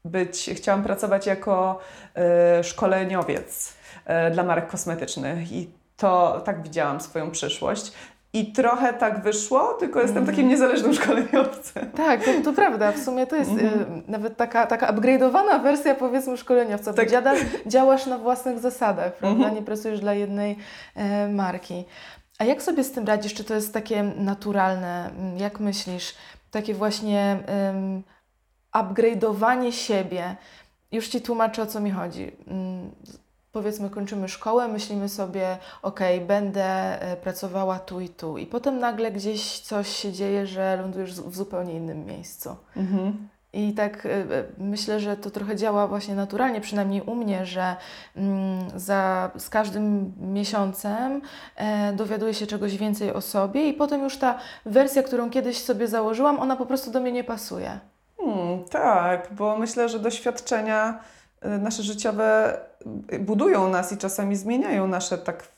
być, 0.05 0.51
chciałam 0.55 0.83
pracować 0.83 1.27
jako 1.27 1.79
e, 2.17 2.65
szkoleniowiec 2.65 3.75
e, 4.07 4.31
dla 4.31 4.43
marek 4.43 4.67
kosmetycznych 4.67 5.53
i 5.53 5.71
to 5.97 6.43
tak 6.45 6.63
widziałam 6.63 7.01
swoją 7.01 7.31
przyszłość. 7.31 7.93
I 8.35 8.53
trochę 8.53 8.93
tak 8.93 9.23
wyszło, 9.23 9.75
tylko 9.75 10.01
jestem 10.01 10.19
Mhm. 10.19 10.37
takim 10.37 10.49
niezależnym 10.49 10.95
szkoleniowcem. 10.95 11.91
Tak, 11.97 12.25
to, 12.25 12.31
to 12.45 12.53
prawda, 12.53 12.93
w 12.93 12.99
sumie 12.99 13.27
to 13.27 13.37
jest 13.37 13.51
Mhm. 13.51 13.69
y, 13.69 14.03
nawet 14.09 14.37
taka, 14.37 14.67
taka 14.67 14.93
upgrade'owana 14.93 15.63
wersja 15.63 15.95
powiedzmy 15.95 16.37
szkoleniowca, 16.37 16.93
Tak. 16.93 17.11
dziada, 17.11 17.35
działasz 17.67 18.07
na 18.07 18.19
własnych 18.19 18.59
zasadach, 18.59 19.13
prawda? 19.17 19.37
Mhm. 19.39 19.55
Nie 19.55 19.63
pracujesz 19.63 20.01
dla 20.01 20.15
jednej 20.15 20.57
e, 20.97 21.29
marki. 21.29 21.85
A 22.43 22.45
jak 22.45 22.63
sobie 22.63 22.85
z 22.85 22.93
tym 22.93 23.07
radzisz? 23.07 23.35
Czy 23.35 23.45
to 23.45 23.55
jest 23.55 23.75
takie 23.75 24.03
naturalne? 24.03 25.11
Mm, 25.11 25.39
Jak 25.39 25.61
myślisz? 25.61 26.15
Takie 26.51 26.75
właśnie 26.75 27.39
um, 27.49 28.03
upgrade'owanie 28.75 29.73
siebie. 29.73 30.37
Już 30.93 31.09
Ci 31.09 31.21
tłumaczę, 31.21 31.63
o 31.63 31.67
co 31.67 31.81
mi 31.81 31.91
chodzi. 31.91 32.33
Mm, 32.47 32.91
Powiedzmy, 33.53 33.91
kończymy 33.91 34.29
szkołę, 34.29 34.69
myślimy 34.69 35.09
sobie, 35.09 35.59
ok, 35.83 36.01
będę 36.27 36.65
e, 37.03 37.17
pracowała 37.17 37.79
tu 37.79 38.01
i 38.01 38.09
tu, 38.09 38.39
i 38.39 38.47
potem 38.47 38.79
nagle 38.79 39.13
gdzieś 39.13 39.61
coś 39.61 39.89
się 39.97 40.13
dzieje, 40.13 40.47
że 40.47 40.77
lądujesz 40.77 41.13
w 41.13 41.37
zupełnie 41.37 41.75
innym 41.75 42.07
miejscu. 42.07 42.57
Mhm. 42.77 43.29
I 43.53 43.73
tak 43.73 44.07
y, 44.07 44.09
y, 44.09 44.45
myślę, 44.59 45.01
że 45.01 45.17
to 45.17 45.31
trochę 45.31 45.57
działa 45.57 45.87
właśnie 45.87 46.15
naturalnie, 46.15 46.61
przynajmniej 46.61 47.03
u 47.03 47.15
mnie, 47.15 47.47
że 47.47 47.77
mm, 48.17 48.81
za, 48.81 49.31
z 49.39 49.49
każdym 49.49 50.13
miesiącem 50.21 51.21
e, 51.57 51.93
dowiaduję 51.93 52.35
się 52.35 52.47
czegoś 52.47 52.77
więcej 52.77 53.13
o 53.13 53.21
sobie 53.21 53.69
i 53.69 53.75
potem 53.75 54.03
już 54.03 54.17
ta 54.17 54.39
wersja, 54.67 55.03
którą 55.03 55.31
kiedyś 55.31 55.59
sobie 55.65 55.89
założyłam, 55.89 56.39
ona 56.39 56.57
po 56.57 56.67
prostu 56.67 56.91
do 56.91 57.01
mnie 57.01 57.13
nie 57.13 57.25
pasuje. 57.25 57.79
Hmm, 58.21 58.65
tak, 58.65 59.29
bo 59.31 59.59
myślę, 59.59 59.89
że 59.89 59.99
doświadczenia 59.99 60.99
y, 61.45 61.49
nasze 61.49 61.83
życiowe 61.83 62.59
budują 63.21 63.69
nas 63.69 63.93
i 63.93 63.99
czasami 63.99 64.37
zmieniają 64.37 64.87
nasze 64.87 65.19
tak 65.19 65.49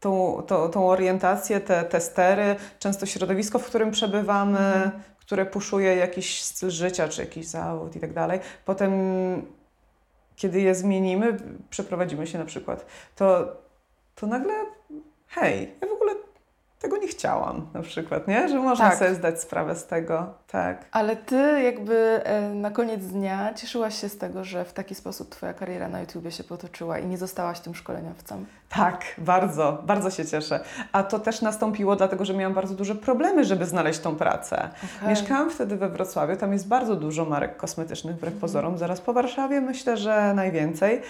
tą, 0.00 0.42
tą, 0.46 0.68
tą 0.68 0.88
orientację, 0.88 1.60
te, 1.60 1.84
te 1.84 2.00
stery, 2.00 2.56
często 2.78 3.06
środowisko, 3.06 3.58
w 3.58 3.66
którym 3.66 3.90
przebywamy, 3.90 4.58
Mhm. 4.58 4.90
Które 5.26 5.46
puszuje 5.46 5.96
jakiś 5.96 6.42
styl 6.42 6.70
życia 6.70 7.08
czy 7.08 7.20
jakiś 7.20 7.46
zawód 7.46 7.96
i 7.96 8.00
tak 8.00 8.12
dalej. 8.12 8.40
Potem, 8.64 8.92
kiedy 10.36 10.60
je 10.60 10.74
zmienimy, 10.74 11.38
przeprowadzimy 11.70 12.26
się 12.26 12.38
na 12.38 12.44
przykład, 12.44 12.86
to, 13.16 13.56
to 14.14 14.26
nagle 14.26 14.54
hej, 15.28 15.74
ja 15.80 15.88
w 15.88 15.92
ogóle 15.92 16.14
tego 16.80 16.96
nie 16.96 17.08
chciałam 17.08 17.66
na 17.74 17.82
przykład, 17.82 18.28
nie? 18.28 18.48
Że 18.48 18.58
można 18.58 18.90
Tak. 18.90 18.98
sobie 18.98 19.14
zdać 19.14 19.40
sprawę 19.40 19.74
z 19.74 19.86
tego, 19.86 20.26
tak. 20.46 20.84
Ale 20.92 21.16
ty 21.16 21.62
jakby 21.62 22.20
e, 22.24 22.54
na 22.54 22.70
koniec 22.70 23.04
dnia 23.06 23.54
cieszyłaś 23.54 24.00
się 24.00 24.08
z 24.08 24.18
tego, 24.18 24.44
że 24.44 24.64
w 24.64 24.72
taki 24.72 24.94
sposób 24.94 25.30
twoja 25.30 25.54
kariera 25.54 25.88
na 25.88 26.00
YouTubie 26.00 26.30
się 26.32 26.44
potoczyła 26.44 26.98
i 26.98 27.06
nie 27.06 27.18
zostałaś 27.18 27.60
tym 27.60 27.74
szkoleniowcem. 27.74 28.46
Tak, 28.68 29.02
bardzo, 29.18 29.82
bardzo 29.86 30.10
się 30.10 30.24
cieszę. 30.24 30.60
A 30.92 31.02
to 31.02 31.18
też 31.18 31.42
nastąpiło 31.42 31.96
dlatego, 31.96 32.24
że 32.24 32.34
miałam 32.34 32.54
bardzo 32.54 32.74
duże 32.74 32.94
problemy, 32.94 33.44
żeby 33.44 33.66
znaleźć 33.66 33.98
tą 34.00 34.16
pracę. 34.16 34.68
Okej. 34.96 35.08
Mieszkałam 35.08 35.50
wtedy 35.50 35.76
we 35.76 35.88
Wrocławiu, 35.88 36.36
tam 36.36 36.52
jest 36.52 36.68
bardzo 36.68 36.96
dużo 36.96 37.24
marek 37.24 37.56
kosmetycznych, 37.56 38.16
wbrew 38.16 38.34
pozorom. 38.34 38.78
Zaraz 38.78 39.00
po 39.00 39.12
Warszawie 39.12 39.60
myślę, 39.60 39.96
że 39.96 40.34
najwięcej, 40.34 41.02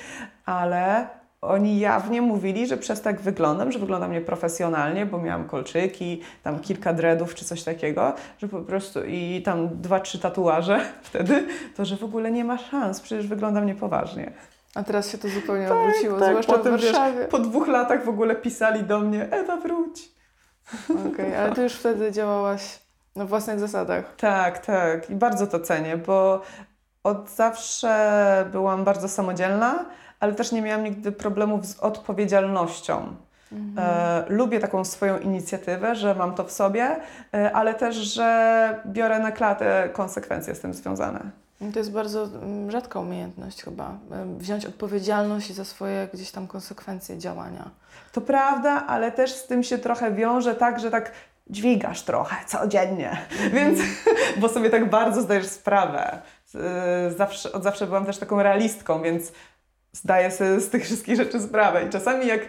ale 0.47 1.07
oni 1.41 1.80
jawnie 1.80 2.22
mówili, 2.22 2.66
że 2.66 2.76
przez 2.76 3.03
tak 3.03 3.20
wyglądam, 3.20 3.72
że 3.72 3.78
wyglądam 3.78 4.12
nieprofesjonalnie, 4.12 5.07
bo 5.07 5.18
miałam 5.18 5.49
kolczyki, 5.49 6.22
tam 6.43 6.61
kilka 6.61 6.93
dreadów 6.93 7.34
czy 7.34 7.45
coś 7.45 7.62
takiego, 7.62 8.12
że 8.39 8.49
po 8.49 8.61
prostu 8.61 9.05
i 9.05 9.43
tam 9.45 9.80
dwa, 9.80 10.01
trzy 10.01 10.18
tatuaże 10.18 10.80
wtedy, 11.03 11.47
to 11.76 11.84
że 11.84 11.97
w 11.97 12.05
ogóle 12.05 12.30
nie 12.30 12.45
ma 12.45 12.59
szans, 12.59 13.01
przecież 13.01 13.26
wyglądam 13.26 13.66
niepoważnie. 13.66 14.32
A 14.74 14.82
teraz 14.82 15.11
się 15.11 15.18
to 15.18 15.28
zupełnie 15.28 15.72
odwróciło, 15.72 16.18
tak, 16.18 16.28
zwłaszcza 16.28 16.53
potem, 16.53 16.78
w 16.78 16.82
wiesz, 16.82 16.93
Warszawie. 16.93 17.24
Po 17.24 17.39
dwóch 17.39 17.68
latach 17.68 18.05
w 18.05 18.09
ogóle 18.09 18.37
pisali 18.37 18.82
do 18.82 19.01
mnie, 19.01 19.30
Ewa 19.30 19.57
wróć. 19.57 20.09
Okej, 21.12 21.37
ale 21.37 21.55
ty 21.55 21.62
już 21.62 21.72
wtedy 21.72 22.12
działałaś 22.12 22.78
na 23.16 23.24
własnych 23.24 23.61
zasadach. 23.61 24.16
Tak, 24.16 24.66
tak. 24.66 25.11
I 25.11 25.14
bardzo 25.14 25.47
to 25.47 25.61
cenię, 25.61 25.97
bo 25.97 26.43
od 27.05 27.30
zawsze 27.30 28.49
byłam 28.53 28.84
bardzo 28.84 29.09
samodzielna, 29.09 29.84
ale 30.21 30.35
też 30.35 30.53
nie 30.53 30.62
miałam 30.62 30.85
nigdy 30.85 31.12
problemów 31.12 31.67
z 31.67 31.81
odpowiedzialnością. 31.81 33.17
Mhm. 33.53 33.89
E, 33.89 34.25
lubię 34.29 34.61
taką 34.61 34.85
swoją 34.85 35.19
inicjatywę, 35.19 35.95
że 35.95 36.14
mam 36.14 36.35
to 36.35 36.45
w 36.45 36.53
sobie, 36.53 36.97
e, 37.35 37.53
ale 37.53 37.75
też, 37.75 37.97
że 37.97 38.81
biorę 38.87 39.19
na 39.19 39.33
klatę 39.33 39.89
konsekwencje 39.93 40.55
z 40.55 40.61
tym 40.61 40.75
związane. 40.75 41.21
No 41.61 41.73
To 41.73 41.79
jest 41.79 41.93
bardzo 41.93 42.25
mm, 42.25 42.71
rzadka 42.71 43.01
umiejętność 43.01 43.62
chyba. 43.62 43.93
em, 44.12 44.39
Wziąć 44.39 44.67
odpowiedzialność 44.67 45.53
za 45.55 45.64
swoje 45.64 46.09
gdzieś 46.14 46.31
tam 46.31 46.47
konsekwencje 46.47 47.19
działania. 47.19 47.71
To 48.12 48.21
prawda, 48.21 48.85
ale 48.87 49.12
też 49.12 49.35
z 49.35 49.47
tym 49.47 49.62
się 49.62 49.79
trochę 49.79 50.12
wiąże 50.12 50.55
tak, 50.55 50.81
że 50.81 50.91
tak 50.91 51.12
dźwigasz 51.51 52.03
trochę 52.03 52.37
codziennie, 52.47 53.17
więc, 53.53 53.79
bo 54.41 54.49
sobie 54.49 54.71
tak 54.71 54.91
bardzo 54.91 55.23
zdajesz 55.23 55.47
sprawę. 55.47 56.19
Z- 56.47 57.17
Zawsze, 57.17 57.53
od 57.53 57.62
zawsze 57.62 57.87
byłam 57.87 58.07
też 58.07 58.19
taką 58.19 58.43
realistką, 58.43 59.03
więc 59.03 59.33
zdaję 59.97 60.30
sobie 60.30 60.61
z 60.61 60.70
tych 60.70 60.84
wszystkich 60.84 61.16
rzeczy 61.16 61.40
sprawę. 61.40 61.84
I 61.84 61.90
czasami 61.90 62.26
jak 62.26 62.40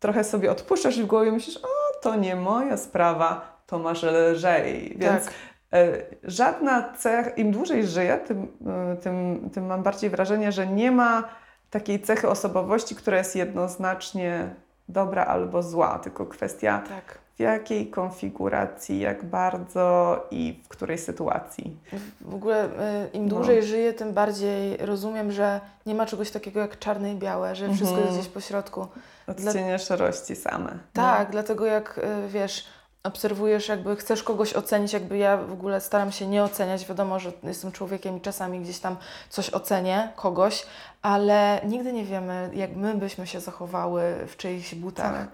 trochę 0.00 0.24
sobie 0.24 0.50
odpuszczasz 0.50 0.96
i 0.96 1.02
w 1.02 1.06
głowie 1.06 1.32
myślisz, 1.32 1.56
o, 1.56 2.00
to 2.02 2.16
nie 2.16 2.36
moja 2.36 2.76
sprawa, 2.76 3.58
to 3.66 3.78
masz 3.78 4.02
lżej. 4.02 4.94
Więc 4.98 5.24
Tak. 5.24 5.34
e, 5.72 5.86
żadna 6.24 6.92
cecha, 6.98 7.30
im 7.30 7.52
dłużej 7.52 7.86
żyję, 7.86 8.18
tym, 8.26 8.48
e, 8.92 8.96
tym, 8.96 9.50
tym 9.54 9.66
mam 9.66 9.82
bardziej 9.82 10.10
wrażenie, 10.10 10.52
że 10.52 10.66
nie 10.66 10.90
ma 10.90 11.28
takiej 11.70 12.00
cechy 12.00 12.28
osobowości, 12.28 12.94
która 12.94 13.18
jest 13.18 13.36
jednoznacznie 13.36 14.54
dobra 14.88 15.24
albo 15.24 15.62
zła, 15.62 15.98
tylko 15.98 16.26
kwestia 16.26 16.82
Tak. 16.88 17.23
W 17.36 17.40
jakiej 17.40 17.86
konfiguracji, 17.90 19.00
jak 19.00 19.24
bardzo 19.24 20.16
i 20.30 20.60
w 20.64 20.68
której 20.68 20.98
sytuacji. 20.98 21.76
W 22.20 22.34
ogóle 22.34 22.64
y, 22.64 22.68
im 23.12 23.28
No. 23.28 23.34
dłużej 23.34 23.62
żyję, 23.62 23.92
tym 23.92 24.12
bardziej 24.12 24.76
rozumiem, 24.76 25.32
że 25.32 25.60
nie 25.86 25.94
ma 25.94 26.06
czegoś 26.06 26.30
takiego 26.30 26.60
jak 26.60 26.78
czarne 26.78 27.12
i 27.12 27.16
białe, 27.16 27.54
że 27.56 27.66
wszystko 27.68 27.88
Mhm. 27.88 28.06
jest 28.06 28.18
gdzieś 28.18 28.32
po 28.32 28.40
środku. 28.40 28.86
Odcienie 29.26 29.78
szarości 29.78 30.36
same. 30.36 30.78
Tak, 30.92 31.30
dlatego 31.30 31.66
jak 31.66 31.98
y, 31.98 32.28
wiesz, 32.28 32.66
obserwujesz, 33.02 33.68
jakby 33.68 33.96
chcesz 33.96 34.22
kogoś 34.22 34.54
ocenić, 34.54 34.92
jakby 34.92 35.18
ja 35.18 35.36
w 35.36 35.52
ogóle 35.52 35.80
staram 35.80 36.12
się 36.12 36.26
nie 36.26 36.44
oceniać. 36.44 36.86
Wiadomo, 36.86 37.18
że 37.18 37.32
jestem 37.42 37.72
człowiekiem 37.72 38.16
i 38.16 38.20
czasami 38.20 38.60
gdzieś 38.60 38.78
tam 38.78 38.96
coś 39.30 39.50
ocenię, 39.50 40.08
kogoś, 40.16 40.66
ale 41.02 41.60
nigdy 41.66 41.92
nie 41.92 42.04
wiemy, 42.04 42.50
jak 42.54 42.76
my 42.76 42.94
byśmy 42.94 43.26
się 43.26 43.40
zachowały 43.40 44.02
w 44.28 44.36
czyichś 44.36 44.74
butach. 44.74 45.12
Tak, 45.12 45.28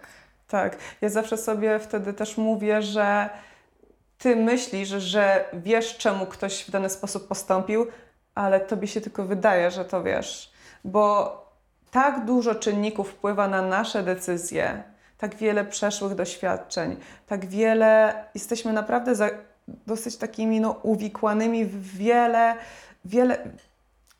tak. 0.50 0.76
Ja 1.00 1.08
zawsze 1.08 1.36
sobie 1.36 1.78
wtedy 1.78 2.12
też 2.12 2.36
mówię, 2.36 2.82
że 2.82 3.30
ty 4.18 4.36
myślisz, 4.36 4.88
że 4.88 5.44
wiesz, 5.52 5.96
czemu 5.96 6.26
ktoś 6.26 6.64
w 6.64 6.70
dany 6.70 6.90
sposób 6.90 7.28
postąpił, 7.28 7.86
ale 8.34 8.60
tobie 8.60 8.88
się 8.88 9.00
tylko 9.00 9.24
wydaje, 9.24 9.70
że 9.70 9.84
to 9.84 10.02
wiesz. 10.02 10.52
Bo 10.84 11.36
tak 11.90 12.24
dużo 12.24 12.54
czynników 12.54 13.10
wpływa 13.10 13.48
na 13.48 13.62
nasze 13.62 14.02
decyzje, 14.02 14.82
tak 15.18 15.34
wiele 15.34 15.64
przeszłych 15.64 16.14
doświadczeń, 16.14 16.96
tak 17.26 17.46
wiele. 17.46 18.24
Jesteśmy 18.34 18.72
naprawdę 18.72 19.14
za, 19.14 19.30
dosyć 19.86 20.16
takimi 20.16 20.60
no, 20.60 20.70
uwikłanymi 20.82 21.64
w 21.64 21.96
wiele, 21.96 22.54
wiele, 23.04 23.38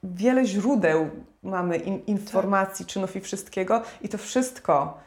wiele 0.03 0.45
źródeł 0.45 1.11
mamy 1.43 1.77
in, 1.77 2.05
informacji, 2.07 2.87
czynów 2.87 3.17
i 3.17 3.21
wszystkiego, 3.21 3.83
i 4.01 4.09
to 4.09 4.19
wszystko 4.19 4.99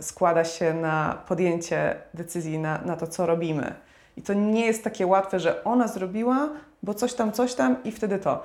składa 0.00 0.44
się 0.44 0.74
na 0.74 1.18
podjęcie 1.28 1.96
decyzji 2.14 2.58
na, 2.58 2.78
na 2.84 2.96
to, 2.96 3.06
co 3.06 3.26
robimy. 3.26 3.74
I 4.16 4.22
to 4.22 4.34
nie 4.34 4.66
jest 4.66 4.84
takie 4.84 5.06
łatwe, 5.06 5.40
że 5.40 5.64
ona 5.64 5.88
zrobiła, 5.88 6.48
bo 6.82 6.94
coś 6.94 7.14
tam, 7.14 7.32
coś 7.32 7.54
tam 7.54 7.84
i 7.84 7.92
wtedy 7.92 8.18
to. 8.18 8.42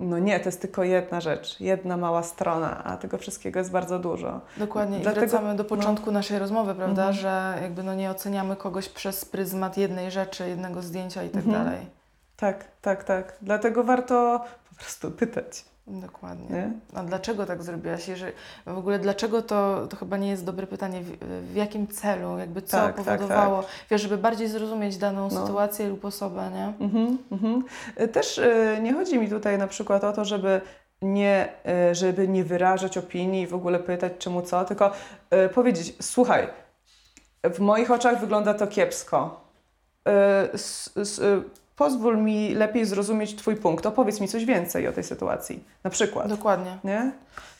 No 0.00 0.18
nie, 0.18 0.40
to 0.40 0.48
jest 0.48 0.60
tylko 0.60 0.84
jedna 0.84 1.20
rzecz, 1.20 1.60
jedna 1.60 1.96
mała 1.96 2.22
strona, 2.22 2.84
a 2.84 2.96
tego 2.96 3.18
wszystkiego 3.18 3.58
jest 3.58 3.70
bardzo 3.70 3.98
dużo. 3.98 4.40
Dokładnie. 4.56 4.98
I 4.98 5.02
Dlatego- 5.02 5.26
wracamy 5.26 5.56
do 5.56 5.64
początku 5.64 6.10
naszej 6.12 6.38
rozmowy, 6.38 6.74
prawda, 6.74 7.02
Mhm. 7.08 7.14
że 7.14 7.58
jakby 7.62 7.82
no 7.82 7.94
nie 7.94 8.10
oceniamy 8.10 8.56
kogoś 8.56 8.88
przez 8.88 9.24
pryzmat 9.24 9.76
jednej 9.76 10.10
rzeczy, 10.10 10.48
jednego 10.48 10.82
zdjęcia 10.82 11.22
i 11.22 11.28
tak 11.28 11.44
Mhm. 11.46 11.64
dalej. 11.64 11.86
Tak, 12.36 12.64
tak, 12.82 13.04
tak. 13.04 13.36
Dlatego 13.42 13.84
warto 13.84 14.44
po 14.70 14.74
prostu 14.76 15.10
pytać. 15.10 15.64
Dokładnie. 15.86 16.48
Nie? 16.50 16.70
A 16.94 17.02
dlaczego 17.02 17.46
tak 17.46 17.62
zrobiłaś? 17.62 18.08
Jeżeli, 18.08 18.32
w 18.66 18.78
ogóle 18.78 18.98
dlaczego 18.98 19.42
to, 19.42 19.86
to 19.86 19.96
chyba 19.96 20.16
nie 20.16 20.28
jest 20.30 20.44
dobre 20.44 20.66
pytanie, 20.66 21.00
w, 21.00 21.24
w 21.52 21.54
jakim 21.54 21.86
celu, 21.88 22.38
jakby 22.38 22.62
co 22.62 22.76
Tak, 22.76 22.96
tak, 22.96 23.04
powodowało, 23.04 23.64
wiesz, 23.90 24.02
żeby 24.02 24.18
bardziej 24.18 24.48
zrozumieć 24.48 24.96
daną 24.96 25.28
No. 25.32 25.46
sytuację 25.46 25.88
lub 25.88 26.04
osobę, 26.04 26.50
nie? 26.54 26.84
Mhm, 26.86 27.18
mhm. 27.32 27.64
Y, 28.00 28.08
Też 28.08 28.38
y, 28.38 28.78
nie 28.82 28.92
chodzi 28.94 29.18
mi 29.18 29.28
tutaj 29.28 29.58
na 29.58 29.66
przykład 29.66 30.04
o 30.04 30.12
to, 30.12 30.24
żeby 30.24 30.60
nie, 31.02 31.48
y, 31.90 31.94
żeby 31.94 32.28
nie 32.28 32.44
wyrażać 32.44 32.98
opinii 32.98 33.42
i 33.42 33.46
w 33.46 33.54
ogóle 33.54 33.78
pytać 33.78 34.12
czemu 34.18 34.42
co, 34.42 34.64
tylko 34.64 34.92
y, 35.46 35.48
powiedzieć, 35.48 35.94
słuchaj, 36.00 36.48
w 37.44 37.60
moich 37.60 37.90
oczach 37.90 38.20
wygląda 38.20 38.54
to 38.54 38.66
kiepsko. 38.66 39.40
Y, 40.08 40.12
s, 40.52 40.92
s, 40.96 41.18
y, 41.18 41.42
pozwól 41.76 42.16
mi 42.18 42.54
lepiej 42.54 42.84
zrozumieć 42.84 43.34
Twój 43.36 43.56
punkt. 43.56 43.86
Opowiedz 43.86 44.20
mi 44.20 44.28
coś 44.28 44.44
więcej 44.44 44.88
o 44.88 44.92
tej 44.92 45.04
sytuacji. 45.04 45.64
Na 45.84 45.90
przykład. 45.90 46.28
Dokładnie. 46.28 46.78
Nie? 46.84 47.12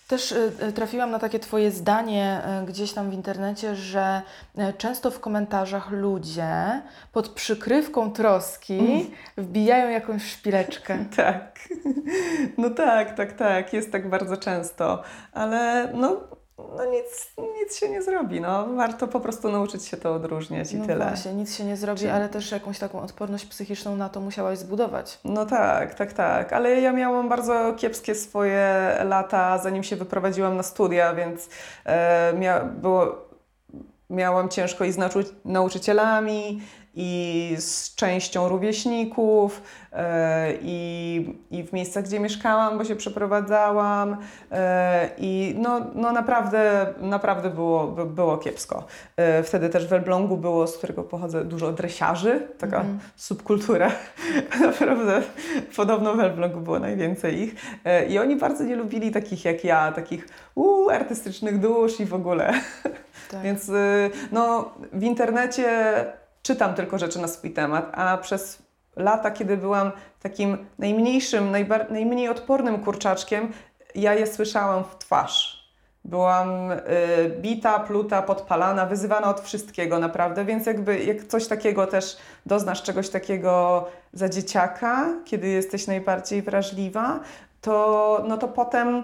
Też 0.09 0.33
y, 0.33 0.53
y, 0.69 0.73
trafiłam 0.73 1.11
na 1.11 1.19
takie 1.19 1.39
Twoje 1.39 1.71
zdanie 1.71 2.41
y, 2.63 2.67
gdzieś 2.67 2.93
tam 2.93 3.11
w 3.11 3.15
internecie, 3.15 3.77
że 3.77 4.23
często 4.79 5.11
w 5.11 5.21
komentarzach 5.21 5.91
ludzie 5.91 6.83
pod 7.13 7.29
przykrywką 7.29 8.13
troski 8.13 8.79
Mm. 8.79 9.07
wbijają 9.37 9.89
jakąś 9.91 10.23
szpileczkę. 10.33 10.99
Tak. 11.17 11.59
No 12.59 12.71
tak, 12.71 13.17
tak, 13.17 13.33
tak. 13.33 13.73
Jest 13.73 13.93
tak 13.93 14.11
bardzo 14.11 14.37
często. 14.37 15.03
Ale 15.33 15.91
no, 15.95 16.17
no 16.59 16.85
nic, 16.85 17.33
nic 17.63 17.77
się 17.77 17.89
nie 17.89 18.03
zrobi. 18.03 18.41
No. 18.41 18.67
Warto 18.77 19.09
po 19.09 19.21
prostu 19.21 19.53
nauczyć 19.53 19.85
się 19.85 19.97
to 19.97 20.15
odróżniać 20.15 20.73
i 20.73 20.77
No 20.77 20.87
tyle. 20.87 21.07
właśnie, 21.09 21.35
nic 21.35 21.55
się 21.57 21.65
nie 21.65 21.77
zrobi, 21.77 22.07
ale 22.09 22.29
też 22.29 22.51
jakąś 22.51 22.79
taką 22.79 23.03
odporność 23.03 23.47
psychiczną 23.47 23.97
na 23.97 24.09
to 24.09 24.21
musiałaś 24.21 24.59
zbudować. 24.59 25.19
No 25.25 25.47
tak, 25.47 25.95
tak, 25.95 26.13
tak. 26.13 26.53
Ale 26.53 26.81
ja 26.81 26.93
miałam 26.93 27.29
bardzo 27.29 27.75
kiepskie 27.77 28.15
swoje 28.15 28.97
lata, 29.05 29.59
zanim 29.59 29.83
się 29.83 29.97
wyprowadziłam 29.97 30.57
na 30.57 30.63
studia, 30.63 31.15
więc 31.15 31.49
e, 31.85 32.33
mia, 32.33 32.61
było, 32.61 33.07
miałam 34.11 34.49
ciężko 34.49 34.85
i 34.85 34.93
z 34.93 34.99
nauczy, 34.99 35.25
nauczycielami, 35.45 36.63
i 36.97 37.55
z 37.59 37.95
częścią 37.95 38.49
rówieśników, 38.49 39.63
e, 39.93 40.53
i, 40.63 41.39
i 41.51 41.63
w 41.63 41.73
miejscach, 41.73 42.05
gdzie 42.05 42.21
mieszkałam, 42.21 42.79
bo 42.79 42.85
się 42.85 42.97
przeprowadzałam. 42.97 44.17
E, 44.53 45.09
I 45.19 45.55
no, 45.59 45.81
no 45.95 46.13
naprawdę, 46.13 46.87
naprawdę 47.01 47.51
było, 47.51 47.87
by- 47.87 48.07
było 48.07 48.39
kiepsko. 48.39 48.85
E, 49.17 49.43
wtedy 49.43 49.69
też 49.69 49.87
w 49.89 49.93
Elblągu 49.93 50.37
było, 50.37 50.67
z 50.67 50.79
którego 50.79 51.03
pochodzę, 51.03 51.45
dużo 51.45 51.73
dresiarzy, 51.73 52.49
taka 52.59 52.77
Mhm. 52.77 52.99
subkultura. 53.17 53.91
Naprawdę 54.67 55.23
podobno 55.77 56.15
w 56.15 56.21
Elblągu 56.21 56.61
było 56.61 56.79
najwięcej 56.79 57.41
ich. 57.41 57.55
I 58.09 58.19
oni 58.19 58.37
bardzo 58.37 58.65
nie 58.65 58.77
lubili 58.77 59.11
takich 59.11 59.45
jak 59.45 59.65
ja, 59.65 59.93
takich 59.93 60.29
uu, 60.55 60.91
artystycznych 60.91 61.59
dusz 61.61 62.01
i 62.01 62.07
w 62.07 62.15
ogóle. 62.15 62.53
Tak. 63.31 63.43
Więc 63.45 63.69
y, 63.69 64.11
no, 64.33 64.71
w 64.93 65.03
internecie 65.03 65.69
czytam 66.45 66.75
tylko 66.75 66.99
rzeczy 66.99 67.19
na 67.19 67.29
swój 67.29 67.51
temat, 67.51 67.91
a 67.93 68.19
przez 68.19 68.63
lata, 68.97 69.31
kiedy 69.31 69.57
byłam 69.57 69.93
takim 70.23 70.67
najmniejszym, 70.79 71.53
najmniej 71.91 72.29
odpornym 72.29 72.79
kurczaczkiem, 72.79 73.53
ja 73.95 74.15
je 74.15 74.27
słyszałam 74.27 74.85
w 74.85 74.99
twarz. 74.99 75.65
Byłam 76.05 76.73
y, 76.73 76.79
bita, 77.41 77.79
pluta, 77.79 78.23
podpalana, 78.23 78.87
wyzywana 78.87 79.31
od 79.31 79.41
wszystkiego 79.41 79.99
naprawdę, 79.99 80.45
więc 80.45 80.67
jakby 80.67 81.05
jak 81.05 81.25
coś 81.25 81.47
takiego 81.47 81.87
też 81.87 82.17
doznasz 82.47 82.83
czegoś 82.83 83.09
takiego 83.09 83.87
za 84.13 84.29
dzieciaka, 84.29 85.07
kiedy 85.25 85.49
jesteś 85.49 85.87
najbardziej 85.87 86.43
wrażliwa, 86.43 87.21
to, 87.61 88.25
no 88.29 88.39
to 88.39 88.49
potem 88.49 89.03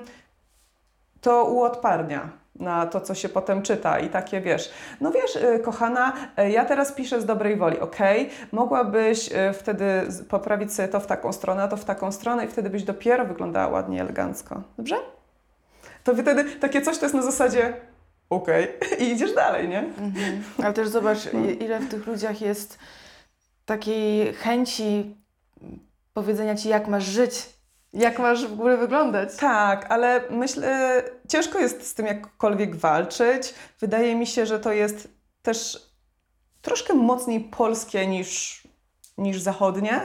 to 1.21 1.45
uodparnia 1.45 2.40
na 2.61 2.87
to, 2.87 3.01
co 3.01 3.15
się 3.15 3.29
potem 3.29 3.63
czyta 3.63 3.99
i 3.99 4.09
takie 4.09 4.41
wiesz, 4.41 4.71
no 5.01 5.11
wiesz, 5.11 5.37
y, 5.37 5.59
kochana, 5.65 6.13
y, 6.39 6.51
ja 6.51 6.65
teraz 6.65 6.93
piszę 6.93 7.21
z 7.21 7.27
dobrej 7.27 7.57
woli, 7.57 7.79
okej, 7.81 8.31
mogłabyś 8.53 9.29
y, 9.33 9.53
wtedy 9.53 9.85
poprawić 10.29 10.75
sobie 10.75 10.89
to 10.89 11.01
w 11.01 11.07
taką 11.07 11.33
stronę, 11.33 11.63
a 11.63 11.69
to 11.69 11.77
w 11.77 11.85
taką 11.85 12.13
stronę 12.13 12.45
i 12.45 12.49
wtedy 12.49 12.71
byś 12.71 12.83
dopiero 12.83 13.25
wyglądała 13.25 13.69
ładnie, 13.69 14.01
elegancko, 14.01 14.63
dobrze? 14.79 14.97
To 16.05 16.15
wtedy 16.15 16.45
takie 16.45 16.83
coś 16.83 16.99
to 16.99 17.05
jest 17.05 17.15
na 17.15 17.23
zasadzie 17.23 17.75
okej 18.31 18.69
i 19.01 19.05
idziesz 19.11 19.35
dalej, 19.35 19.69
nie? 19.69 19.79
Mhm. 19.79 20.43
Ale 20.65 20.73
też 20.73 20.89
zobacz, 20.89 21.19
i- 21.35 21.65
ile 21.65 21.81
w 21.81 21.89
tych 21.91 22.07
ludziach 22.07 22.41
jest 22.41 22.79
takiej 23.67 24.35
chęci 24.35 25.17
powiedzenia 26.15 26.55
ci, 26.55 26.69
jak 26.69 26.89
masz 26.89 27.05
żyć, 27.05 27.33
jak 27.93 28.19
masz 28.19 28.47
w 28.47 28.53
ogóle 28.53 28.77
wyglądać. 28.77 29.37
Tak, 29.37 29.87
ale 29.89 30.21
myślę, 30.31 31.03
ciężko 31.29 31.59
jest 31.59 31.87
z 31.87 31.95
tym 31.95 32.07
jakkolwiek 32.07 32.77
walczyć. 32.77 33.55
Wydaje 33.81 34.15
mi 34.15 34.27
się, 34.27 34.47
że 34.47 34.61
to 34.61 34.73
jest 34.73 35.09
też 35.43 35.91
troszkę 36.63 36.95
mocniej 36.95 37.41
polskie 37.41 38.07
niż, 38.07 38.63
niż 39.19 39.41
zachodnie, 39.41 40.01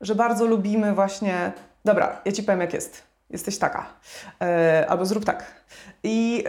że 0.00 0.14
bardzo 0.14 0.46
lubimy 0.46 0.94
właśnie, 0.94 1.52
dobra, 1.84 2.20
ja 2.24 2.32
ci 2.32 2.42
powiem 2.42 2.60
jak 2.60 2.72
jest, 2.72 3.02
jesteś 3.30 3.58
taka, 3.58 3.86
e, 4.40 4.86
albo 4.88 5.06
zrób 5.06 5.24
tak. 5.24 5.64
I 6.02 6.44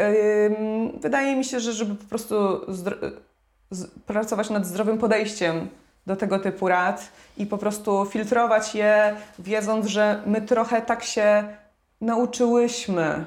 ym, 0.46 1.00
wydaje 1.00 1.36
mi 1.36 1.46
się, 1.46 1.60
że 1.60 1.74
żeby 1.74 1.96
po 1.96 2.06
prostu 2.06 2.36
pracować 4.06 4.50
nad 4.50 4.66
zdrowym 4.66 4.98
podejściem 4.98 5.70
do 6.08 6.16
tego 6.16 6.40
typu 6.40 6.68
rad 6.68 7.12
i 7.38 7.46
po 7.46 7.58
prostu 7.58 8.06
filtrować 8.06 8.76
je, 8.76 9.16
wiedząc, 9.40 9.86
że 9.86 10.22
my 10.26 10.42
trochę 10.42 10.82
tak 10.82 11.04
się 11.04 11.44
nauczyłyśmy, 12.02 13.26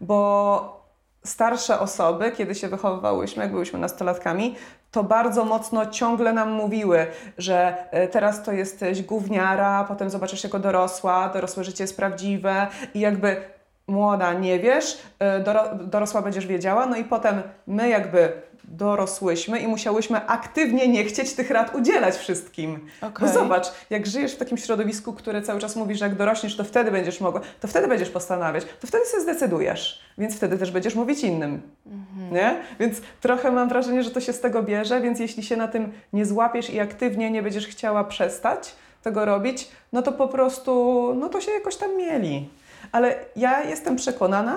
bo 0.00 0.84
starsze 1.24 1.80
osoby, 1.80 2.32
kiedy 2.32 2.54
się 2.54 2.68
wychowywałyśmy, 2.68 3.42
jak 3.42 3.52
byłyśmy 3.52 3.78
nastolatkami, 3.78 4.54
to 4.90 5.04
bardzo 5.04 5.44
mocno 5.44 5.86
ciągle 5.86 6.32
nam 6.32 6.52
mówiły, 6.52 7.06
że 7.38 7.76
e, 7.90 8.08
teraz 8.08 8.42
to 8.42 8.52
jesteś 8.52 9.02
gówniara, 9.02 9.84
potem 9.88 10.10
zobaczysz 10.10 10.44
jako 10.44 10.58
dorosła, 10.58 11.28
dorosłe 11.28 11.64
życie 11.64 11.84
jest 11.84 11.96
prawdziwe 11.96 12.66
i 12.94 13.00
jakby 13.00 13.54
młoda 13.86 14.32
nie 14.32 14.58
wiesz, 14.58 14.98
doro- 15.44 15.84
dorosła 15.84 16.22
będziesz 16.22 16.46
wiedziała, 16.46 16.86
no 16.86 16.96
i 16.96 17.04
potem 17.04 17.42
my 17.66 17.88
jakby 17.88 18.32
dorosłyśmy 18.68 19.58
i 19.58 19.66
musiałyśmy 19.66 20.26
aktywnie 20.26 20.88
nie 20.88 21.04
chcieć 21.04 21.32
tych 21.32 21.50
rad 21.50 21.74
udzielać 21.74 22.16
wszystkim. 22.16 22.86
Okej. 23.02 23.26
No 23.26 23.32
zobacz, 23.32 23.66
jak 23.90 24.06
żyjesz 24.06 24.34
w 24.34 24.36
takim 24.36 24.58
środowisku, 24.58 25.12
które 25.12 25.42
cały 25.42 25.60
czas 25.60 25.76
mówi, 25.76 25.94
że 25.94 26.04
jak 26.04 26.14
dorośniesz, 26.14 26.56
to 26.56 26.64
wtedy 26.64 26.90
będziesz 26.90 27.20
mogła, 27.20 27.40
to 27.60 27.68
wtedy 27.68 27.88
będziesz 27.88 28.10
postanawiać, 28.10 28.64
to 28.80 28.86
wtedy 28.86 29.06
sobie 29.06 29.22
zdecydujesz, 29.22 30.00
więc 30.18 30.36
wtedy 30.36 30.58
też 30.58 30.70
będziesz 30.70 30.94
mówić 30.94 31.20
innym. 31.20 31.62
Nie? 32.32 32.56
Więc 32.80 33.00
trochę 33.20 33.50
mam 33.52 33.68
wrażenie, 33.68 34.02
że 34.02 34.10
to 34.10 34.20
się 34.20 34.32
z 34.32 34.40
tego 34.40 34.62
bierze, 34.62 35.00
więc 35.00 35.20
jeśli 35.20 35.42
się 35.42 35.56
na 35.56 35.68
tym 35.68 35.92
nie 36.12 36.26
złapiesz 36.26 36.70
i 36.70 36.80
aktywnie 36.80 37.30
nie 37.30 37.42
będziesz 37.42 37.66
chciała 37.66 38.04
przestać 38.04 38.74
tego 39.02 39.24
robić, 39.24 39.68
no 39.92 40.02
to 40.02 40.12
po 40.12 40.28
prostu, 40.28 41.12
no 41.20 41.28
to 41.28 41.40
się 41.40 41.52
jakoś 41.52 41.76
tam 41.76 41.96
mieli. 41.96 42.48
Ale 42.94 43.14
ja 43.36 43.62
jestem 43.62 43.96
przekonana, 43.96 44.56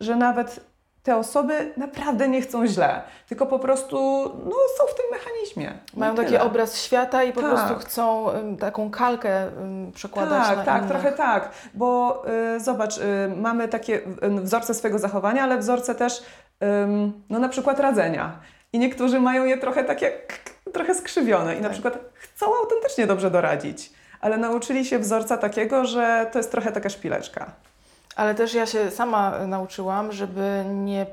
że 0.00 0.16
nawet 0.16 0.60
te 1.02 1.16
osoby 1.16 1.72
naprawdę 1.76 2.28
nie 2.28 2.40
chcą 2.42 2.66
źle, 2.66 3.02
tylko 3.28 3.46
po 3.46 3.58
prostu 3.58 3.96
no, 4.44 4.56
są 4.78 4.84
w 4.92 4.94
tym 4.96 5.04
mechanizmie. 5.10 5.72
Mają 5.96 6.12
I 6.12 6.16
taki 6.16 6.28
tyle. 6.28 6.42
obraz 6.42 6.80
świata 6.82 7.24
i 7.24 7.32
po 7.32 7.40
Tak. 7.40 7.50
prostu 7.50 7.74
chcą 7.74 8.30
ym, 8.30 8.56
taką 8.56 8.90
kalkę 8.90 9.46
ym, 9.46 9.92
przekładać 9.94 10.46
Tak, 10.48 10.56
na 10.58 10.64
tak, 10.64 10.78
innych. 10.82 10.90
trochę 10.90 11.12
tak, 11.12 11.50
bo 11.74 12.22
y, 12.56 12.60
zobacz, 12.60 12.98
y, 12.98 13.02
mamy 13.36 13.68
takie 13.68 13.94
y, 14.24 14.30
wzorce 14.30 14.74
swojego 14.74 14.98
zachowania, 14.98 15.42
ale 15.42 15.58
wzorce 15.58 15.94
też, 15.94 16.22
ym, 16.84 17.12
no 17.30 17.38
na 17.38 17.48
przykład 17.48 17.80
radzenia. 17.80 18.38
I 18.72 18.78
niektórzy 18.78 19.20
mają 19.20 19.44
je 19.44 19.58
trochę 19.58 19.84
takie, 19.84 20.12
trochę 20.72 20.94
skrzywione 20.94 21.54
i 21.54 21.56
na 21.60 21.62
Tak. 21.62 21.72
przykład 21.72 21.98
chcą 22.14 22.46
autentycznie 22.56 23.06
dobrze 23.06 23.30
doradzić, 23.30 23.92
ale 24.20 24.36
nauczyli 24.38 24.84
się 24.84 24.98
wzorca 24.98 25.36
takiego, 25.36 25.84
że 25.84 26.26
to 26.32 26.38
jest 26.38 26.50
trochę 26.50 26.72
taka 26.72 26.88
szpileczka. 26.88 27.50
Ale 28.18 28.34
też 28.34 28.54
ja 28.54 28.66
się 28.66 28.90
sama 28.90 29.46
nauczyłam, 29.46 30.12
żeby 30.12 30.64
nie 30.74 31.06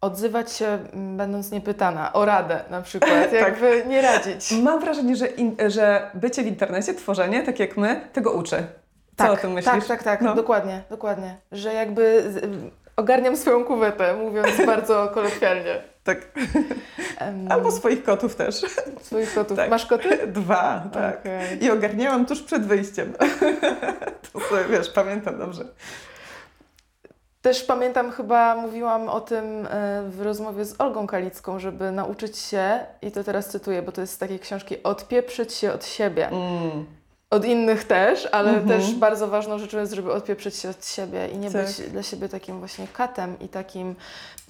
odzywać 0.00 0.52
się 0.52 0.66
mm, 0.66 1.16
będąc 1.16 1.50
niepytana 1.50 2.12
o 2.12 2.24
radę 2.24 2.60
na 2.70 2.82
przykład, 2.82 3.10
Tak. 3.30 3.32
jakby 3.32 3.84
nie 3.86 4.02
radzić. 4.02 4.52
Mam 4.62 4.80
wrażenie, 4.80 5.16
że, 5.16 5.26
in, 5.26 5.56
że 5.66 6.10
bycie 6.14 6.42
w 6.42 6.46
internecie, 6.46 6.94
tworzenie, 6.94 7.42
tak 7.42 7.58
jak 7.58 7.76
my, 7.76 8.00
tego 8.12 8.32
uczy. 8.32 8.56
Co 8.56 9.24
tak, 9.24 9.32
o 9.32 9.36
tym 9.36 9.52
myślisz? 9.52 9.74
Tak, 9.74 9.86
tak, 9.86 10.02
tak, 10.02 10.20
No. 10.20 10.34
dokładnie, 10.34 10.82
dokładnie. 10.90 11.36
Że 11.52 11.74
jakby 11.74 12.02
y, 12.02 12.70
ogarniam 12.96 13.36
swoją 13.36 13.64
kuwetę, 13.64 14.14
mówiąc 14.14 14.48
bardzo 14.66 15.08
kolokwialnie. 15.14 15.82
Tak. 16.04 16.18
Albo 17.48 17.70
swoich 17.72 18.02
kotów 18.02 18.36
też. 18.36 18.54
swoich 19.02 19.34
kotów. 19.34 19.56
Tak. 19.56 19.70
Masz 19.70 19.86
koty? 19.86 20.26
Dwa, 20.40 20.84
tak. 20.92 21.20
Okej. 21.20 21.64
I 21.64 21.70
ogarniałam 21.70 22.26
tuż 22.26 22.42
przed 22.42 22.66
wyjściem. 22.66 23.12
to 24.32 24.40
sobie, 24.40 24.64
wiesz, 24.70 24.90
pamiętam 24.90 25.38
dobrze. 25.38 25.64
Też 27.42 27.64
pamiętam, 27.64 28.10
chyba 28.10 28.56
mówiłam 28.56 29.08
o 29.08 29.20
tym 29.20 29.44
e, 29.44 30.02
w 30.08 30.20
rozmowie 30.22 30.64
z 30.64 30.80
Olgą 30.80 31.06
Kalicką, 31.06 31.58
żeby 31.58 31.92
nauczyć 31.92 32.38
się, 32.38 32.80
i 33.02 33.12
to 33.12 33.24
teraz 33.24 33.48
cytuję, 33.48 33.82
bo 33.82 33.92
to 33.92 34.00
jest 34.00 34.12
z 34.12 34.18
takiej 34.18 34.38
książki, 34.38 34.82
odpieprzyć 34.82 35.52
się 35.54 35.72
od 35.72 35.84
siebie. 35.86 36.28
Mm. 36.28 36.86
Od 37.30 37.44
innych 37.44 37.84
też, 37.84 38.28
ale 38.32 38.50
Mhm. 38.50 38.68
też 38.68 38.94
bardzo 38.94 39.28
ważną 39.28 39.58
rzeczą 39.58 39.78
jest, 39.78 39.92
żeby 39.92 40.12
odpieprzyć 40.12 40.56
się 40.56 40.68
od 40.70 40.86
siebie 40.86 41.28
i 41.28 41.38
nie 41.38 41.50
Tak. 41.50 41.66
być 41.66 41.80
dla 41.90 42.02
siebie 42.02 42.28
takim 42.28 42.58
właśnie 42.58 42.86
katem 42.92 43.38
i 43.40 43.48
takim 43.48 43.94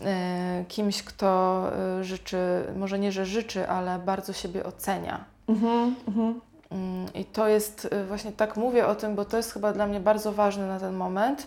e, 0.05 0.65
kimś, 0.69 1.03
kto 1.03 1.63
e, 2.01 2.05
życzy, 2.05 2.39
może 2.77 2.99
nie, 2.99 3.13
że 3.13 3.27
życzy, 3.27 3.69
ale 3.69 3.99
bardzo 3.99 4.33
siebie 4.33 4.65
ocenia. 4.65 5.25
Mhm, 5.49 5.95
mhm. 6.09 6.41
Mm, 6.71 7.07
I 7.15 7.25
to 7.25 7.49
jest, 7.49 7.89
właśnie 8.09 8.33
tak 8.33 8.57
mówię 8.57 8.87
o 8.87 8.95
tym, 8.95 9.15
bo 9.15 9.25
to 9.25 9.37
jest 9.37 9.53
chyba 9.53 9.73
dla 9.73 9.87
mnie 9.87 10.01
bardzo 10.01 10.33
ważne 10.33 10.67
na 10.67 10.81
ten 10.81 10.95
moment. 10.95 11.47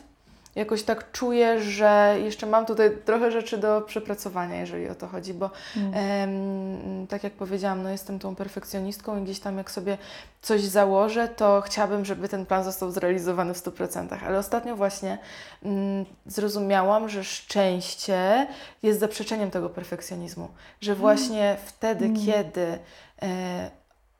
Jakoś 0.55 0.83
tak 0.83 1.11
czuję, 1.11 1.61
że 1.61 2.15
jeszcze 2.23 2.45
mam 2.45 2.65
tutaj 2.65 2.97
trochę 3.05 3.31
rzeczy 3.31 3.57
do 3.57 3.81
przepracowania, 3.81 4.55
jeżeli 4.59 4.89
o 4.89 4.95
to 4.95 5.07
chodzi, 5.07 5.33
bo 5.33 5.49
Mm. 5.77 5.93
em, 5.93 7.07
tak 7.07 7.23
jak 7.23 7.33
powiedziałam, 7.33 7.83
no 7.83 7.89
jestem 7.89 8.19
tą 8.19 8.35
perfekcjonistką 8.35 9.19
i 9.19 9.23
gdzieś 9.23 9.39
tam 9.39 9.57
jak 9.57 9.71
sobie 9.71 9.97
coś 10.41 10.61
założę, 10.61 11.27
to 11.27 11.61
chciałabym, 11.65 12.05
żeby 12.05 12.29
ten 12.29 12.45
plan 12.45 12.63
został 12.63 12.91
zrealizowany 12.91 13.53
w 13.53 13.57
100%. 13.57 14.17
Ale 14.27 14.39
ostatnio 14.39 14.75
właśnie 14.75 15.17
mm, 15.63 16.05
zrozumiałam, 16.25 17.09
że 17.09 17.23
szczęście 17.23 18.47
jest 18.83 18.99
zaprzeczeniem 18.99 19.51
tego 19.51 19.69
perfekcjonizmu. 19.69 20.47
Że 20.81 20.95
właśnie 20.95 21.57
wtedy, 21.65 22.05
Mm. 22.05 22.25
kiedy 22.25 22.79
e, 23.21 23.71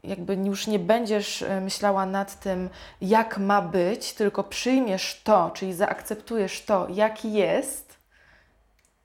jakby 0.03 0.35
już 0.35 0.67
nie 0.67 0.79
będziesz 0.79 1.41
e, 1.41 1.61
myślała 1.61 2.05
nad 2.05 2.39
tym, 2.39 2.69
jak 3.01 3.37
ma 3.37 3.61
być, 3.61 4.13
tylko 4.13 4.43
przyjmiesz 4.43 5.21
to, 5.23 5.51
czyli 5.53 5.73
zaakceptujesz 5.73 6.65
to, 6.65 6.87
jaki 6.89 7.33
jest, 7.33 7.97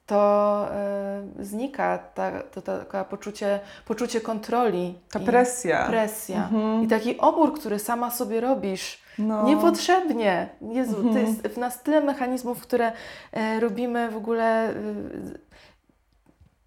to 0.07 0.67
e, 0.73 1.23
znika 1.41 1.99
ta, 1.99 2.43
to 2.43 2.63
taka 2.63 3.05
poczucie, 3.05 3.61
poczucie 3.85 4.21
kontroli. 4.21 4.99
Ta 5.11 5.21
presja. 5.21 5.87
presja. 5.87 6.37
Mhm. 6.37 6.85
I 6.85 6.89
taki 6.89 7.19
opór, 7.19 7.55
który 7.61 7.79
sama 7.79 8.11
sobie 8.11 8.41
robisz, 8.41 8.99
No. 9.19 9.43
niepotrzebnie. 9.45 10.49
Jezu, 10.61 10.95
to 10.95 11.01
Mhm. 11.09 11.27
jest 11.27 11.43
w 11.43 11.59
nas 11.59 11.83
tyle 11.83 12.01
mechanizmów, 12.01 12.61
które 12.61 12.93
e, 13.33 13.61
robimy 13.61 14.11
w 14.11 14.17
ogóle. 14.17 14.69
E, 14.71 14.75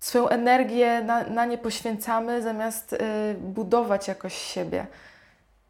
swoją 0.01 0.29
energię 0.29 1.01
na, 1.01 1.23
na 1.23 1.45
nie 1.45 1.57
poświęcamy, 1.57 2.41
zamiast 2.41 2.93
e, 2.93 2.97
budować 3.33 4.07
jakoś 4.07 4.33
siebie. 4.33 4.87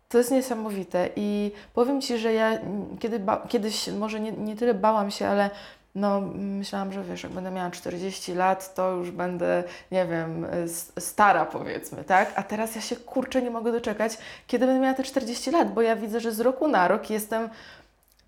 To 0.10 0.18
jest 0.18 0.32
niesamowite 0.32 1.10
i 1.16 1.52
powiem 1.74 2.02
Ci, 2.02 2.18
że 2.18 2.34
ja 2.34 2.48
mm, 2.48 2.98
kiedy 2.98 3.20
ba- 3.20 3.46
kiedyś 3.50 3.88
może 3.88 4.20
nie, 4.20 4.32
nie 4.32 4.56
tyle 4.56 4.74
bałam 4.74 5.12
się, 5.12 5.28
ale 5.28 5.50
no, 5.96 6.22
myślałam, 6.36 6.94
że 6.94 7.04
wiesz, 7.04 7.24
jak 7.24 7.32
będę 7.32 7.52
miała 7.52 7.72
40 7.72 8.34
lat, 8.34 8.74
to 8.74 8.92
już 8.92 9.12
będę, 9.12 9.64
nie 9.92 10.06
wiem, 10.06 10.48
stara 11.00 11.46
powiedzmy, 11.46 12.04
tak? 12.04 12.34
A 12.36 12.44
teraz 12.44 12.76
ja 12.76 12.82
się 12.82 12.96
kurczę 12.96 13.42
nie 13.42 13.52
mogę 13.52 13.72
doczekać, 13.72 14.18
kiedy 14.48 14.66
będę 14.66 14.82
miała 14.82 14.94
te 14.94 15.04
40 15.04 15.52
lat, 15.52 15.74
bo 15.74 15.82
ja 15.82 15.96
widzę, 15.96 16.20
że 16.20 16.32
z 16.32 16.40
roku 16.40 16.68
na 16.68 16.88
rok 16.88 17.10
jestem 17.10 17.50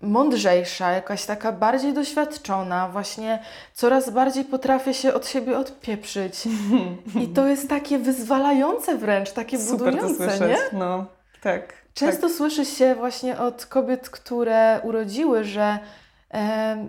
mądrzejsza, 0.04 0.90
jakaś 0.90 1.24
taka 1.24 1.52
bardziej 1.52 1.92
doświadczona, 1.92 2.88
właśnie 2.88 3.38
coraz 3.74 4.10
bardziej 4.10 4.44
potrafię 4.44 4.94
się 4.94 5.14
od 5.14 5.28
siebie 5.28 5.58
odpieprzyć. 5.58 6.34
I 7.22 7.28
to 7.28 7.46
jest 7.46 7.68
takie 7.68 7.98
wyzwalające 7.98 8.98
wręcz, 8.98 9.32
takie 9.32 9.58
Super 9.58 9.94
to 9.94 10.00
budujące, 10.00 10.38
słyszeć. 10.38 10.48
nie? 10.72 10.78
No, 10.78 11.06
tak. 11.42 11.74
Często 11.94 12.26
tak. 12.26 12.36
słyszy 12.36 12.64
się 12.64 12.94
właśnie 12.94 13.38
od 13.38 13.66
kobiet, 13.66 14.10
które 14.10 14.80
urodziły, 14.82 15.44
że 15.44 15.78
em, 16.30 16.88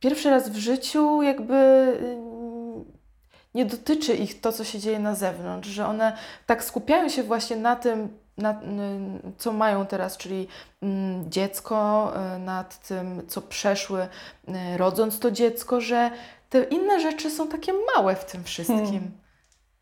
pierwszy 0.00 0.30
raz 0.30 0.48
w 0.48 0.56
życiu 0.56 1.22
jakby 1.22 1.92
nie 3.54 3.64
dotyczy 3.66 4.14
ich 4.14 4.40
to, 4.40 4.52
co 4.52 4.64
się 4.64 4.78
dzieje 4.78 4.98
na 4.98 5.14
zewnątrz, 5.14 5.68
że 5.68 5.86
one 5.86 6.16
tak 6.46 6.64
skupiają 6.64 7.08
się 7.08 7.22
właśnie 7.22 7.56
na 7.56 7.76
tym, 7.76 8.08
na, 8.38 8.60
co 9.38 9.52
mają 9.52 9.86
teraz, 9.86 10.16
czyli 10.16 10.48
mm, 10.82 11.30
dziecko, 11.30 12.12
y, 12.36 12.38
nad 12.38 12.88
tym, 12.88 13.22
co 13.28 13.42
przeszły, 13.42 14.02
y, 14.02 14.76
rodząc 14.76 15.18
to 15.18 15.30
dziecko, 15.30 15.80
że 15.80 16.10
te 16.50 16.62
inne 16.62 17.00
rzeczy 17.00 17.30
są 17.30 17.48
takie 17.48 17.72
małe 17.96 18.16
w 18.16 18.24
tym 18.24 18.44
wszystkim. 18.44 18.86
Hmm. 18.86 19.10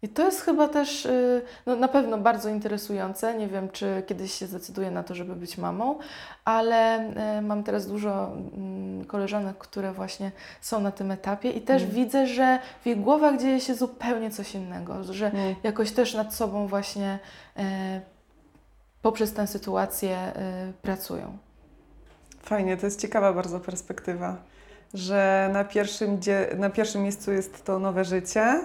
I 0.03 0.09
to 0.09 0.25
jest 0.25 0.41
chyba 0.41 0.69
też 0.69 1.07
y, 1.07 1.43
no, 1.67 1.77
na 1.77 1.89
pewno 1.89 2.19
bardzo 2.19 2.49
interesujące. 2.49 3.35
Nie 3.35 3.49
wiem, 3.49 3.69
czy 3.69 4.03
kiedyś 4.07 4.33
się 4.33 4.47
zdecyduję 4.47 4.91
na 4.91 5.03
to, 5.03 5.15
żeby 5.15 5.37
być 5.37 5.59
mamą, 5.59 5.99
ale 6.45 7.11
mam 7.43 7.63
teraz 7.63 7.87
dużo 7.87 8.33
mm, 8.33 9.05
koleżanek, 9.05 9.59
które 9.59 9.93
właśnie 9.93 10.33
są 10.61 10.81
na 10.81 10.91
tym 10.93 11.11
etapie 11.11 11.51
i 11.51 11.61
też 11.61 11.83
Mm. 11.83 11.95
widzę, 11.95 12.27
że 12.27 12.59
w 12.85 12.87
ich 12.87 13.01
głowach 13.01 13.41
dzieje 13.41 13.61
się 13.61 13.75
zupełnie 13.75 14.31
coś 14.31 14.55
innego, 14.55 15.05
że 15.05 15.27
Mm. 15.27 15.55
jakoś 15.63 15.93
też 15.93 16.15
nad 16.15 16.35
sobą 16.35 16.67
właśnie 16.67 17.19
poprzez 19.07 19.33
tę 19.33 19.47
sytuację 19.47 20.33
y, 20.69 20.73
pracują. 20.83 21.39
Fajnie, 22.43 22.77
to 22.77 22.87
jest 22.87 23.01
ciekawa 23.01 23.33
bardzo 23.33 23.61
perspektywa, 23.61 24.37
że 24.95 25.51
na 25.53 25.65
pierwszym, 25.65 26.21
na 26.57 26.71
pierwszym 26.71 27.03
miejscu 27.03 27.33
jest 27.33 27.65
to 27.65 27.79
nowe 27.79 28.05
życie, 28.05 28.61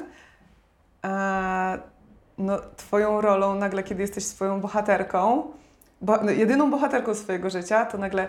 a 1.01 1.77
no, 2.37 2.59
twoją 2.77 3.21
rolą 3.21 3.55
nagle, 3.55 3.83
kiedy 3.83 4.01
jesteś 4.01 4.25
swoją 4.25 4.61
bohaterką, 4.61 5.51
bo, 6.01 6.17
no, 6.23 6.31
jedyną 6.31 6.71
bohaterką 6.71 7.15
swojego 7.15 7.49
życia, 7.49 7.85
to 7.85 7.97
nagle 7.97 8.27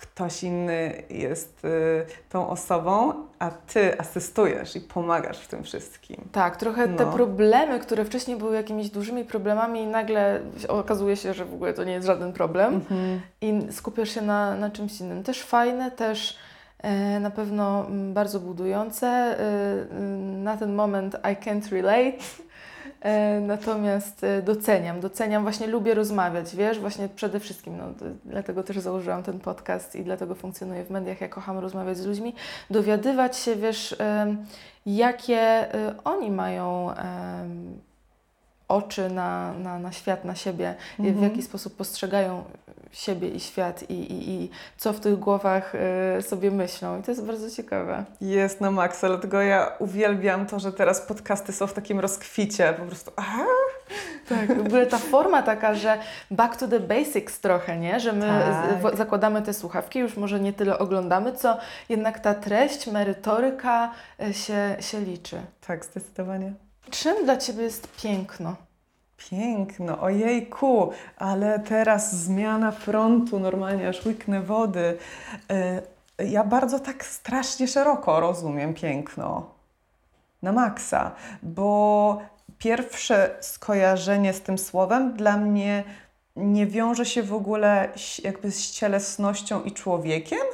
ktoś 0.00 0.42
inny 0.42 1.02
jest 1.10 1.64
y, 1.64 2.06
tą 2.30 2.48
osobą, 2.48 3.12
a 3.38 3.50
ty 3.50 3.98
asystujesz 3.98 4.76
i 4.76 4.80
pomagasz 4.80 5.38
w 5.38 5.48
tym 5.48 5.64
wszystkim. 5.64 6.16
Tak, 6.32 6.56
trochę 6.56 6.88
te 6.88 7.06
No. 7.06 7.12
problemy, 7.12 7.80
które 7.80 8.04
wcześniej 8.04 8.36
były 8.36 8.56
jakimiś 8.56 8.90
dużymi 8.90 9.24
problemami, 9.24 9.86
nagle 9.86 10.40
okazuje 10.68 11.16
się, 11.16 11.34
że 11.34 11.44
w 11.44 11.54
ogóle 11.54 11.72
to 11.72 11.84
nie 11.84 11.92
jest 11.92 12.06
żaden 12.06 12.32
problem. 12.32 12.74
Mhm. 12.74 13.20
i 13.40 13.72
skupiasz 13.72 14.08
się 14.10 14.22
na, 14.22 14.54
na 14.56 14.70
czymś 14.70 15.00
innym. 15.00 15.22
Też 15.22 15.42
fajne, 15.42 15.90
też 15.90 16.36
e, 16.78 17.20
na 17.20 17.30
pewno 17.30 17.86
mm, 17.86 18.14
bardzo 18.14 18.40
budujące. 18.40 19.06
E, 19.06 19.36
mm, 19.90 20.42
na 20.42 20.56
ten 20.56 20.74
moment 20.74 21.14
I 21.14 21.36
can't 21.44 21.72
relate. 21.72 22.18
E, 23.00 23.40
natomiast 23.40 24.24
e, 24.24 24.42
doceniam, 24.42 25.00
doceniam, 25.00 25.42
właśnie 25.42 25.66
lubię 25.66 25.94
rozmawiać, 25.94 26.56
wiesz, 26.56 26.78
właśnie 26.78 27.08
przede 27.08 27.40
wszystkim, 27.40 27.76
no, 27.76 27.84
dlatego 28.24 28.62
też 28.62 28.78
założyłam 28.78 29.22
ten 29.22 29.40
podcast 29.40 29.96
i 29.96 30.04
dlatego 30.04 30.34
funkcjonuję 30.34 30.84
w 30.84 30.90
mediach, 30.90 31.20
ja 31.20 31.28
kocham 31.28 31.58
rozmawiać 31.58 31.98
z 31.98 32.06
ludźmi, 32.06 32.34
dowiadywać 32.70 33.36
się, 33.36 33.56
wiesz, 33.56 33.96
jakie 34.86 35.40
e, 35.74 35.94
oni 36.04 36.30
mają 36.30 36.90
oczy 38.68 39.10
na, 39.10 39.52
na, 39.52 39.78
na 39.78 39.92
świat, 39.92 40.24
na 40.24 40.34
siebie, 40.34 40.74
i 40.98 41.02
w 41.02 41.06
Mhm. 41.06 41.24
jaki 41.24 41.42
sposób 41.42 41.76
postrzegają 41.76 42.44
siebie 42.92 43.28
i 43.28 43.40
świat 43.40 43.90
i, 43.90 43.94
i, 43.94 44.30
i 44.30 44.50
co 44.76 44.92
w 44.92 45.00
tych 45.00 45.18
głowach 45.18 45.72
y, 46.18 46.22
sobie 46.22 46.50
myślą. 46.50 47.00
I 47.00 47.02
to 47.02 47.10
jest 47.10 47.24
bardzo 47.24 47.50
ciekawe. 47.50 48.04
Jest 48.20 48.60
na 48.60 48.70
maksa, 48.70 49.08
dlatego 49.08 49.42
ja 49.42 49.72
uwielbiam 49.78 50.46
to, 50.46 50.58
że 50.60 50.72
teraz 50.72 51.00
podcasty 51.00 51.52
są 51.52 51.66
w 51.66 51.72
takim 51.72 52.00
rozkwicie, 52.00 52.74
po 52.78 52.84
prostu 52.84 53.10
aha, 53.16 53.44
Tak, 54.28 54.56
w 54.62 54.66
ogóle 54.66 54.86
ta 54.86 54.98
forma 54.98 55.42
taka, 55.42 55.74
że 55.74 55.98
back 56.30 56.56
to 56.56 56.68
the 56.68 56.80
basics 56.80 57.40
trochę, 57.40 57.76
nie? 57.78 58.00
Że 58.00 58.12
my 58.12 58.42
Tak. 58.82 58.96
zakładamy 58.96 59.42
te 59.42 59.54
słuchawki, 59.54 59.98
już 59.98 60.16
może 60.16 60.40
nie 60.40 60.52
tyle 60.52 60.78
oglądamy, 60.78 61.32
co 61.32 61.56
jednak 61.88 62.20
ta 62.20 62.34
treść, 62.34 62.86
merytoryka 62.86 63.90
y, 64.28 64.34
się, 64.34 64.76
się 64.80 65.00
liczy. 65.00 65.40
tak, 65.66 65.84
zdecydowanie. 65.84 66.52
Czym 66.90 67.24
dla 67.24 67.36
Ciebie 67.36 67.62
jest 67.62 67.88
piękno? 68.02 68.56
Piękno, 69.28 70.00
ojejku, 70.00 70.90
ale 71.16 71.58
teraz 71.58 72.14
zmiana 72.16 72.72
frontu, 72.72 73.40
normalnie 73.40 73.88
aż 73.88 74.06
łyknę 74.06 74.42
wody. 74.42 74.98
Y, 76.20 76.26
Ja 76.26 76.44
bardzo 76.44 76.78
tak 76.80 77.04
strasznie 77.04 77.68
szeroko 77.68 78.20
rozumiem 78.20 78.74
piękno, 78.74 79.54
na 80.42 80.52
maksa, 80.52 81.12
bo 81.42 82.22
pierwsze 82.58 83.36
skojarzenie 83.40 84.32
z 84.32 84.40
tym 84.40 84.58
słowem 84.58 85.12
dla 85.12 85.36
mnie 85.36 85.84
nie 86.36 86.66
wiąże 86.66 87.06
się 87.06 87.22
w 87.22 87.34
ogóle 87.34 87.88
jakby 88.24 88.50
z 88.50 88.70
cielesnością 88.70 89.62
i 89.62 89.72
człowiekiem, 89.72 90.46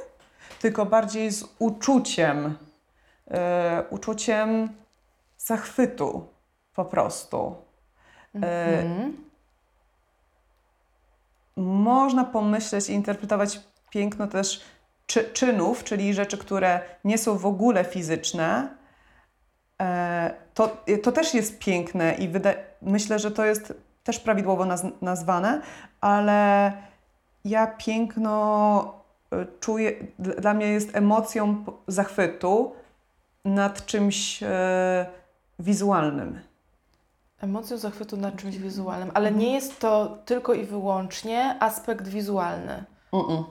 tylko 0.61 0.87
bardziej 0.87 1.31
z 1.33 1.45
uczuciem, 1.59 2.47
y, 2.47 3.35
uczuciem 3.91 4.69
zachwytu 5.39 6.27
po 6.75 6.85
prostu. 6.85 7.66
Mhm. 8.37 9.17
Można 11.57 12.25
pomyśleć 12.25 12.89
i 12.91 12.93
interpretować 12.93 13.61
piękno 13.91 14.27
też 14.27 14.61
czy, 15.07 15.25
czynów, 15.33 15.85
czyli 15.85 16.15
rzeczy, 16.15 16.39
które 16.39 16.81
nie 17.05 17.19
są 17.19 17.39
w 17.39 17.47
ogóle 17.47 17.85
fizyczne. 17.85 18.69
E, 19.83 20.35
To, 20.55 20.77
to 21.03 21.13
też 21.13 21.35
jest 21.35 21.59
piękne 21.59 22.15
i 22.15 22.31
myślę, 22.83 23.19
że 23.19 23.31
to 23.31 23.45
jest 23.45 23.75
też 24.05 24.21
prawidłowo 24.21 24.65
naz- 24.65 24.91
nazwane, 25.03 25.61
ale 26.01 26.73
ja 27.45 27.67
piękno 27.67 28.95
e, 29.33 29.47
czuję, 29.61 29.93
dl- 30.21 30.41
dla 30.41 30.55
mnie 30.55 30.67
jest 30.67 30.97
emocją 30.97 31.65
zachwytu 31.87 32.75
nad 33.45 33.87
czymś 33.87 34.41
wizualnym. 35.59 36.41
Emocją 37.41 37.79
zachwytu 37.79 38.17
nad 38.17 38.37
czymś 38.37 38.57
wizualnym, 38.57 39.11
ale 39.15 39.33
nie 39.33 39.55
jest 39.55 39.81
to 39.81 40.19
tylko 40.25 40.55
i 40.55 40.65
wyłącznie 40.65 41.57
aspekt 41.61 42.09
wizualny. 42.09 42.85
Mm-mm. 43.13 43.45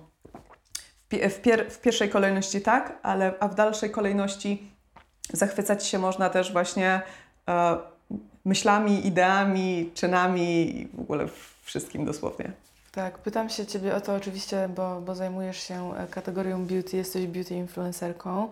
W, 1.05 1.07
pi- 1.07 1.29
w, 1.29 1.41
pier- 1.41 1.69
w 1.69 1.81
pierwszej 1.81 2.09
kolejności 2.09 2.61
tak, 2.61 2.99
ale 3.03 3.33
a 3.39 3.47
w 3.47 3.55
dalszej 3.55 3.91
kolejności 3.91 4.71
zachwycać 5.33 5.87
się 5.87 5.99
można 5.99 6.29
też 6.29 6.53
właśnie 6.53 7.01
e, 7.49 7.77
myślami, 8.45 9.07
ideami, 9.07 9.91
czynami 9.93 10.77
i 10.81 10.87
w 10.87 10.99
ogóle 10.99 11.27
wszystkim 11.63 12.05
dosłownie. 12.05 12.51
Tak, 12.91 13.17
pytam 13.17 13.49
się 13.49 13.65
Ciebie 13.65 13.95
o 13.95 14.01
to 14.01 14.15
oczywiście, 14.15 14.69
bo, 14.75 15.01
bo 15.01 15.15
zajmujesz 15.15 15.57
się 15.57 15.93
e, 15.97 16.07
kategorią 16.07 16.65
beauty, 16.65 16.97
jesteś 16.97 17.27
beauty 17.27 17.55
influencerką 17.55 18.49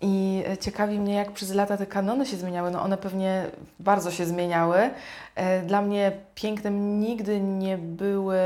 i 0.00 0.44
ciekawi 0.60 0.98
mnie, 0.98 1.14
jak 1.14 1.32
przez 1.32 1.54
lata 1.54 1.76
te 1.76 1.86
kanony 1.86 2.26
się 2.26 2.36
zmieniały. 2.36 2.70
No 2.70 2.82
one 2.82 2.96
pewnie 2.96 3.46
bardzo 3.80 4.10
się 4.10 4.26
zmieniały. 4.26 4.90
E, 5.34 5.62
Dla 5.62 5.82
mnie 5.82 6.12
pięknem 6.34 7.00
nigdy 7.00 7.40
nie 7.40 7.78
były 7.78 8.38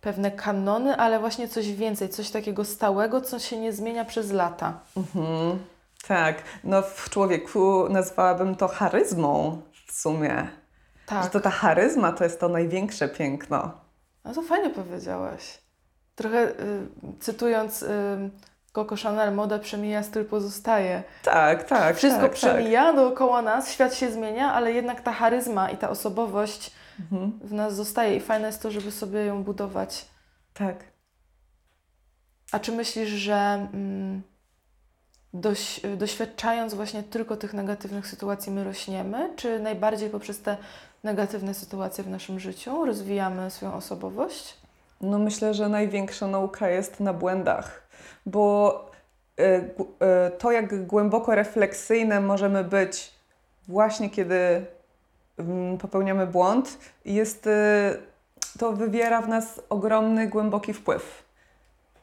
pewne 0.00 0.30
kanony, 0.30 0.96
ale 0.96 1.18
właśnie 1.20 1.48
coś 1.48 1.72
więcej, 1.72 2.08
coś 2.08 2.30
takiego 2.30 2.64
stałego, 2.64 3.20
co 3.20 3.38
się 3.38 3.56
nie 3.60 3.72
zmienia 3.72 4.04
przez 4.04 4.30
lata. 4.32 4.80
Mhm. 4.96 5.58
Tak, 6.08 6.42
no 6.64 6.82
w 6.82 7.10
człowieku 7.10 7.88
nazwałabym 7.88 8.56
to 8.56 8.68
charyzmą 8.68 9.62
w 9.86 9.92
sumie. 9.92 10.28
Że 11.10 11.16
Tak, 11.16 11.30
to 11.32 11.40
ta 11.40 11.50
charyzma 11.50 12.12
to 12.12 12.24
jest 12.24 12.40
to 12.40 12.48
największe 12.48 13.08
piękno. 13.08 13.70
no 14.24 14.34
to 14.34 14.42
fajnie 14.42 14.70
powiedziałaś. 14.70 15.58
Trochę 16.16 16.48
y, 16.48 16.54
cytując 17.20 17.82
y, 17.82 17.88
Coco 18.72 18.96
Chanel, 18.96 19.34
moda 19.34 19.58
przemija, 19.58 20.02
styl 20.02 20.24
pozostaje. 20.24 21.02
Tak, 21.22 21.64
tak. 21.64 21.96
Wszystko 21.96 22.22
tak, 22.22 22.32
przemija 22.32 22.92
dookoła 22.92 23.42
nas, 23.42 23.72
świat 23.72 23.94
się 23.94 24.10
zmienia, 24.12 24.52
ale 24.52 24.72
jednak 24.72 25.00
ta 25.00 25.12
charyzma 25.12 25.70
i 25.70 25.76
ta 25.76 25.90
osobowość 25.90 26.70
Tak. 26.70 26.80
Mhm. 27.12 27.40
w 27.44 27.52
nas 27.52 27.74
zostaje 27.74 28.16
i 28.16 28.20
fajne 28.20 28.46
jest 28.46 28.62
to, 28.62 28.70
żeby 28.70 28.90
sobie 28.90 29.24
ją 29.24 29.44
budować. 29.44 30.06
tak. 30.54 30.76
A 32.52 32.58
czy 32.58 32.72
myślisz, 32.72 33.08
że 33.08 33.68
mm, 33.74 34.22
doś, 35.34 35.80
doświadczając 35.96 36.74
właśnie 36.74 37.02
tylko 37.02 37.36
tych 37.36 37.54
negatywnych 37.54 38.06
sytuacji 38.06 38.52
my 38.52 38.64
rośniemy, 38.64 39.30
czy 39.36 39.58
najbardziej 39.60 40.10
poprzez 40.10 40.42
te 40.42 40.56
negatywne 41.04 41.54
sytuacje 41.54 42.04
w 42.04 42.08
naszym 42.08 42.40
życiu 42.40 42.84
rozwijamy 42.84 43.50
swoją 43.50 43.74
osobowość? 43.74 44.56
No 45.00 45.18
myślę, 45.18 45.54
że 45.54 45.68
największa 45.68 46.26
nauka 46.26 46.68
jest 46.68 47.00
na 47.00 47.12
błędach, 47.12 47.79
bo 48.26 48.90
gu- 49.76 49.92
e, 50.00 50.30
to, 50.30 50.52
jak 50.52 50.86
głęboko 50.86 51.34
refleksyjne 51.34 52.20
możemy 52.20 52.64
być 52.64 53.12
właśnie 53.68 54.10
kiedy 54.10 54.66
mm, 55.38 55.78
popełniamy 55.78 56.26
błąd, 56.26 56.78
jest, 57.04 57.46
e, 57.46 57.96
to 58.58 58.72
wywiera 58.72 59.22
w 59.22 59.28
nas 59.28 59.60
ogromny, 59.68 60.26
głęboki 60.26 60.74
wpływ. 60.74 61.22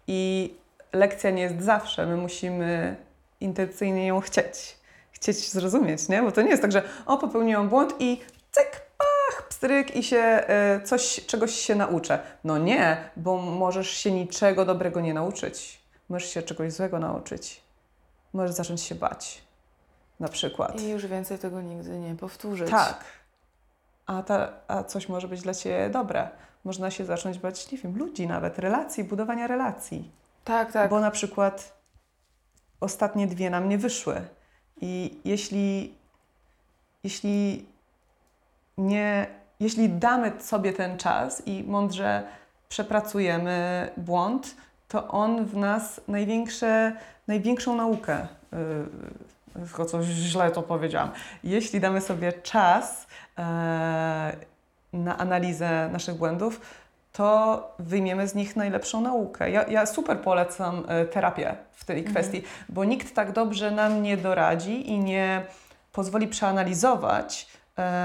I 0.07 0.53
lekcja 0.93 1.29
nie 1.29 1.41
jest 1.41 1.61
zawsze, 1.61 2.05
my 2.05 2.17
musimy 2.17 2.95
intencyjnie 3.41 4.07
ją 4.07 4.19
chcieć, 4.19 4.77
chcieć 5.11 5.49
zrozumieć, 5.51 6.09
nie? 6.09 6.21
Bo 6.21 6.31
to 6.31 6.41
nie 6.41 6.49
jest 6.49 6.61
tak, 6.61 6.71
że 6.71 6.83
o, 7.05 7.17
popełniłam 7.17 7.69
błąd 7.69 7.95
i 7.99 8.21
cyk, 8.51 8.81
pach, 8.97 9.47
pstryk 9.47 9.95
i 9.95 10.03
się 10.03 10.43
coś, 10.83 11.25
czegoś 11.25 11.51
się 11.55 11.75
nauczę. 11.75 12.19
No 12.43 12.57
nie, 12.57 12.97
bo 13.15 13.37
możesz 13.37 13.89
się 13.89 14.11
niczego 14.11 14.65
dobrego 14.65 15.01
nie 15.01 15.13
nauczyć. 15.13 15.79
Możesz 16.09 16.29
się 16.29 16.43
czegoś 16.43 16.73
złego 16.73 16.99
nauczyć. 16.99 17.61
możesz 18.33 18.51
zacząć 18.51 18.81
się 18.81 18.95
bać. 18.95 19.41
Na 20.19 20.27
przykład. 20.27 20.81
I 20.81 20.89
już 20.89 21.05
więcej 21.05 21.39
tego 21.39 21.61
nigdy 21.61 21.99
nie 21.99 22.15
powtórzyć. 22.15 22.71
Tak. 22.71 23.03
A, 24.05 24.23
ta, 24.23 24.53
a 24.67 24.83
coś 24.83 25.09
może 25.09 25.27
być 25.27 25.41
dla 25.41 25.53
Ciebie 25.53 25.89
dobre. 25.89 26.29
Można 26.63 26.91
się 26.91 27.05
zacząć 27.05 27.39
bać, 27.39 27.71
nie 27.71 27.77
wiem, 27.77 27.97
ludzi 27.97 28.27
nawet, 28.27 28.59
relacji, 28.59 29.03
budowania 29.03 29.47
relacji. 29.47 30.11
Tak, 30.43 30.71
tak. 30.71 30.89
Bo 30.89 30.99
na 30.99 31.11
przykład 31.11 31.77
ostatnie 32.79 33.27
dwie 33.27 33.49
nam 33.49 33.69
nie 33.69 33.77
wyszły. 33.77 34.21
I 34.81 35.19
jeśli, 35.25 35.95
jeśli 37.03 37.65
nie, 38.77 39.27
jeśli 39.59 39.89
damy 39.89 40.31
sobie 40.41 40.73
ten 40.73 40.97
czas 40.97 41.47
i 41.47 41.63
mądrze 41.63 42.27
przepracujemy 42.69 43.89
błąd, 43.97 44.55
to 44.87 45.07
on 45.07 45.45
w 45.45 45.55
nas 45.57 46.01
największe, 46.07 46.91
największą 47.27 47.75
naukę, 47.75 48.27
yy, 48.51 48.57
tylko 49.53 49.85
coś 49.85 50.05
źle 50.05 50.51
to 50.51 50.61
powiedziałam, 50.61 51.11
jeśli 51.43 51.79
damy 51.79 52.01
sobie 52.01 52.33
czas 52.33 53.07
e, 53.37 53.41
na 54.93 55.17
analizę 55.17 55.89
naszych 55.91 56.15
błędów, 56.15 56.61
to 57.13 57.75
wyjmiemy 57.79 58.27
z 58.27 58.35
nich 58.35 58.55
najlepszą 58.55 59.01
naukę. 59.01 59.51
Ja, 59.51 59.67
ja 59.67 59.85
super 59.85 60.19
polecam 60.19 60.83
e, 60.87 61.05
terapię 61.05 61.55
w 61.73 61.85
tej 61.85 61.97
Mhm. 61.97 62.13
kwestii, 62.15 62.43
bo 62.69 62.85
nikt 62.85 63.15
tak 63.15 63.31
dobrze 63.31 63.71
nam 63.71 64.03
nie 64.03 64.17
doradzi 64.17 64.89
i 64.89 64.99
nie 64.99 65.45
pozwoli 65.93 66.27
przeanalizować 66.27 67.47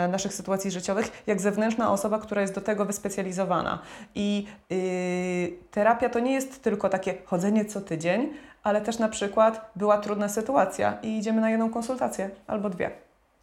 naszych 0.08 0.34
sytuacji 0.34 0.70
życiowych, 0.70 1.22
jak 1.26 1.40
zewnętrzna 1.40 1.92
osoba, 1.92 2.18
która 2.18 2.40
jest 2.40 2.54
do 2.54 2.60
tego 2.60 2.84
wyspecjalizowana. 2.84 3.78
I 4.14 4.46
y, 4.72 5.58
terapia 5.70 6.08
to 6.08 6.18
nie 6.18 6.32
jest 6.32 6.62
tylko 6.62 6.88
takie 6.88 7.14
chodzenie 7.24 7.64
co 7.64 7.80
tydzień, 7.80 8.32
ale 8.62 8.80
też 8.80 8.98
na 8.98 9.08
przykład 9.08 9.70
była 9.76 9.98
trudna 9.98 10.28
sytuacja 10.28 10.98
i 11.02 11.18
idziemy 11.18 11.40
na 11.40 11.50
jedną 11.50 11.70
konsultację 11.70 12.30
albo 12.46 12.70
dwie, 12.70 12.90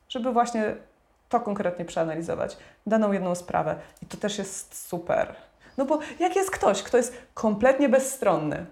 żeby 0.10 0.32
właśnie 0.32 0.76
to 1.30 1.40
konkretnie 1.40 1.86
przeanalizować, 1.86 2.58
daną 2.88 3.12
jedną 3.12 3.36
sprawę. 3.36 3.76
I 4.02 4.06
to 4.06 4.18
też 4.18 4.38
jest 4.38 4.88
super. 4.88 5.36
No 5.78 5.86
bo 5.86 6.00
jak 6.20 6.36
jest 6.36 6.52
ktoś, 6.52 6.84
kto 6.84 6.98
jest 6.98 7.18
kompletnie 7.34 7.90
bezstronny, 7.90 8.66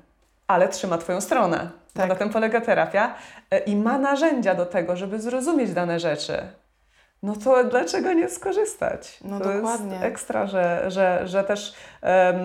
ale 0.47 0.69
trzyma 0.69 0.97
Twoją 0.97 1.21
stronę, 1.21 1.69
Tak. 1.93 2.09
na 2.09 2.15
tym 2.15 2.29
polega 2.29 2.61
terapia 2.61 3.15
e, 3.51 3.59
i 3.59 3.75
ma 3.75 3.97
narzędzia 3.97 4.55
do 4.55 4.65
tego, 4.65 4.95
żeby 4.95 5.21
zrozumieć 5.21 5.73
dane 5.73 5.99
rzeczy, 5.99 6.47
no 7.23 7.35
to 7.35 7.63
dlaczego 7.63 8.13
nie 8.13 8.29
skorzystać? 8.29 9.19
No 9.23 9.39
to 9.39 9.53
dokładnie. 9.53 9.91
jest 9.93 10.03
ekstra, 10.05 10.47
że, 10.47 10.83
że, 10.87 11.21
że 11.25 11.43
też, 11.43 11.73
em, 12.01 12.37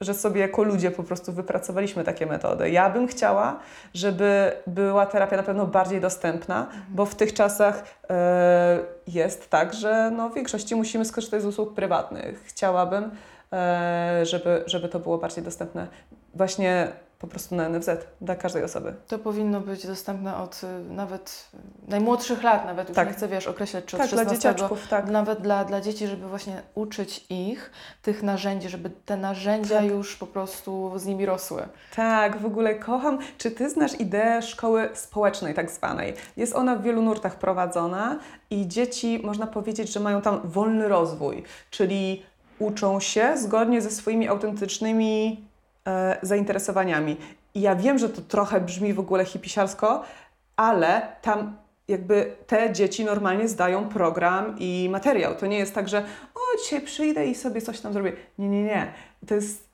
że 0.00 0.14
sobie 0.14 0.40
jako 0.40 0.62
ludzie 0.62 0.90
po 0.90 1.02
prostu 1.02 1.32
wypracowaliśmy 1.32 2.04
takie 2.04 2.26
metody. 2.26 2.70
Ja 2.70 2.90
bym 2.90 3.06
chciała, 3.06 3.58
żeby 3.94 4.52
była 4.66 5.06
terapia 5.06 5.36
na 5.36 5.42
pewno 5.42 5.66
bardziej 5.66 6.00
dostępna, 6.00 6.60
Mhm. 6.60 6.82
bo 6.88 7.06
w 7.06 7.14
tych 7.14 7.32
czasach 7.34 7.84
e, 8.10 8.78
jest 9.06 9.50
tak, 9.50 9.74
że 9.74 10.10
no, 10.16 10.28
w 10.28 10.34
większości 10.34 10.74
musimy 10.74 11.04
skorzystać 11.04 11.42
z 11.42 11.46
usług 11.46 11.74
prywatnych. 11.74 12.44
Chciałabym, 12.46 13.10
e, 13.52 14.20
żeby, 14.26 14.62
żeby 14.66 14.88
to 14.88 14.98
było 14.98 15.18
bardziej 15.18 15.44
dostępne 15.44 15.86
właśnie 16.34 16.88
po 17.22 17.26
prostu 17.26 17.54
na 17.54 17.68
NFZ 17.68 17.90
dla 18.20 18.34
każdej 18.36 18.64
osoby. 18.64 18.94
To 19.08 19.18
powinno 19.18 19.60
być 19.60 19.86
dostępne 19.86 20.36
od 20.36 20.60
y, 20.64 20.92
nawet 20.94 21.48
y, 21.86 21.90
najmłodszych 21.90 22.42
lat, 22.42 22.66
nawet 22.66 22.88
już 22.88 22.96
Tak. 22.96 23.08
nie 23.08 23.14
chcę, 23.14 23.28
wiesz, 23.28 23.46
określać, 23.46 23.84
czy 23.84 23.96
od 23.96 24.02
Tak, 24.02 24.10
dla 24.10 24.18
16, 24.18 24.36
dzieciaczków, 24.36 24.88
tak. 24.88 25.06
nawet 25.10 25.40
dla, 25.40 25.64
dla 25.64 25.80
dzieci, 25.80 26.06
żeby 26.06 26.28
właśnie 26.28 26.62
uczyć 26.74 27.26
ich 27.30 27.70
tych 28.02 28.22
narzędzi, 28.22 28.68
żeby 28.68 28.90
te 28.90 29.16
narzędzia 29.16 29.78
Tak. 29.78 29.86
już 29.90 30.16
po 30.16 30.26
prostu 30.26 30.92
z 30.98 31.06
nimi 31.06 31.26
rosły. 31.26 31.62
Tak, 31.96 32.38
w 32.38 32.46
ogóle 32.46 32.74
kocham. 32.74 33.18
Czy 33.38 33.50
ty 33.50 33.70
znasz 33.70 34.00
ideę 34.00 34.42
szkoły 34.42 34.88
społecznej, 34.94 35.54
tak 35.54 35.70
zwanej? 35.70 36.14
Jest 36.36 36.54
ona 36.54 36.76
w 36.76 36.82
wielu 36.82 37.02
nurtach 37.02 37.36
prowadzona 37.38 38.18
i 38.50 38.68
dzieci, 38.68 39.20
można 39.24 39.46
powiedzieć, 39.46 39.92
że 39.92 40.00
mają 40.00 40.22
tam 40.22 40.40
wolny 40.44 40.88
rozwój, 40.88 41.42
czyli 41.70 42.22
uczą 42.58 43.00
się 43.00 43.36
zgodnie 43.36 43.82
ze 43.82 43.90
swoimi 43.90 44.28
autentycznymi 44.28 45.44
e, 45.88 46.18
zainteresowaniami. 46.22 47.16
I 47.54 47.60
ja 47.60 47.76
wiem, 47.76 47.98
że 47.98 48.08
to 48.08 48.22
trochę 48.22 48.60
brzmi 48.60 48.94
w 48.94 49.00
ogóle 49.00 49.24
hipisiarsko, 49.24 50.02
ale 50.56 51.02
tam 51.22 51.56
jakby 51.88 52.36
te 52.46 52.72
dzieci 52.72 53.04
normalnie 53.04 53.48
zdają 53.48 53.88
program 53.88 54.56
i 54.58 54.88
materiał. 54.90 55.34
To 55.34 55.46
nie 55.46 55.58
jest 55.58 55.74
tak, 55.74 55.88
że 55.88 56.04
o, 56.34 56.40
dzisiaj 56.62 56.80
przyjdę 56.80 57.26
i 57.26 57.34
sobie 57.34 57.60
coś 57.60 57.80
tam 57.80 57.92
zrobię. 57.92 58.12
Nie, 58.38 58.48
nie, 58.48 58.62
nie. 58.62 58.92
To 59.26 59.34
jest 59.34 59.72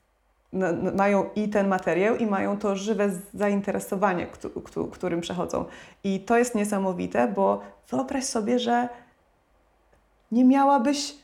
mają 0.95 1.31
i 1.37 1.49
ten 1.49 1.69
materiał, 1.69 2.17
i 2.17 2.27
mają 2.27 2.59
to 2.59 2.77
żywe 2.77 3.11
zainteresowanie, 3.35 4.27
któ- 4.27 4.51
któ- 4.51 4.87
którym 4.89 5.21
przechodzą. 5.21 5.65
I 6.05 6.21
to 6.21 6.39
jest 6.39 6.55
niesamowite, 6.55 7.29
bo 7.29 7.61
wyobraź 7.91 8.25
sobie, 8.25 8.59
że 8.59 8.89
nie 10.33 10.45
miałabyś 10.45 11.15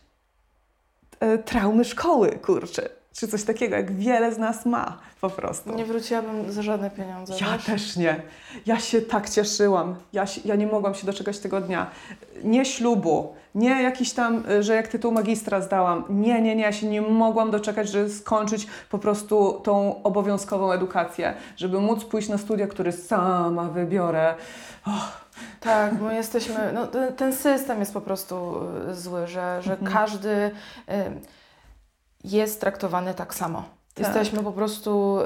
e, 1.20 1.38
traumy 1.38 1.84
szkoły, 1.84 2.38
kurczę, 2.46 2.88
czy 3.14 3.28
coś 3.28 3.44
takiego, 3.44 3.76
jak 3.76 3.92
wiele 3.92 4.34
z 4.34 4.38
nas 4.38 4.66
ma 4.66 4.98
po 5.20 5.30
prostu. 5.30 5.74
Nie 5.74 5.84
wróciłabym 5.84 6.52
za 6.52 6.62
żadne 6.62 6.90
pieniądze, 6.90 7.34
Ja 7.40 7.52
wiesz? 7.52 7.64
też 7.66 7.96
nie. 7.96 8.22
Ja 8.66 8.78
się 8.78 9.02
tak 9.02 9.30
cieszyłam. 9.30 9.94
Ja, 10.12 10.24
ja 10.44 10.54
nie 10.56 10.66
mogłam 10.66 10.94
się 10.94 11.06
doczekać 11.06 11.38
tego 11.38 11.60
dnia. 11.60 11.86
Nie 12.44 12.64
ślubu, 12.64 13.34
nie 13.54 13.82
jakiś 13.82 14.12
tam, 14.12 14.42
y, 14.50 14.62
że 14.62 14.74
jak 14.74 14.88
tytuł 14.88 15.12
magistra 15.12 15.60
zdałam. 15.60 16.04
Nie, 16.08 16.42
nie, 16.42 16.56
nie. 16.56 16.62
Ja 16.62 16.72
się 16.72 16.86
nie 16.86 17.02
mogłam 17.02 17.50
doczekać, 17.50 17.88
żeby 17.88 18.10
skończyć 18.10 18.66
po 18.90 18.98
prostu 18.98 19.60
tą 19.64 20.02
obowiązkową 20.02 20.72
edukację, 20.72 21.34
żeby 21.56 21.80
móc 21.80 22.04
pójść 22.04 22.28
na 22.28 22.38
studia, 22.38 22.66
które 22.66 22.92
sama 22.92 23.64
wybiorę. 23.64 24.34
Tak, 25.60 25.94
bo 25.94 26.10
jesteśmy, 26.10 26.70
no, 26.74 26.86
ten, 26.86 27.12
ten 27.12 27.32
system 27.32 27.80
jest 27.80 27.92
po 27.92 28.00
prostu 28.00 28.54
y, 28.90 28.94
zły, 28.94 29.26
że, 29.26 29.62
że 29.62 29.72
Mhm. 29.72 29.92
każdy 29.92 30.28
y, 30.30 30.50
jest 32.24 32.60
traktowany 32.60 33.14
tak 33.14 33.34
samo. 33.34 33.64
Tak. 33.94 34.06
Jesteśmy 34.06 34.42
po 34.42 34.52
prostu 34.52 35.18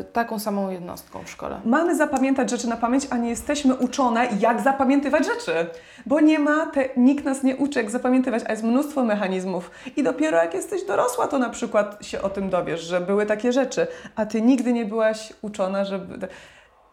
y, 0.00 0.04
taką 0.04 0.38
samą 0.38 0.70
jednostką 0.70 1.24
w 1.24 1.30
szkole. 1.30 1.60
Mamy 1.64 1.96
zapamiętać 1.96 2.50
rzeczy 2.50 2.68
na 2.68 2.76
pamięć, 2.76 3.06
a 3.10 3.16
nie 3.16 3.30
jesteśmy 3.30 3.74
uczone, 3.74 4.28
jak 4.40 4.60
zapamiętywać 4.60 5.26
rzeczy. 5.26 5.66
Bo 6.06 6.20
nie 6.20 6.38
ma, 6.38 6.66
te, 6.66 6.88
nikt 6.96 7.24
nas 7.24 7.42
nie 7.42 7.56
uczy, 7.56 7.78
jak 7.78 7.90
zapamiętywać, 7.90 8.42
a 8.46 8.50
jest 8.50 8.62
mnóstwo 8.62 9.04
mechanizmów. 9.04 9.70
I 9.96 10.02
dopiero 10.02 10.36
jak 10.38 10.54
jesteś 10.54 10.84
dorosła, 10.84 11.26
to 11.26 11.38
na 11.38 11.50
przykład 11.50 11.98
się 12.06 12.22
o 12.22 12.30
tym 12.30 12.50
dowiesz, 12.50 12.80
że 12.80 13.00
były 13.00 13.26
takie 13.26 13.52
rzeczy, 13.52 13.86
a 14.16 14.26
ty 14.26 14.42
nigdy 14.42 14.72
nie 14.72 14.84
byłaś 14.84 15.32
uczona, 15.42 15.84
żeby. 15.84 16.28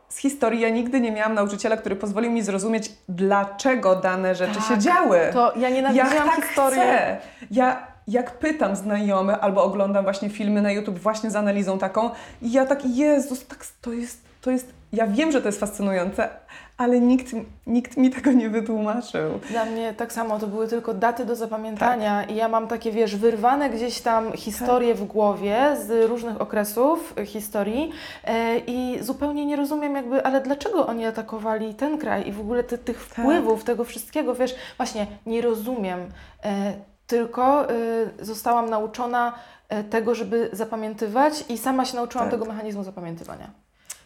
Z 0.09 0.17
historii 0.17 0.59
ja 0.61 0.69
nigdy 0.69 1.01
nie 1.01 1.11
miałam 1.11 1.33
nauczyciela, 1.33 1.77
który 1.77 1.95
pozwolił 1.95 2.31
mi 2.31 2.41
zrozumieć, 2.41 2.91
dlaczego 3.09 3.95
dane 3.95 4.35
rzeczy 4.35 4.55
Tak, 4.55 4.63
się 4.67 4.77
działy. 4.77 5.19
To 5.33 5.53
ja 5.55 5.69
Ja 5.69 5.75
nienawidziłam 5.75 6.29
tak 6.29 6.45
historii. 6.45 6.79
chcę. 6.79 7.17
Ja 7.51 7.87
jak 8.11 8.39
pytam 8.39 8.75
znajomych 8.75 9.35
albo 9.41 9.63
oglądam 9.63 10.03
właśnie 10.03 10.29
filmy 10.29 10.61
na 10.61 10.71
YouTube 10.71 10.99
właśnie 10.99 11.31
z 11.31 11.35
analizą 11.35 11.79
taką 11.79 12.09
i 12.41 12.51
ja 12.51 12.65
tak, 12.65 12.85
Jezus, 12.85 13.47
tak, 13.47 13.65
to 13.81 13.93
jest, 13.93 14.21
to 14.41 14.51
jest, 14.51 14.73
ja 14.93 15.07
wiem, 15.07 15.31
że 15.31 15.41
to 15.41 15.47
jest 15.47 15.59
fascynujące, 15.59 16.29
ale 16.77 16.99
nikt, 16.99 17.25
nikt 17.67 17.97
mi 17.97 18.09
tego 18.09 18.31
nie 18.31 18.49
wytłumaczył. 18.49 19.39
Dla 19.49 19.65
mnie 19.65 19.93
tak 19.93 20.13
samo, 20.13 20.39
to 20.39 20.47
były 20.47 20.67
tylko 20.67 20.93
daty 20.93 21.25
do 21.25 21.35
zapamiętania 21.35 22.23
i 22.23 22.35
ja 22.35 22.47
mam 22.47 22.67
takie, 22.67 22.91
wiesz, 22.91 23.15
wyrwane 23.15 23.69
gdzieś 23.69 24.01
tam 24.01 24.31
historie 24.33 24.95
w 24.95 25.03
głowie 25.03 25.77
z 25.85 26.09
różnych 26.09 26.41
okresów 26.41 27.13
y, 27.19 27.25
historii 27.25 27.91
e, 28.23 28.57
i 28.57 28.97
zupełnie 29.01 29.45
nie 29.45 29.55
rozumiem 29.55 29.95
jakby, 29.95 30.25
ale 30.25 30.41
dlaczego 30.41 30.87
oni 30.87 31.05
atakowali 31.05 31.75
ten 31.75 31.97
kraj 31.97 32.27
i 32.27 32.31
w 32.31 32.39
ogóle 32.39 32.63
ty, 32.63 32.77
tych 32.77 33.01
wpływów, 33.01 33.63
tego 33.63 33.83
wszystkiego, 33.83 34.35
wiesz, 34.35 34.55
właśnie 34.77 35.07
nie 35.25 35.41
rozumiem, 35.41 35.99
e, 36.43 36.73
tylko 37.09 37.71
y, 37.71 38.25
zostałam 38.25 38.69
nauczona 38.69 39.33
e, 39.69 39.83
tego, 39.83 40.15
żeby 40.15 40.49
zapamiętywać 40.53 41.45
i 41.49 41.57
sama 41.57 41.85
się 41.85 41.95
nauczyłam 41.95 42.27
Tak. 42.29 42.39
tego 42.39 42.45
mechanizmu 42.45 42.83
zapamiętywania. 42.83 43.49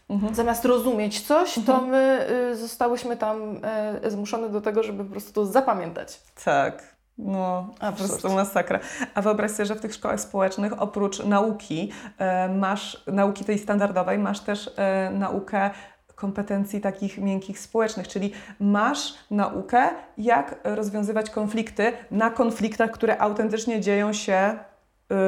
Mhm. 0.09 0.35
Zamiast 0.35 0.65
rozumieć 0.65 1.21
coś, 1.21 1.59
to 1.65 1.81
my 1.81 2.27
y, 2.51 2.55
zostałyśmy 2.57 3.17
tam 3.17 3.57
y, 4.05 4.11
zmuszone 4.11 4.49
do 4.49 4.61
tego, 4.61 4.83
żeby 4.83 5.05
po 5.05 5.11
prostu 5.11 5.33
to 5.33 5.45
zapamiętać. 5.45 6.21
Tak. 6.45 6.93
No, 7.17 7.69
po 7.79 7.85
Absurd. 7.85 8.09
prostu 8.09 8.33
masakra. 8.33 8.79
A 9.15 9.21
wyobraź 9.21 9.51
sobie, 9.51 9.65
że 9.65 9.75
w 9.75 9.81
tych 9.81 9.93
szkołach 9.93 10.19
społecznych 10.19 10.81
oprócz 10.81 11.23
nauki 11.23 11.91
e, 12.17 12.49
masz, 12.49 13.03
nauki 13.07 13.45
tej 13.45 13.59
standardowej, 13.59 14.19
masz 14.19 14.39
też 14.39 14.71
e, 14.77 15.11
naukę 15.11 15.71
kompetencji 16.15 16.81
takich 16.81 17.17
miękkich 17.17 17.59
społecznych, 17.59 18.07
czyli 18.07 18.31
masz 18.59 19.13
naukę, 19.31 19.89
jak 20.17 20.55
rozwiązywać 20.63 21.29
konflikty 21.29 21.93
na 22.11 22.29
konfliktach, 22.29 22.91
które 22.91 23.21
autentycznie 23.21 23.81
dzieją 23.81 24.13
się 24.13 24.33
e, 24.33 24.57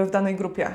w 0.05 0.11
danej 0.11 0.35
grupie 0.35 0.71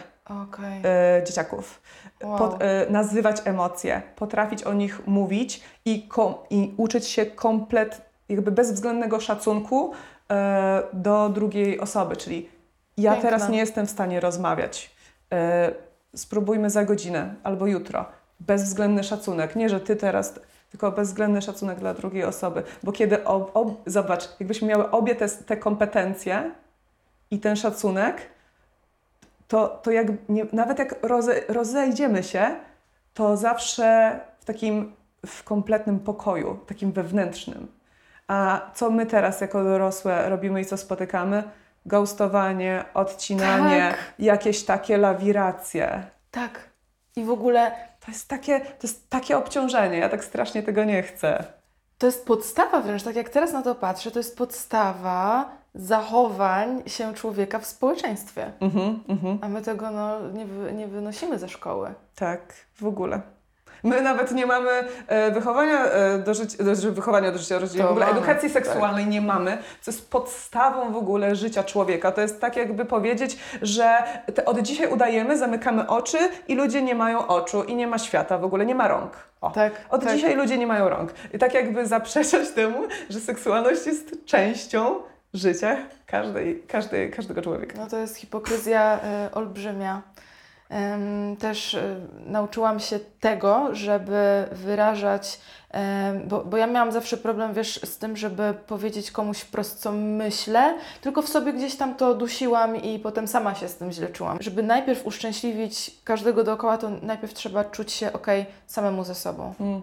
e, 0.85 1.25
dzieciaków. 1.27 1.83
Wow. 2.23 2.39
Pot, 2.39 2.63
e, 2.63 2.87
nazywać 2.91 3.43
emocje, 3.45 4.03
potrafić 4.17 4.63
o 4.63 4.73
nich 4.73 5.07
mówić 5.07 5.63
i, 5.85 6.09
kom, 6.09 6.35
i 6.51 6.75
uczyć 6.77 7.07
się 7.07 7.27
komplet, 7.27 8.03
jakby 8.29 8.51
bezwzględnego 8.51 9.21
szacunku 9.21 9.93
e, 10.31 10.83
do 10.93 11.29
drugiej 11.29 11.81
osoby, 11.81 12.17
czyli 12.17 12.49
ja 12.97 13.13
Piękne. 13.13 13.31
teraz 13.31 13.49
nie 13.49 13.59
jestem 13.59 13.87
w 13.87 13.91
stanie 13.91 14.21
rozmawiać. 14.21 14.97
E, 15.33 15.73
spróbujmy 16.17 16.71
za 16.71 16.85
godzinę 16.85 17.35
albo 17.43 17.67
jutro. 17.67 18.20
Bezwzględny 18.41 19.05
szacunek. 19.05 19.57
Nie, 19.57 19.69
że 19.69 19.81
ty 19.81 19.97
teraz 19.97 20.41
tylko 20.71 20.93
bezwzględny 20.93 21.43
szacunek 21.43 21.79
dla 21.79 21.95
drugiej 21.95 22.25
osoby. 22.25 22.63
Bo 22.83 22.93
kiedy, 22.93 23.25
ob, 23.25 23.57
ob, 23.57 23.69
zobacz, 23.87 24.29
jakbyśmy 24.41 24.69
miały 24.69 24.91
obie 24.91 25.15
te, 25.15 25.29
te 25.29 25.57
kompetencje 25.57 26.51
i 27.31 27.41
ten 27.41 27.57
szacunek, 27.57 28.23
to, 29.49 29.69
to 29.69 29.91
jak 29.91 30.07
nie, 30.29 30.47
nawet 30.53 30.79
jak 30.79 31.03
roze, 31.03 31.35
rozejdziemy 31.49 32.23
się, 32.23 32.57
to 33.15 33.37
zawsze 33.37 34.21
w 34.41 34.45
takim 34.45 34.93
w 35.27 35.45
kompletnym 35.45 36.01
pokoju, 36.01 36.59
takim 36.67 36.93
wewnętrznym. 36.93 37.67
A 38.29 38.61
co 38.75 38.91
my 38.91 39.07
teraz 39.07 39.41
jako 39.41 39.65
dorosłe 39.65 40.29
robimy 40.29 40.61
i 40.61 40.65
co 40.65 40.77
spotykamy? 40.77 41.43
Ghostowanie, 41.87 42.85
odcinanie, 42.95 43.89
Tak. 43.91 44.15
jakieś 44.19 44.65
takie 44.65 44.99
lawiracje. 44.99 46.03
Tak. 46.31 46.71
I 47.17 47.25
w 47.25 47.31
ogóle 47.31 47.73
To 48.11 48.15
jest, 48.15 48.29
takie, 48.29 48.61
to 48.61 48.87
jest 48.87 49.11
takie 49.11 49.39
obciążenie, 49.39 49.99
ja 49.99 50.09
tak 50.09 50.25
strasznie 50.25 50.63
tego 50.63 50.85
nie 50.85 51.03
chcę. 51.03 51.45
to 51.99 52.07
jest 52.07 52.27
podstawa 52.27 52.81
wręcz, 52.81 53.03
tak 53.03 53.17
jak 53.17 53.29
teraz 53.29 53.53
na 53.53 53.63
to 53.63 53.75
patrzę, 53.75 54.11
to 54.11 54.19
jest 54.19 54.39
podstawa 54.39 55.51
zachowań 55.75 56.83
się 56.87 57.15
człowieka 57.15 57.59
w 57.59 57.67
społeczeństwie. 57.67 58.53
Mhm, 58.61 59.05
mhm. 59.09 59.39
A 59.43 59.49
my 59.49 59.63
tego 59.63 59.91
no, 59.91 60.29
nie, 60.29 60.47
wy, 60.47 60.73
nie 60.73 60.89
wynosimy 60.89 61.39
ze 61.39 61.49
szkoły. 61.49 61.95
Tak, 62.15 62.55
w 62.75 62.87
ogóle. 62.87 63.21
My 63.83 64.03
nawet 64.03 64.33
nie 64.33 64.47
mamy 64.47 64.71
e, 65.07 65.31
wychowania 65.31 65.85
e, 65.85 66.19
do 66.19 66.35
życia, 66.35 66.65
do, 66.65 66.93
wychowania 66.93 67.33
do 67.33 67.39
życia 67.39 67.59
rodzinnego, 67.59 67.89
w 67.89 67.93
ogóle 67.93 68.07
mamy, 68.07 68.19
edukacji 68.19 68.51
tak. 68.51 68.65
seksualnej 68.65 69.07
nie 69.07 69.21
mamy, 69.21 69.59
co 69.81 69.91
jest 69.91 70.11
podstawą 70.11 70.93
w 70.93 70.97
ogóle 70.97 71.37
życia 71.37 71.65
człowieka. 71.65 72.13
To 72.13 72.21
jest 72.21 72.41
tak 72.41 72.57
jakby 72.57 72.85
powiedzieć, 72.85 73.39
że 73.63 73.97
od 74.47 74.61
dzisiaj 74.61 74.93
udajemy, 74.93 75.39
zamykamy 75.39 75.89
oczy 75.89 76.19
i 76.49 76.55
ludzie 76.55 76.83
nie 76.83 76.95
mają 76.95 77.27
oczu 77.27 77.63
i 77.63 77.75
nie 77.75 77.87
ma 77.87 77.99
świata 77.99 78.39
w 78.39 78.45
ogóle, 78.45 78.67
nie 78.67 78.75
ma 78.75 78.89
rąk. 78.89 79.13
O. 79.41 79.51
Tak, 79.51 79.73
Od 79.91 80.05
tak. 80.05 80.15
dzisiaj 80.15 80.37
ludzie 80.37 80.59
nie 80.59 80.67
mają 80.67 80.89
rąk. 80.89 81.15
I 81.35 81.39
tak 81.39 81.55
jakby 81.55 81.87
zaprzeczać 81.87 82.51
temu, 82.61 82.83
że 83.11 83.21
seksualność 83.21 83.87
jest 83.87 84.25
częścią 84.25 84.95
życia 85.35 85.77
każdej, 86.07 86.63
każdej, 86.69 87.11
każdego 87.11 87.43
człowieka. 87.43 87.75
No 87.79 87.87
to 87.87 87.97
jest 87.99 88.17
hipokryzja 88.17 89.01
y, 89.29 89.35
olbrzymia. 89.35 90.03
Też 91.39 91.75
y, 91.75 91.97
nauczyłam 92.27 92.81
się 92.81 92.99
tego, 93.21 93.69
żeby 93.73 94.45
wyrażać, 94.53 95.41
bo, 96.27 96.45
bo 96.45 96.57
ja 96.57 96.67
miałam 96.67 96.93
zawsze 96.93 97.17
problem, 97.17 97.55
wiesz, 97.55 97.81
z 97.85 97.99
tym, 97.99 98.17
żeby 98.17 98.55
powiedzieć 98.67 99.11
komuś 99.11 99.39
wprost, 99.39 99.81
co 99.81 99.93
myślę, 99.93 100.79
tylko 101.01 101.23
w 101.23 101.29
sobie 101.29 101.53
gdzieś 101.53 101.77
tam 101.77 101.95
to 101.95 102.15
dusiłam 102.15 102.77
i 102.77 102.99
potem 102.99 103.29
sama 103.29 103.55
się 103.55 103.69
z 103.69 103.77
tym 103.77 103.93
źle 103.93 104.09
czułam. 104.09 104.39
Żeby 104.41 104.63
najpierw 104.63 105.07
uszczęśliwić 105.07 105.91
każdego 106.05 106.45
dookoła, 106.45 106.79
to 106.79 106.91
najpierw 107.03 107.35
trzeba 107.35 107.65
czuć 107.65 107.93
się 107.93 108.13
ok 108.13 108.27
samemu 108.67 109.05
ze 109.05 109.15
sobą. 109.15 109.55
Mm. 109.61 109.81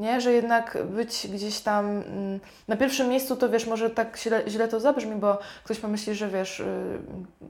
Nie, 0.00 0.20
że 0.20 0.32
jednak 0.32 0.78
być 0.84 1.28
gdzieś 1.32 1.60
tam 1.60 1.86
mm, 1.86 2.40
na 2.68 2.76
pierwszym 2.76 3.08
miejscu, 3.08 3.36
to 3.36 3.48
wiesz, 3.48 3.66
może 3.66 3.90
tak 3.90 4.18
źle, 4.18 4.42
źle 4.48 4.68
to 4.68 4.80
zabrzmi, 4.80 5.16
bo 5.16 5.38
ktoś 5.64 5.78
pomyśli, 5.78 6.14
że 6.14 6.28
wiesz, 6.28 6.60
y, 6.60 6.98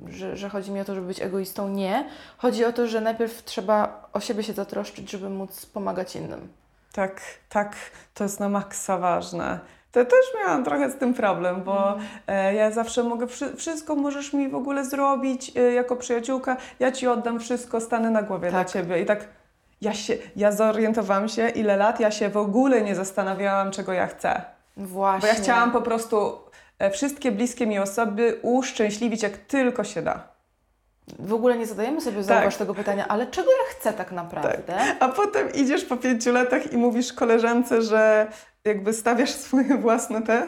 że, 0.09 0.36
że 0.36 0.48
chodzi 0.48 0.70
mi 0.70 0.80
o 0.80 0.84
to, 0.84 0.94
żeby 0.94 1.07
być 1.07 1.22
egoistą. 1.22 1.68
Nie. 1.68 2.09
Chodzi 2.38 2.64
o 2.64 2.72
to, 2.72 2.86
że 2.86 3.01
najpierw 3.01 3.44
trzeba 3.44 4.09
o 4.12 4.20
siebie 4.20 4.42
się 4.42 4.53
zatroszczyć, 4.53 5.11
żeby 5.11 5.30
móc 5.30 5.66
pomagać 5.66 6.16
innym. 6.16 6.48
Tak, 6.92 7.20
tak, 7.48 7.76
to 8.14 8.24
jest 8.24 8.40
na 8.40 8.48
maksa 8.48 8.98
ważne. 8.98 9.59
To 9.92 10.05
też 10.05 10.24
miałam 10.38 10.64
trochę 10.64 10.90
z 10.90 10.96
tym 10.98 11.14
problem, 11.14 11.62
bo 11.62 11.96
e, 12.26 12.55
ja 12.55 12.70
zawsze 12.70 13.03
mogę, 13.03 13.26
wszy- 13.26 13.57
wszystko 13.57 13.94
możesz 13.96 14.32
mi 14.32 14.48
w 14.48 14.55
ogóle 14.55 14.84
zrobić 14.84 15.53
e, 15.57 15.61
jako 15.72 15.96
przyjaciółka, 15.96 16.57
ja 16.80 16.92
ci 16.92 17.07
oddam 17.07 17.40
wszystko, 17.40 17.80
stanę 17.80 18.11
na 18.11 18.22
głowie 18.22 18.51
dla 18.51 18.59
Tak. 18.64 18.72
ciebie. 18.72 19.01
I 19.03 19.07
tak 19.07 19.28
ja 19.80 19.94
się, 19.94 20.16
ja 20.36 20.52
zorientowałam 20.52 21.28
się, 21.28 21.48
ile 21.48 21.76
lat 21.76 22.00
ja 22.00 22.10
się 22.10 22.28
w 22.28 22.36
ogóle 22.36 22.82
nie 22.82 22.94
zastanawiałam, 22.94 23.70
czego 23.70 23.92
ja 23.92 24.06
chcę. 24.06 24.42
Właśnie. 24.76 25.20
Bo 25.20 25.26
ja 25.26 25.42
chciałam 25.42 25.72
po 25.72 25.82
prostu 25.82 26.38
e, 26.78 26.90
wszystkie 26.90 27.32
bliskie 27.32 27.66
mi 27.66 27.78
osoby 27.78 28.38
uszczęśliwić, 28.42 29.22
jak 29.22 29.36
tylko 29.36 29.84
się 29.84 30.02
da. 30.02 30.28
W 31.18 31.32
ogóle 31.34 31.58
nie 31.58 31.66
zadajemy 31.66 32.00
sobie, 32.00 32.24
Tak. 32.24 32.54
tego 32.54 32.74
pytania, 32.74 33.08
ale 33.08 33.26
czego 33.26 33.50
ja 33.50 33.74
chcę 33.74 33.92
tak 33.92 34.12
naprawdę? 34.12 34.78
A 35.00 35.08
potem 35.08 35.52
idziesz 35.52 35.84
po 35.84 35.96
pięciu 35.96 36.32
latach 36.32 36.72
i 36.72 36.76
mówisz 36.76 37.12
koleżance, 37.12 37.82
że 37.82 38.26
jakby 38.64 38.92
stawiasz 38.92 39.30
swoje 39.44 39.78
własne 39.78 40.22
te, 40.22 40.46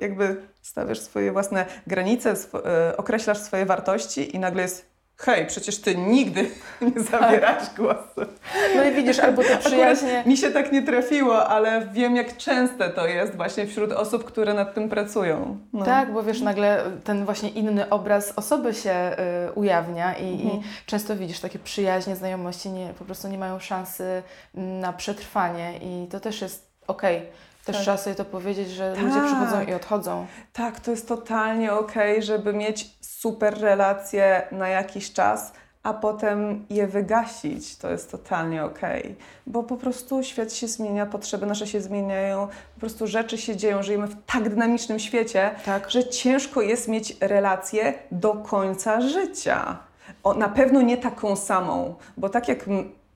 jakby 0.00 0.42
stawiasz 0.62 1.00
swoje 1.00 1.32
własne 1.32 1.66
granice, 1.86 2.34
e, 2.64 2.96
określasz 2.96 3.38
swoje 3.38 3.66
wartości 3.66 4.36
i 4.36 4.38
nagle 4.38 4.62
jest 4.62 4.87
hej, 5.20 5.46
przecież 5.46 5.80
ty 5.80 5.96
nigdy 5.96 6.50
nie 6.80 7.02
zabierasz 7.02 7.74
głosu. 7.76 8.30
No 8.76 8.84
i 8.84 8.92
widzisz, 8.94 9.18
albo 9.18 9.42
te 9.42 9.56
przyjaźnie... 9.66 10.08
Akurat 10.08 10.26
mi 10.26 10.36
się 10.36 10.50
tak 10.50 10.72
nie 10.72 10.82
trafiło, 10.82 11.46
ale 11.48 11.86
wiem 11.92 12.16
jak 12.16 12.36
częste 12.36 12.90
to 12.90 13.06
jest 13.06 13.36
właśnie 13.36 13.66
wśród 13.66 13.92
osób, 13.92 14.24
które 14.24 14.54
nad 14.54 14.74
tym 14.74 14.88
pracują. 14.88 15.58
No. 15.72 15.84
Tak, 15.84 16.12
bo 16.12 16.22
wiesz, 16.22 16.40
nagle 16.40 16.82
ten 17.04 17.24
właśnie 17.24 17.48
inny 17.48 17.90
obraz 17.90 18.32
osoby 18.36 18.74
się 18.74 19.16
y, 19.48 19.52
ujawnia 19.52 20.14
i, 20.14 20.32
Mhm. 20.32 20.50
i 20.60 20.62
często 20.86 21.16
widzisz 21.16 21.40
takie 21.40 21.58
przyjaźnie, 21.58 22.16
znajomości 22.16 22.70
nie, 22.70 22.88
po 22.98 23.04
prostu 23.04 23.28
nie 23.28 23.38
mają 23.38 23.58
szansy 23.58 24.22
mm, 24.54 24.80
na 24.80 24.92
przetrwanie 24.92 25.72
i 25.82 26.06
to 26.10 26.20
też 26.20 26.40
jest 26.40 26.68
okej. 26.86 27.22
Też 27.64 27.76
Tak. 27.76 27.82
trzeba 27.82 27.96
sobie 27.96 28.16
to 28.16 28.24
powiedzieć, 28.24 28.70
że 28.70 28.94
ludzie 28.94 29.14
Tak. 29.14 29.24
przychodzą 29.26 29.62
i 29.66 29.74
odchodzą. 29.74 30.26
Tak, 30.52 30.80
to 30.80 30.90
jest 30.90 31.08
totalnie 31.08 31.72
okej, 31.72 32.22
żeby 32.22 32.52
mieć 32.52 32.97
super 33.20 33.60
relacje 33.60 34.42
na 34.52 34.68
jakiś 34.68 35.12
czas, 35.12 35.52
a 35.82 35.94
potem 35.94 36.66
je 36.70 36.86
wygasić. 36.86 37.76
To 37.76 37.90
jest 37.90 38.10
totalnie 38.10 38.64
okej, 38.64 39.16
bo 39.46 39.62
po 39.62 39.76
prostu 39.76 40.22
świat 40.22 40.52
się 40.52 40.68
zmienia, 40.68 41.06
potrzeby 41.06 41.46
nasze 41.46 41.66
się 41.66 41.80
zmieniają, 41.80 42.48
po 42.74 42.80
prostu 42.80 43.06
rzeczy 43.06 43.38
się 43.38 43.56
dzieją. 43.56 43.82
Żyjemy 43.82 44.06
w 44.06 44.16
tak 44.26 44.48
dynamicznym 44.48 44.98
świecie, 44.98 45.50
Tak. 45.64 45.90
że 45.90 46.08
ciężko 46.08 46.62
jest 46.62 46.88
mieć 46.88 47.16
relację 47.20 47.94
do 48.12 48.34
końca 48.34 49.00
życia. 49.00 49.78
O, 50.22 50.34
na 50.34 50.48
pewno 50.48 50.82
nie 50.82 50.96
taką 50.96 51.36
samą, 51.36 51.94
bo 52.16 52.28
tak 52.28 52.48
jak 52.48 52.58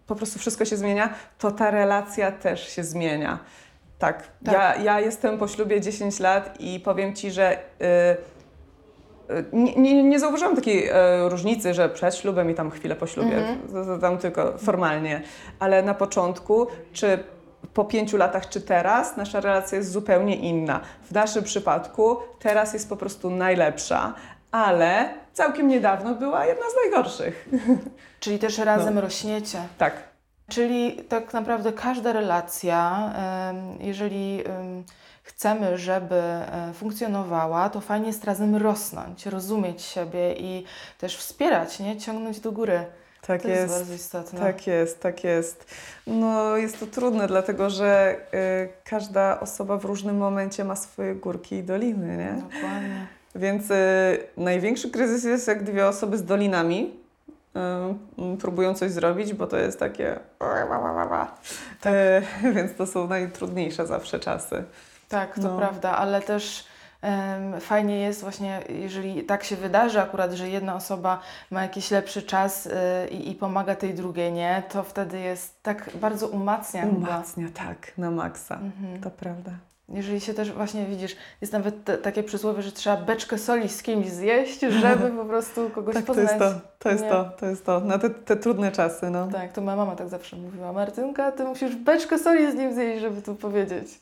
po 0.07 0.15
prostu 0.15 0.39
wszystko 0.39 0.65
się 0.65 0.77
zmienia, 0.77 1.15
to 1.39 1.51
ta 1.51 1.71
relacja 1.71 2.33
też 2.33 2.69
się 2.69 2.85
zmienia. 2.85 3.39
Tak, 3.99 4.29
Tak. 4.45 4.55
Ja, 4.55 4.77
ja 4.77 5.01
jestem 5.01 5.39
po 5.39 5.49
ślubie 5.49 5.81
10 5.81 6.21
lat 6.21 6.61
i 6.61 6.81
powiem 6.81 7.15
Ci, 7.15 7.31
że 7.31 7.53
y, 7.53 7.85
y, 7.85 8.17
nie, 9.53 9.75
nie, 9.77 10.03
nie 10.05 10.21
zauważyłam 10.21 10.57
takiej 10.57 10.89
e, 10.89 11.29
różnicy, 11.29 11.75
że 11.75 11.89
przed 11.89 12.15
ślubem 12.17 12.51
i 12.51 12.55
tam 12.55 12.71
chwilę 12.71 12.97
po 12.97 13.07
ślubie, 13.07 13.37
Mhm. 13.37 14.01
tam 14.01 14.19
tylko 14.19 14.59
formalnie, 14.59 15.23
ale 15.59 15.83
na 15.83 15.95
początku, 15.95 16.67
czy 16.93 17.19
po 17.75 17.85
pięciu 17.85 18.17
latach, 18.17 18.49
czy 18.49 18.61
teraz, 18.61 19.17
nasza 19.17 19.41
relacja 19.41 19.79
jest 19.79 19.91
zupełnie 19.93 20.37
inna. 20.37 20.81
W 21.05 21.13
naszym 21.13 21.45
przypadku 21.45 22.17
teraz 22.39 22.73
jest 22.73 22.89
po 22.89 22.97
prostu 22.97 23.31
najlepsza, 23.31 24.15
ale 24.51 25.09
całkiem 25.33 25.69
niedawno 25.69 26.15
była 26.15 26.47
jedna 26.47 26.65
z 26.71 26.75
najgorszych. 26.83 27.49
Czyli 28.21 28.39
też 28.39 28.59
razem 28.59 28.95
No. 28.95 29.01
rośniecie. 29.01 29.59
Tak, 29.79 29.93
Czyli 30.49 30.93
tak 31.09 31.33
naprawdę 31.33 31.73
każda 31.73 32.13
relacja, 32.13 33.13
jeżeli 33.81 34.43
chcemy, 35.23 35.79
żeby 35.79 36.15
e, 36.15 36.73
funkcjonowała, 36.75 37.71
to 37.71 37.81
fajnie 37.81 38.07
jest 38.07 38.25
razem 38.25 38.57
rosnąć, 38.57 39.27
rozumieć 39.27 39.83
siebie 39.83 40.35
i 40.39 40.65
też 40.99 41.17
wspierać, 41.17 41.81
nie? 41.81 41.97
Ciągnąć 41.97 42.41
do 42.41 42.53
góry. 42.53 42.85
tak 43.27 43.43
to 43.43 43.49
jest, 43.49 43.61
jest. 43.61 43.75
bardzo 43.75 43.95
istotne. 43.95 44.41
Tak 44.41 44.67
jest, 44.67 45.01
tak 45.01 45.25
jest. 45.25 45.75
No 46.07 46.57
jest 46.57 46.81
to 46.81 46.87
trudne, 46.87 47.27
dlatego 47.27 47.71
że 47.71 48.17
y, 48.35 48.69
każda 48.85 49.41
osoba 49.41 49.77
w 49.77 49.85
różnym 49.85 50.17
momencie 50.17 50.65
ma 50.65 50.77
swoje 50.77 51.15
górki 51.15 51.55
i 51.57 51.63
doliny, 51.63 52.17
nie? 52.17 52.43
Dokładnie. 52.43 53.07
Więc 53.35 53.71
y, 53.71 53.75
największy 54.37 54.91
kryzys 54.91 55.25
jest 55.25 55.49
jak 55.49 55.63
dwie 55.63 55.87
osoby 55.87 56.19
z 56.19 56.25
dolinami 56.25 56.95
y, 58.35 58.37
próbują 58.37 58.75
coś 58.75 58.91
zrobić, 58.91 59.35
bo 59.35 59.47
to 59.47 59.57
jest 59.57 59.79
takie... 59.79 60.19
Y, 61.87 62.23
więc 62.55 62.75
to 62.75 62.87
są 62.87 63.07
najtrudniejsze 63.07 63.87
zawsze 63.87 64.21
czasy. 64.21 64.65
Tak, 65.13 65.35
to 65.35 65.43
No. 65.43 65.57
prawda, 65.59 65.97
ale 65.97 66.23
też 66.23 66.67
em, 67.03 67.61
fajnie 67.61 67.99
jest 68.01 68.21
właśnie, 68.21 68.61
jeżeli 68.69 69.25
tak 69.25 69.45
się 69.45 69.57
wydarzy 69.57 70.01
akurat, 70.01 70.33
że 70.33 70.49
jedna 70.49 70.75
osoba 70.75 71.21
ma 71.51 71.63
jakiś 71.63 71.91
lepszy 71.91 72.23
czas 72.23 72.67
y, 72.67 72.71
i, 73.11 73.35
pomaga 73.35 73.75
tej 73.75 73.95
drugiej, 73.95 74.33
nie? 74.33 74.63
To 74.73 74.83
wtedy 74.83 75.21
jest 75.21 75.63
tak 75.63 75.91
bardzo 75.95 76.29
umacnia 76.29 76.83
chyba. 76.83 77.09
Umacnia, 77.09 77.49
tak, 77.55 77.93
na 77.99 78.11
maksa. 78.11 78.55
Mhm. 78.55 79.01
To 79.01 79.11
prawda. 79.11 79.51
Jeżeli 79.89 80.21
się 80.21 80.35
też 80.35 80.53
właśnie 80.53 80.87
widzisz, 80.87 81.17
jest 81.41 81.53
nawet 81.53 81.85
te, 81.85 81.99
takie 81.99 82.23
przysłowie, 82.23 82.63
że 82.63 82.73
trzeba 82.73 82.97
beczkę 82.97 83.39
soli 83.39 83.69
z 83.69 83.83
kimś 83.83 84.09
zjeść, 84.09 84.61
żeby 84.61 85.11
po 85.11 85.25
prostu 85.25 85.71
kogoś 85.71 85.95
Tak, 85.95 86.05
to 86.05 86.15
poznać. 86.15 86.27
jest 86.29 86.39
to, 86.39 86.61
to 86.79 86.91
jest 86.91 87.03
Nie? 87.05 87.11
to, 87.11 87.25
to 87.41 87.47
jest 87.47 87.67
to. 87.67 87.81
Na 87.81 87.99
te, 87.99 88.11
te 88.11 88.37
trudne 88.37 88.73
czasy, 88.73 89.11
no. 89.11 89.29
Tak, 89.33 89.53
to 89.53 89.61
moja 89.61 89.77
mama 89.77 89.97
tak 89.97 90.09
zawsze 90.09 90.37
mówiła. 90.37 90.73
Martynka, 90.73 91.33
ty 91.33 91.45
musisz 91.45 91.77
beczkę 91.77 92.19
soli 92.19 92.53
z 92.53 92.55
nim 92.55 92.75
zjeść, 92.75 93.01
żeby 93.01 93.23
tu 93.23 93.35
powiedzieć. 93.35 94.01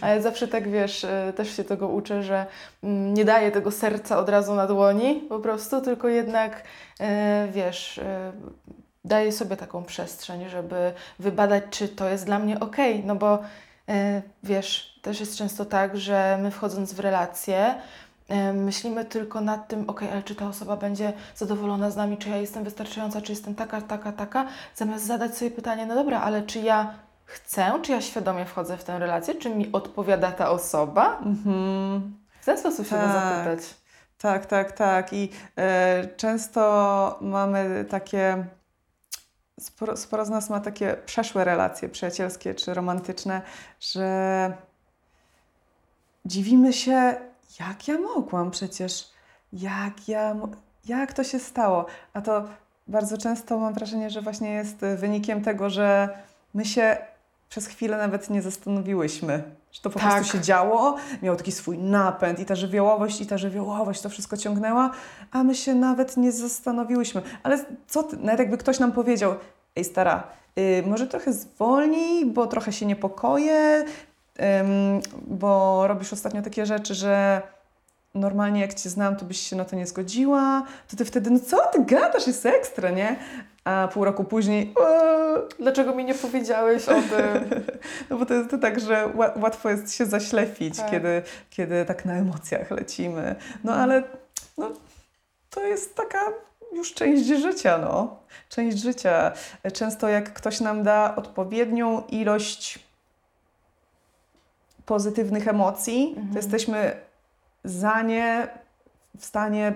A 0.00 0.08
ja 0.08 0.20
zawsze 0.20 0.48
tak, 0.48 0.70
wiesz, 0.70 1.04
y, 1.04 1.32
też 1.36 1.56
się 1.56 1.64
tego 1.64 1.88
uczę, 1.88 2.22
że 2.22 2.46
mm, 2.82 3.14
nie 3.14 3.24
daję 3.24 3.50
tego 3.50 3.70
serca 3.70 4.18
od 4.18 4.28
razu 4.28 4.54
na 4.54 4.66
dłoni 4.66 5.14
po 5.28 5.38
prostu, 5.38 5.80
tylko 5.80 6.08
jednak, 6.08 6.62
y, 7.00 7.04
wiesz, 7.52 7.98
y, 7.98 8.04
daję 9.04 9.32
sobie 9.32 9.56
taką 9.56 9.84
przestrzeń, 9.84 10.48
żeby 10.48 10.92
wybadać, 11.18 11.64
czy 11.70 11.88
to 11.88 12.08
jest 12.08 12.26
dla 12.26 12.38
mnie 12.38 12.60
ok. 12.60 12.76
No 13.04 13.14
bo 13.16 13.34
e, 13.34 13.38
wiesz, 14.42 14.98
też 15.02 15.20
jest 15.20 15.36
często 15.36 15.64
tak, 15.64 15.96
że 15.96 16.38
my 16.42 16.50
wchodząc 16.50 16.92
w 16.92 17.00
relacje, 17.00 17.74
e, 18.28 18.52
myślimy 18.52 19.04
tylko 19.04 19.40
nad 19.40 19.68
tym, 19.68 19.90
ok, 19.90 20.02
ale 20.12 20.22
czy 20.22 20.34
ta 20.34 20.48
osoba 20.48 20.76
będzie 20.76 21.12
zadowolona 21.36 21.90
z 21.90 21.96
nami, 21.96 22.16
czy 22.18 22.28
ja 22.28 22.36
jestem 22.36 22.64
wystarczająca, 22.64 23.20
czy 23.20 23.32
jestem 23.32 23.54
taka, 23.54 23.80
taka, 23.80 24.12
taka, 24.12 24.46
zamiast 24.74 25.06
zadać 25.06 25.36
sobie 25.36 25.50
pytanie, 25.50 25.86
no 25.86 25.94
dobra, 25.94 26.20
ale 26.20 26.42
czy 26.42 26.58
ja 26.60 26.94
chcę, 27.24 27.72
czy 27.82 27.92
ja 27.92 28.00
świadomie 28.00 28.44
wchodzę 28.44 28.76
w 28.76 28.84
tę 28.84 28.98
relację, 28.98 29.34
czy 29.34 29.50
mi 29.50 29.72
odpowiada 29.72 30.32
ta 30.32 30.50
osoba? 30.50 31.18
Mhm. 31.18 32.16
W 32.40 32.44
ten 32.44 32.58
sposób 32.58 32.86
się 32.86 32.96
Tak. 32.96 33.12
zapytać. 33.12 33.74
Tak, 34.18 34.46
tak, 34.46 34.72
tak. 34.72 35.12
I 35.12 35.30
e, 35.56 36.06
często 36.16 37.18
mamy 37.20 37.84
takie. 37.90 38.44
Sporo, 39.60 39.96
sporo 39.96 40.24
z 40.24 40.30
nas 40.30 40.50
ma 40.50 40.60
takie 40.60 40.96
przeszłe 41.06 41.44
relacje 41.44 41.88
przyjacielskie 41.88 42.54
czy 42.54 42.74
romantyczne, 42.74 43.42
że 43.80 44.56
dziwimy 46.24 46.72
się, 46.72 47.14
jak 47.60 47.88
ja 47.88 47.98
mogłam 47.98 48.50
przecież, 48.50 49.10
jak 49.52 50.08
ja, 50.08 50.36
jak 50.84 51.12
to 51.12 51.24
się 51.24 51.38
stało. 51.38 51.86
A 52.12 52.22
to 52.22 52.44
bardzo 52.88 53.18
często 53.18 53.58
mam 53.58 53.74
wrażenie, 53.74 54.10
że 54.10 54.22
właśnie 54.22 54.52
jest 54.52 54.76
wynikiem 54.96 55.42
tego, 55.42 55.70
że 55.70 56.18
my 56.54 56.64
się 56.64 56.96
przez 57.48 57.66
chwilę 57.66 57.98
nawet 57.98 58.30
nie 58.30 58.42
zastanowiłyśmy, 58.42 59.42
że 59.74 59.80
to 59.82 59.90
po 59.90 59.98
Tak. 59.98 60.14
prostu 60.14 60.32
się 60.32 60.40
działo, 60.40 60.96
miał 61.22 61.36
taki 61.36 61.52
swój 61.52 61.78
napęd 61.78 62.40
i 62.40 62.44
ta 62.46 62.54
żywiołowość, 62.54 63.20
i 63.20 63.26
ta 63.26 63.38
żywiołowość 63.38 64.00
to 64.00 64.08
wszystko 64.08 64.36
ciągnęła, 64.36 64.90
a 65.30 65.44
my 65.44 65.54
się 65.54 65.74
nawet 65.74 66.16
nie 66.16 66.32
zastanowiłyśmy. 66.32 67.22
Ale 67.42 67.64
co 67.86 68.02
ty, 68.02 68.16
nawet 68.16 68.38
jakby 68.38 68.58
ktoś 68.58 68.78
nam 68.78 68.92
powiedział, 68.92 69.34
ej 69.76 69.84
stara, 69.84 70.22
y, 70.58 70.82
może 70.86 71.06
trochę 71.06 71.32
zwolnij, 71.32 72.26
bo 72.26 72.46
trochę 72.46 72.72
się 72.72 72.86
niepokoję, 72.86 73.84
bo 75.26 75.84
robisz 75.86 76.12
ostatnio 76.12 76.42
takie 76.42 76.66
rzeczy, 76.66 76.94
że 76.94 77.42
normalnie 78.14 78.60
jak 78.60 78.74
Cię 78.74 78.90
znam, 78.90 79.16
to 79.16 79.24
byś 79.24 79.40
się 79.40 79.56
na 79.56 79.64
to 79.64 79.76
nie 79.76 79.86
zgodziła, 79.86 80.62
to 80.88 80.96
Ty 80.96 81.04
wtedy, 81.04 81.30
no 81.30 81.38
co 81.46 81.56
Ty 81.72 81.84
gadasz, 81.84 82.26
jest 82.26 82.46
ekstra, 82.46 82.90
nie? 82.90 83.16
A 83.64 83.88
pół 83.92 84.04
roku 84.04 84.24
później, 84.24 84.74
eee, 84.80 85.14
Dlaczego 85.58 85.94
mi 85.94 86.04
nie 86.04 86.14
powiedziałeś 86.14 86.88
o 86.88 86.92
tym? 86.94 87.62
no 88.10 88.16
bo 88.18 88.26
to 88.26 88.34
jest 88.34 88.50
to 88.50 88.58
tak, 88.58 88.80
że 88.80 89.06
ła- 89.16 89.42
łatwo 89.42 89.70
jest 89.70 89.94
się 89.94 90.06
zaślepić, 90.06 90.76
Tak. 90.76 90.90
kiedy, 90.90 91.22
kiedy 91.50 91.84
tak 91.84 92.04
na 92.04 92.14
emocjach 92.14 92.70
lecimy. 92.70 93.34
No 93.64 93.74
ale 93.74 94.02
no, 94.58 94.70
to 95.50 95.64
jest 95.66 95.94
taka 95.94 96.20
już 96.72 96.94
część 96.94 97.26
życia, 97.26 97.78
no. 97.78 98.16
Część 98.48 98.78
życia. 98.78 99.32
Często 99.72 100.08
jak 100.08 100.32
ktoś 100.32 100.60
nam 100.60 100.82
da 100.82 101.16
odpowiednią 101.16 102.02
ilość 102.08 102.78
pozytywnych 104.86 105.48
emocji, 105.48 106.08
Mhm. 106.08 106.28
to 106.32 106.38
jesteśmy 106.38 106.96
za 107.64 108.02
nie 108.02 108.48
w 109.18 109.24
stanie 109.24 109.72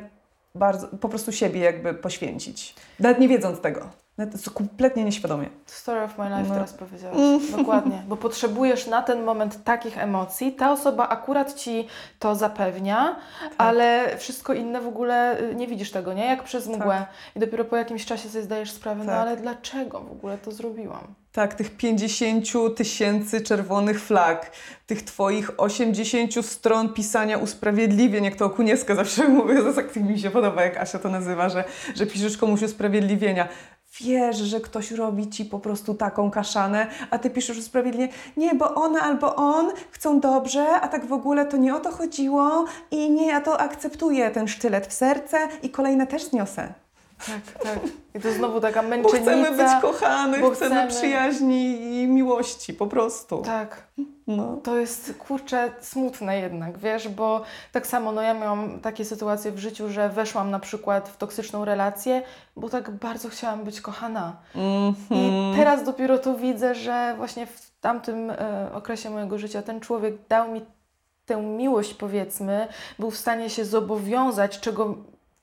bardzo, 0.59 0.89
po 0.89 1.09
prostu 1.09 1.33
siebie 1.33 1.61
jakby 1.61 1.95
poświęcić. 1.95 2.75
Nawet 3.01 3.21
nie 3.21 3.29
wiedząc 3.29 3.61
tego. 3.61 3.91
Nawet 4.19 4.45
to 4.45 4.51
kompletnie 4.51 5.05
nieświadomie. 5.05 5.49
Story 5.67 6.01
of 6.01 6.19
my 6.19 6.25
life 6.25 6.49
No. 6.49 6.55
teraz 6.55 6.73
powiedziałaś. 6.73 7.17
Dokładnie. 7.57 8.03
Bo 8.09 8.17
potrzebujesz 8.17 8.87
na 8.87 9.03
ten 9.03 9.23
moment 9.25 9.65
takich 9.65 9.99
emocji. 9.99 10.53
Ta 10.53 10.73
osoba 10.73 11.09
akurat 11.09 11.55
ci 11.55 11.87
to 12.19 12.35
zapewnia, 12.35 13.17
Tak. 13.43 13.53
ale 13.59 14.17
wszystko 14.19 14.53
inne 14.55 14.81
w 14.81 14.87
ogóle 14.87 15.41
y, 15.41 15.55
nie 15.55 15.67
widzisz 15.67 15.91
tego, 15.91 16.13
nie? 16.13 16.27
Jak 16.27 16.43
przez 16.45 16.67
mgłę. 16.69 17.07
I 17.37 17.41
dopiero 17.41 17.65
po 17.65 17.77
jakimś 17.77 18.07
czasie 18.07 18.29
sobie 18.29 18.45
zdajesz 18.45 18.71
sprawę, 18.71 19.05
no 19.05 19.13
Tak. 19.13 19.21
ale 19.21 19.37
dlaczego 19.37 20.01
w 20.01 20.13
ogóle 20.13 20.39
to 20.39 20.53
zrobiłam? 20.53 21.15
Tak, 21.33 21.55
tych 21.55 21.77
50 21.77 22.45
tysięcy 22.77 23.41
czerwonych 23.41 24.01
flag, 24.03 24.51
tych 24.87 25.03
twoich 25.03 25.51
80 25.61 26.43
stron 26.47 26.93
pisania 26.95 27.39
usprawiedliwień, 27.39 28.25
jak 28.25 28.37
to 28.37 28.45
Okuniewska 28.45 28.95
zawsze 28.95 29.29
mówię, 29.39 29.63
to 29.63 29.73
tak 29.73 29.97
mi 29.97 30.19
się 30.21 30.31
podoba, 30.31 30.63
jak 30.63 30.77
Asia 30.77 30.99
to 30.99 31.09
nazywa, 31.09 31.49
że, 31.49 31.65
że 31.95 32.07
piszesz 32.07 32.37
komuś 32.37 32.63
usprawiedliwienia. 32.63 33.49
Wiesz, 34.01 34.37
że 34.37 34.61
ktoś 34.61 34.91
robi 34.91 35.29
ci 35.31 35.45
po 35.45 35.59
prostu 35.59 35.95
taką 35.95 36.31
kaszanę, 36.31 36.87
a 37.11 37.19
ty 37.19 37.31
piszesz 37.31 37.59
usprawiedliwienie. 37.59 38.13
Nie, 38.37 38.55
bo 38.55 38.75
ona 38.75 39.01
albo 39.01 39.37
on 39.37 39.71
chcą 39.91 40.21
dobrze, 40.21 40.81
a 40.81 40.89
tak 40.89 41.07
w 41.07 41.13
ogóle 41.13 41.47
to 41.47 41.57
nie 41.57 41.75
o 41.77 41.81
to 41.81 41.91
chodziło 41.93 42.65
i 42.91 43.11
nie, 43.11 43.27
ja 43.27 43.41
to 43.41 43.61
akceptuję, 43.61 44.31
ten 44.31 44.49
sztylet 44.49 44.87
w 44.87 44.93
serce 44.93 45.49
i 45.63 45.71
kolejne 45.71 46.07
też 46.07 46.25
zniosę. 46.25 46.73
Tak, 47.27 47.63
tak. 47.63 47.79
I 48.15 48.21
to 48.21 48.33
znowu 48.33 48.61
taka 48.61 48.83
Bo 48.83 48.89
męczennica. 48.89 49.23
chcemy 49.23 49.51
być 49.57 49.83
kochani, 49.83 50.39
bo 50.41 50.51
chcemy, 50.51 50.75
chcemy- 50.75 50.91
przyjaźni 50.91 51.95
i 52.03 52.07
miłości, 52.07 52.75
po 52.75 52.87
prostu. 52.87 53.43
Tak. 53.43 53.83
No. 54.29 54.57
To 54.63 54.77
jest 54.79 55.15
kurczę 55.19 55.71
smutne 55.81 56.39
jednak, 56.39 56.79
wiesz, 56.79 57.09
bo 57.09 57.43
tak 57.73 57.87
samo 57.87 58.13
no 58.13 58.23
ja 58.23 58.35
miałam 58.35 58.81
takie 58.81 59.05
sytuacje 59.05 59.53
w 59.53 59.59
życiu, 59.59 59.91
że 59.91 60.09
weszłam 60.09 60.51
na 60.51 60.59
przykład 60.59 61.09
w 61.09 61.17
toksyczną 61.17 61.65
relację, 61.65 62.23
bo 62.57 62.69
tak 62.69 62.91
bardzo 62.91 63.29
chciałam 63.29 63.65
być 63.65 63.81
kochana. 63.81 64.37
I 64.55 64.59
Mhm. 64.89 65.57
teraz 65.57 65.85
dopiero 65.85 66.19
to 66.19 66.35
widzę, 66.35 66.75
że 66.75 67.15
właśnie 67.17 67.47
w 67.47 67.71
tamtym 67.81 68.31
e, 68.31 68.71
okresie 68.73 69.11
mojego 69.11 69.39
życia 69.39 69.63
ten 69.63 69.81
człowiek 69.81 70.15
dał 70.29 70.51
mi 70.53 70.65
tę 71.27 71.43
miłość, 71.43 71.95
powiedzmy, 71.95 72.69
był 72.99 73.11
w 73.11 73.17
stanie 73.17 73.51
się 73.51 73.65
zobowiązać, 73.65 74.61
czego 74.61 74.95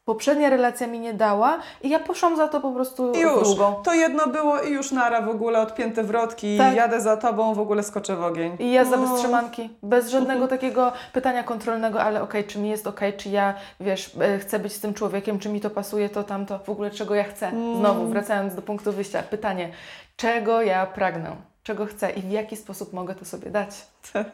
poprzednia 0.06 0.49
relacja 0.49 0.88
mi 0.88 0.99
nie 0.99 1.14
dała, 1.14 1.58
i 1.82 1.89
ja 1.89 1.99
poszłam 1.99 2.36
za 2.38 2.47
to 2.47 2.62
po 2.62 2.72
prostu 2.72 3.14
już. 3.16 3.43
drugą. 3.43 3.76
To 3.84 3.93
jedno 3.93 4.28
było 4.28 4.62
i 4.62 4.72
już 4.72 4.91
nara 4.91 5.22
w 5.22 5.30
ogóle 5.30 5.60
odpięte 5.62 6.03
wrotki. 6.03 6.58
Tak. 6.58 6.76
Jadę 6.76 7.01
za 7.01 7.18
tobą, 7.18 7.53
w 7.53 7.60
ogóle 7.60 7.84
skoczę 7.84 8.16
w 8.16 8.24
ogień. 8.24 8.56
I 8.60 8.72
ja 8.72 8.86
za 8.86 8.97
No. 8.97 9.08
bez 9.08 9.20
trzymanki, 9.20 9.70
bez 9.84 10.10
żadnego 10.10 10.47
takiego 10.47 10.91
pytania 11.14 11.43
kontrolnego, 11.43 12.01
ale 12.01 12.22
okej, 12.22 12.43
czy 12.43 12.60
mi 12.60 12.70
jest 12.70 12.88
okej, 12.88 13.14
czy 13.14 13.30
ja, 13.30 13.53
wiesz, 13.80 14.12
e, 14.22 14.39
chcę 14.39 14.60
być 14.60 14.74
z 14.74 14.80
tym 14.80 14.93
człowiekiem, 14.93 15.39
czy 15.39 15.49
mi 15.49 15.62
to 15.62 15.70
pasuje, 15.70 16.10
to 16.10 16.24
tamto, 16.24 16.60
w 16.60 16.70
ogóle 16.70 16.91
czego 16.91 17.16
ja 17.16 17.24
chcę. 17.24 17.47
Mm. 17.47 17.78
Znowu, 17.80 18.08
wracając 18.08 18.56
do 18.56 18.62
punktu 18.62 18.91
wyjścia, 18.91 19.24
pytanie, 19.24 19.70
czego 20.18 20.62
ja 20.62 20.86
pragnę, 20.86 21.36
czego 21.64 21.86
chcę 21.86 22.12
i 22.12 22.22
w 22.22 22.32
jaki 22.32 22.56
sposób 22.56 22.93
mogę 22.93 23.16
to 23.16 23.26
sobie 23.26 23.51
dać. 23.51 23.70
Tak. 24.14 24.26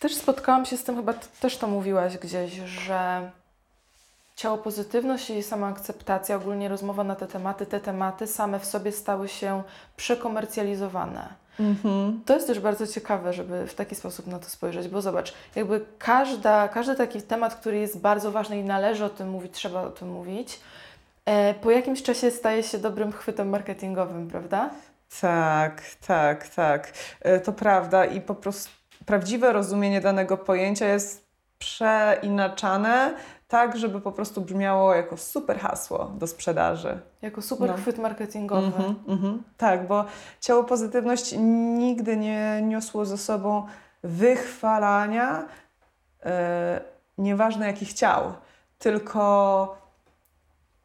Też 0.00 0.14
spotkałam 0.14 0.64
się 0.66 0.76
z 0.76 0.84
tym, 0.84 0.96
chyba 0.96 1.12
też 1.40 1.56
to 1.58 1.66
mówiłaś 1.66 2.18
gdzieś, 2.18 2.52
że 2.52 3.30
ciało 4.36 4.58
pozytywność 4.58 5.30
i 5.30 5.42
sama 5.42 5.66
akceptacja, 5.68 6.36
ogólnie 6.36 6.68
rozmowa 6.68 7.04
na 7.04 7.14
te 7.14 7.26
tematy, 7.26 7.66
te 7.66 7.80
tematy 7.80 8.26
same 8.26 8.60
w 8.60 8.64
sobie 8.64 8.92
stały 8.92 9.28
się 9.28 9.62
przekomercjalizowane. 9.96 11.28
Mhm. 11.60 12.20
To 12.26 12.34
jest 12.34 12.46
też 12.46 12.60
bardzo 12.60 12.86
ciekawe, 12.86 13.32
żeby 13.32 13.66
w 13.66 13.74
taki 13.74 13.94
sposób 13.94 14.26
na 14.26 14.38
to 14.38 14.48
spojrzeć, 14.48 14.88
bo 14.88 15.02
zobacz, 15.02 15.34
jakby 15.54 15.84
każda, 15.98 16.68
każdy 16.68 16.94
taki 16.94 17.22
temat, 17.22 17.54
który 17.54 17.78
jest 17.78 18.00
bardzo 18.00 18.30
ważny 18.30 18.58
i 18.58 18.64
należy 18.64 19.04
o 19.04 19.08
tym 19.08 19.28
mówić, 19.30 19.52
trzeba 19.52 19.82
o 19.82 19.90
tym 19.90 20.08
mówić, 20.10 20.60
e, 21.24 21.54
po 21.54 21.70
jakimś 21.70 22.02
czasie 22.02 22.30
staje 22.30 22.62
się 22.62 22.78
dobrym 22.78 23.12
chwytem 23.12 23.48
marketingowym, 23.48 24.28
prawda? 24.28 24.70
Tak, 25.20 25.82
tak, 26.06 26.48
tak. 26.48 26.92
E, 27.20 27.40
To 27.40 27.52
prawda 27.52 28.04
i 28.04 28.20
po 28.20 28.34
prostu 28.34 28.70
prawdziwe 29.06 29.52
rozumienie 29.52 30.00
danego 30.00 30.36
pojęcia 30.36 30.86
jest 30.88 31.25
przeinaczane 31.58 33.14
tak, 33.48 33.76
żeby 33.76 34.00
po 34.00 34.12
prostu 34.12 34.40
brzmiało 34.40 34.94
jako 34.94 35.16
super 35.16 35.58
hasło 35.58 36.10
do 36.18 36.26
sprzedaży. 36.26 36.98
Jako 37.22 37.42
super 37.42 37.70
No. 37.70 37.76
chwyt 37.76 37.98
marketingowy. 37.98 38.66
Mhm, 38.66 38.94
mhm. 39.08 39.42
Tak, 39.56 39.86
bo 39.86 40.04
ciało 40.40 40.64
pozytywność 40.64 41.34
nigdy 41.78 42.16
nie 42.16 42.60
niosło 42.62 43.04
ze 43.04 43.18
sobą 43.18 43.66
wychwalania, 44.02 45.44
e, 46.24 46.80
nieważne 47.18 47.66
jakich 47.66 47.92
ciał, 47.92 48.32
tylko, 48.78 49.76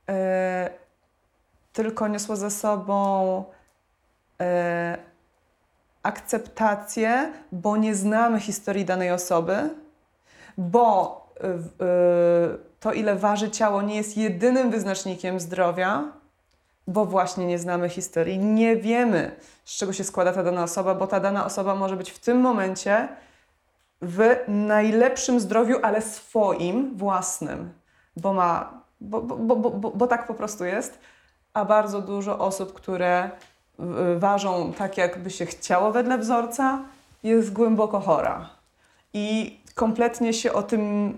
e, 0.09 0.69
tylko 1.73 2.07
niosło 2.07 2.35
ze 2.35 2.51
sobą 2.51 3.43
e, 4.41 4.97
akceptację, 6.03 7.33
bo 7.51 7.77
nie 7.77 7.95
znamy 7.95 8.39
historii 8.39 8.85
danej 8.85 9.11
osoby, 9.11 9.69
bo 10.69 11.21
w- 11.41 11.81
e, 11.81 12.71
to, 12.79 12.93
ile 12.93 13.15
waży 13.15 13.49
ciało, 13.51 13.81
nie 13.81 13.95
jest 13.95 14.17
jedynym 14.17 14.71
wyznacznikiem 14.71 15.39
zdrowia, 15.39 16.03
bo 16.87 17.05
właśnie 17.05 17.45
nie 17.45 17.59
znamy 17.59 17.89
historii, 17.89 18.37
nie 18.39 18.75
wiemy, 18.75 19.35
z 19.65 19.77
czego 19.77 19.93
się 19.93 20.03
składa 20.03 20.33
ta 20.33 20.43
dana 20.43 20.63
osoba, 20.63 20.95
bo 20.95 21.07
ta 21.07 21.19
dana 21.19 21.45
osoba 21.45 21.75
może 21.75 21.95
być 21.97 22.11
w 22.11 22.19
tym 22.19 22.39
momencie 22.39 23.07
w 24.01 24.35
najlepszym 24.47 25.39
zdrowiu, 25.39 25.77
ale 25.83 26.01
swoim, 26.01 26.97
własnym, 26.97 27.73
bo 28.17 28.33
ma, 28.33 28.73
bo, 29.01 29.21
bo, 29.21 29.55
bo, 29.55 29.69
bo, 29.69 29.91
bo 29.91 30.07
tak 30.07 30.27
po 30.27 30.33
prostu 30.33 30.65
jest, 30.65 30.99
a 31.53 31.65
bardzo 31.65 32.01
dużo 32.01 32.39
osób, 32.39 32.73
które 32.73 33.29
y, 34.15 34.19
ważą 34.19 34.73
tak, 34.73 34.97
jakby 34.97 35.29
się 35.29 35.45
chciało 35.45 35.91
wedle 35.91 36.17
wzorca, 36.17 36.79
jest 37.23 37.53
głęboko 37.53 37.99
chora. 37.99 38.49
I 39.13 39.59
kompletnie 39.75 40.33
się 40.33 40.53
o 40.53 40.63
tym 40.63 41.17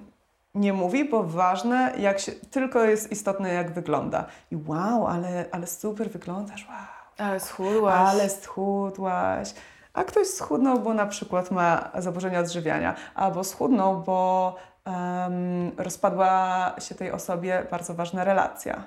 nie 0.55 0.73
mówi, 0.73 1.09
bo 1.09 1.23
ważne, 1.23 1.93
jak 1.97 2.19
się, 2.19 2.31
tylko 2.31 2.83
jest 2.83 3.11
istotne, 3.11 3.53
jak 3.53 3.71
wygląda. 3.71 4.25
I 4.51 4.55
wow, 4.67 5.07
ale, 5.07 5.45
ale 5.51 5.67
super 5.67 6.09
wyglądasz, 6.09 6.67
wow. 6.67 6.77
Ale 7.17 7.39
schudłaś. 7.39 8.09
Ale 8.09 8.29
schudłaś. 8.29 9.53
A 9.93 10.03
ktoś 10.03 10.27
schudnął, 10.27 10.79
bo 10.79 10.93
na 10.93 11.05
przykład 11.05 11.51
ma 11.51 11.91
zaburzenia 11.97 12.39
odżywiania, 12.39 12.95
albo 13.15 13.43
schudnął, 13.43 13.97
bo 14.01 14.55
em, 14.85 15.71
rozpadła 15.77 16.75
się 16.79 16.95
tej 16.95 17.11
osobie 17.11 17.65
bardzo 17.71 17.93
ważna 17.93 18.23
relacja. 18.23 18.83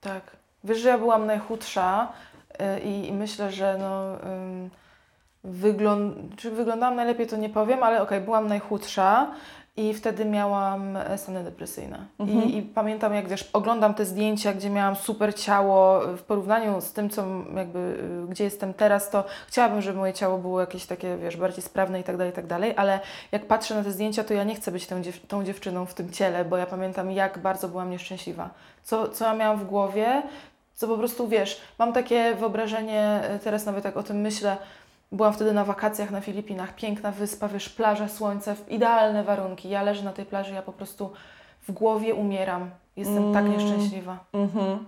Tak. 0.00 0.22
Wiesz, 0.64 0.78
że 0.78 0.88
ja 0.88 0.98
byłam 0.98 1.26
najchudsza 1.26 2.12
y, 2.76 2.80
i, 2.80 3.08
i 3.08 3.12
myślę, 3.12 3.50
że 3.52 3.76
no, 3.78 4.14
ym, 4.30 4.70
wygląd... 5.44 6.36
czy 6.36 6.50
wyglądałam 6.50 6.96
najlepiej, 6.96 7.26
to 7.26 7.36
nie 7.36 7.48
powiem, 7.48 7.82
ale 7.82 8.02
okej, 8.02 8.20
byłam 8.20 8.48
najchudsza 8.48 9.30
i 9.76 9.94
wtedy 9.94 10.24
miałam 10.24 10.96
e, 10.96 11.18
stany 11.18 11.44
depresyjne. 11.44 12.06
Mhm. 12.18 12.42
I, 12.42 12.56
I 12.56 12.62
pamiętam, 12.62 13.14
jak 13.14 13.28
wiesz, 13.28 13.50
oglądam 13.52 13.94
te 13.94 14.04
zdjęcia, 14.04 14.52
gdzie 14.52 14.70
miałam 14.70 14.96
super 14.96 15.34
ciało 15.34 16.00
w 16.16 16.22
porównaniu 16.22 16.80
z 16.80 16.92
tym, 16.92 17.10
co 17.10 17.24
jakby, 17.56 17.78
y, 17.78 18.26
gdzie 18.28 18.44
jestem 18.44 18.74
teraz, 18.74 19.10
to 19.10 19.24
chciałabym, 19.48 19.82
żeby 19.82 19.98
moje 19.98 20.12
ciało 20.12 20.38
było 20.38 20.60
jakieś 20.60 20.86
takie, 20.86 21.16
wiesz, 21.16 21.36
bardziej 21.36 21.62
sprawne 21.62 22.00
i 22.00 22.04
tak 22.04 22.16
dalej, 22.16 22.32
i 22.32 22.36
tak 22.36 22.46
dalej, 22.46 22.74
ale 22.76 23.00
jak 23.32 23.46
patrzę 23.46 23.74
na 23.74 23.84
te 23.84 23.90
zdjęcia, 23.92 24.24
to 24.24 24.34
ja 24.34 24.44
nie 24.44 24.54
chcę 24.54 24.72
być 24.72 24.86
tą, 24.86 25.02
dziew- 25.02 25.26
tą 25.28 25.44
dziewczyną 25.44 25.86
w 25.86 25.94
tym 25.94 26.10
ciele, 26.10 26.44
bo 26.44 26.56
ja 26.56 26.66
pamiętam, 26.66 27.10
jak 27.10 27.38
bardzo 27.38 27.68
byłam 27.68 27.90
nieszczęśliwa. 27.90 28.50
Co, 28.82 29.08
co 29.08 29.24
ja 29.24 29.34
miałam 29.34 29.58
w 29.58 29.64
głowie, 29.64 30.22
co 30.74 30.88
po 30.88 30.98
prostu, 30.98 31.28
wiesz, 31.28 31.60
mam 31.78 31.92
takie 31.92 32.34
wyobrażenie, 32.34 33.20
teraz 33.44 33.66
nawet 33.66 33.84
jak 33.84 33.96
o 33.96 34.02
tym 34.02 34.20
myślę, 34.20 34.56
byłam 35.12 35.32
wtedy 35.32 35.52
na 35.52 35.64
wakacjach 35.64 36.10
na 36.10 36.20
Filipinach, 36.20 36.74
piękna 36.74 37.12
wyspa, 37.12 37.48
wiesz, 37.48 37.68
plaża, 37.68 38.08
słońce, 38.08 38.54
idealne 38.68 39.24
warunki. 39.24 39.68
Ja 39.68 39.82
leżę 39.82 40.02
na 40.04 40.12
tej 40.12 40.24
plaży, 40.24 40.54
ja 40.54 40.62
po 40.62 40.72
prostu 40.72 41.12
w 41.68 41.72
głowie 41.72 42.14
umieram. 42.14 42.70
Jestem 42.96 43.32
tak 43.32 43.44
Mm. 43.44 43.58
nieszczęśliwa. 43.58 44.24
Mhm. 44.32 44.84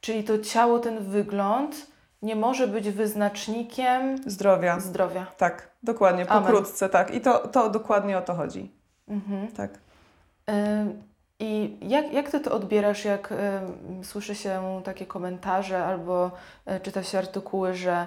Czyli 0.00 0.24
to 0.24 0.38
ciało, 0.38 0.78
ten 0.78 0.98
wygląd 0.98 1.86
nie 2.22 2.36
może 2.36 2.68
być 2.68 2.90
wyznacznikiem 2.90 4.18
Zdrowia. 4.30 4.80
zdrowia. 4.80 5.26
Tak, 5.36 5.70
dokładnie, 5.82 6.30
Amen. 6.30 6.42
pokrótce, 6.42 6.88
tak. 6.88 7.14
I 7.14 7.20
to, 7.20 7.48
to 7.48 7.70
dokładnie 7.70 8.18
o 8.18 8.22
to 8.22 8.34
chodzi. 8.34 8.70
Mhm. 9.08 9.48
Tak. 9.48 9.70
I 11.38 11.76
jak, 11.82 12.12
jak 12.12 12.30
ty 12.30 12.40
to 12.40 12.52
odbierasz, 12.52 13.04
jak 13.04 13.32
ym, 13.32 14.04
słyszy 14.04 14.34
się 14.34 14.80
takie 14.84 15.06
komentarze 15.06 15.84
albo 15.84 16.30
y, 16.76 16.80
czyta 16.80 17.02
się 17.02 17.18
artykuły, 17.18 17.74
że 17.74 18.02
y, 18.02 18.06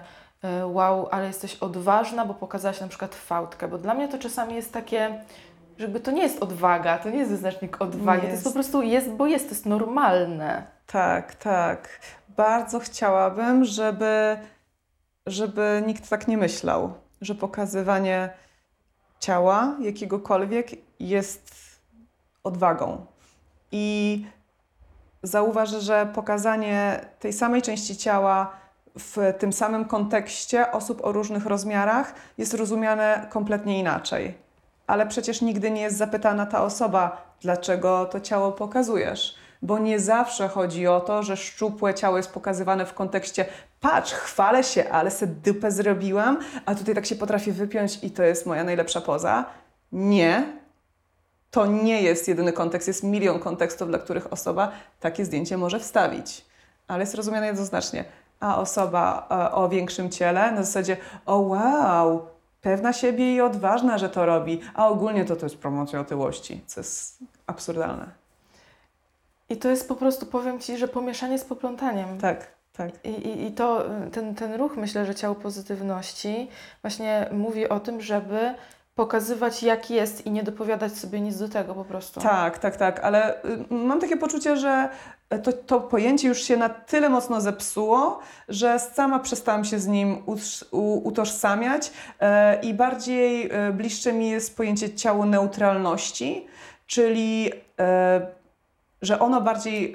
wow, 0.66 1.08
ale 1.12 1.28
jesteś 1.28 1.56
odważna, 1.56 2.26
bo 2.26 2.34
pokazałaś 2.34 2.82
na 2.82 2.88
przykład 2.88 3.16
fałdkę, 3.16 3.68
bo 3.68 3.78
dla 3.78 3.94
mnie 3.94 4.08
to 4.08 4.18
czasami 4.18 4.56
jest 4.56 4.74
takie, 4.74 5.24
żeby 5.78 6.00
to 6.00 6.12
nie 6.12 6.22
jest 6.24 6.44
odwaga, 6.44 6.98
to 6.98 7.10
nie 7.10 7.18
jest 7.18 7.32
wyznacznik 7.32 7.82
odwagi, 7.82 8.22
to 8.22 8.28
jest 8.28 8.38
Jest. 8.44 8.48
po 8.48 8.54
prostu 8.54 8.82
jest, 8.82 9.10
bo 9.10 9.28
jest, 9.28 9.46
to 9.46 9.52
jest 9.52 9.66
normalne. 9.66 10.64
Tak, 10.88 11.36
tak. 11.36 12.00
Bardzo 12.30 12.80
chciałabym, 12.80 13.66
żeby, 13.66 14.38
żeby 15.26 15.84
nikt 15.88 16.10
tak 16.10 16.28
nie 16.28 16.38
myślał, 16.38 16.94
że 17.22 17.36
pokazywanie 17.36 18.30
ciała 19.20 19.76
jakiegokolwiek 19.80 20.68
jest 21.00 21.52
odwagą. 22.44 23.06
I 23.72 24.26
zauważę, 25.24 25.82
że 25.82 26.06
pokazanie 26.14 27.06
tej 27.20 27.34
samej 27.34 27.62
części 27.62 27.98
ciała 27.98 28.63
w 29.00 29.34
tym 29.40 29.54
samym 29.54 29.86
kontekście 29.86 30.72
osób 30.72 31.06
o 31.06 31.12
różnych 31.12 31.46
rozmiarach 31.46 32.14
jest 32.38 32.54
rozumiane 32.54 33.28
kompletnie 33.30 33.80
inaczej. 33.80 34.38
Ale 34.88 35.08
przecież 35.08 35.42
nigdy 35.42 35.72
nie 35.72 35.82
jest 35.82 35.98
zapytana 35.98 36.46
ta 36.46 36.64
osoba, 36.64 37.34
dlaczego 37.42 38.06
to 38.06 38.20
ciało 38.20 38.52
pokazujesz. 38.52 39.36
Bo 39.62 39.80
nie 39.80 40.00
zawsze 40.00 40.48
chodzi 40.48 40.88
o 40.88 41.02
to, 41.02 41.24
że 41.24 41.38
szczupłe 41.38 41.94
ciało 41.94 42.18
jest 42.18 42.32
pokazywane 42.32 42.86
w 42.86 42.94
kontekście 42.94 43.46
patrz, 43.82 44.14
chwalę 44.14 44.64
się, 44.64 44.90
ale 44.90 45.12
se 45.12 45.28
dupę 45.28 45.72
zrobiłam, 45.72 46.38
a 46.66 46.76
tutaj 46.76 46.96
tak 46.96 47.06
się 47.06 47.16
potrafię 47.16 47.52
wypiąć 47.52 48.04
i 48.04 48.12
to 48.12 48.24
jest 48.24 48.46
moja 48.46 48.64
najlepsza 48.64 49.02
poza. 49.02 49.46
Nie. 49.92 50.46
To 51.52 51.66
nie 51.66 52.02
jest 52.02 52.28
jedyny 52.28 52.54
kontekst, 52.54 52.88
jest 52.88 53.04
milion 53.04 53.40
kontekstów, 53.40 53.88
dla 53.88 54.00
których 54.00 54.34
osoba 54.34 54.72
takie 55.00 55.26
zdjęcie 55.26 55.58
może 55.58 55.80
wstawić. 55.80 56.46
Ale 56.88 57.00
jest 57.04 57.16
rozumiane 57.16 57.48
jednoznacznie. 57.48 58.06
A 58.44 58.58
osoba 58.58 59.28
e, 59.32 59.52
o 59.52 59.70
większym 59.70 60.10
ciele 60.10 60.52
na 60.52 60.64
zasadzie 60.64 60.98
o 61.26 61.38
wow, 61.38 62.28
pewna 62.62 62.94
siebie 62.94 63.36
i 63.36 63.42
odważna, 63.42 63.98
że 63.98 64.10
to 64.10 64.26
robi, 64.26 64.62
a 64.74 64.88
ogólnie 64.88 65.26
to 65.26 65.36
to 65.36 65.46
jest 65.46 65.58
promocja 65.58 66.00
otyłości, 66.00 66.62
co 66.68 66.80
jest 66.80 67.20
absurdalne. 67.48 68.06
I 69.50 69.58
to 69.58 69.70
jest 69.70 69.88
po 69.88 69.96
prostu, 69.96 70.26
powiem 70.26 70.60
Ci, 70.60 70.78
że 70.78 70.88
pomieszanie 70.88 71.40
z 71.40 71.46
poplątaniem. 71.46 72.18
Tak, 72.18 72.48
tak. 72.74 72.92
I, 73.04 73.10
i, 73.10 73.46
I 73.46 73.52
to, 73.52 73.86
y, 74.08 74.12
ten, 74.12 74.36
ten 74.36 74.54
ruch, 74.54 74.78
myślę, 74.78 75.06
że 75.06 75.16
ciało 75.16 75.36
pozytywności 75.36 76.50
właśnie 76.82 77.30
mówi 77.32 77.70
o 77.70 77.80
tym, 77.80 78.02
żeby 78.02 78.54
pokazywać 78.96 79.64
jak 79.64 79.90
jest 79.90 80.26
i 80.26 80.32
nie 80.32 80.44
dopowiadać 80.44 80.98
sobie 80.98 81.22
nic 81.22 81.38
do 81.38 81.50
tego 81.50 81.74
po 81.74 81.86
prostu. 81.86 82.22
Tak, 82.22 82.60
tak, 82.60 82.76
tak, 82.76 83.00
ale 83.00 83.44
y, 83.46 83.66
mam 83.70 84.00
takie 84.00 84.18
poczucie, 84.18 84.58
że 84.58 84.90
to, 85.44 85.54
to 85.54 85.80
pojęcie 85.80 86.28
już 86.28 86.44
się 86.44 86.58
na 86.58 86.70
tyle 86.70 87.10
mocno 87.10 87.42
zepsuło, 87.42 88.20
że 88.50 88.80
sama 88.80 89.20
przestałam 89.20 89.66
się 89.66 89.80
z 89.80 89.88
nim 89.88 90.24
utożsamiać 91.04 91.92
e, 92.20 92.62
i 92.62 92.74
bardziej 92.74 93.50
e, 93.52 93.72
bliższe 93.72 94.14
mi 94.14 94.30
jest 94.30 94.58
pojęcie 94.58 94.96
ciało 94.96 95.26
neutralności, 95.26 96.48
czyli 96.88 97.52
e, 97.80 98.28
że 99.02 99.20
ono 99.20 99.42
bardziej, 99.42 99.94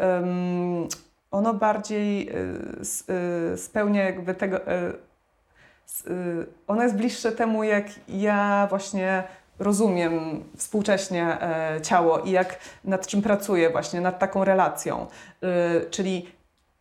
ono 1.30 1.54
bardziej 1.54 2.28
e, 2.28 2.34
e, 3.52 3.56
spełnia 3.56 4.04
jakby 4.04 4.34
tego, 4.34 4.66
e, 4.66 4.72
e, 4.72 4.92
ono 6.66 6.82
jest 6.82 6.96
bliższe 6.96 7.32
temu, 7.32 7.64
jak 7.64 7.86
ja 8.08 8.66
właśnie 8.70 9.22
rozumiem 9.58 10.44
współcześnie 10.56 11.42
e, 11.42 11.80
ciało 11.82 12.18
i 12.18 12.30
jak 12.30 12.58
nad 12.84 13.06
czym 13.06 13.22
pracuję 13.22 13.70
właśnie, 13.70 14.00
nad 14.00 14.18
taką 14.18 14.44
relacją. 14.44 15.06
E, 15.42 15.80
czyli 15.90 16.28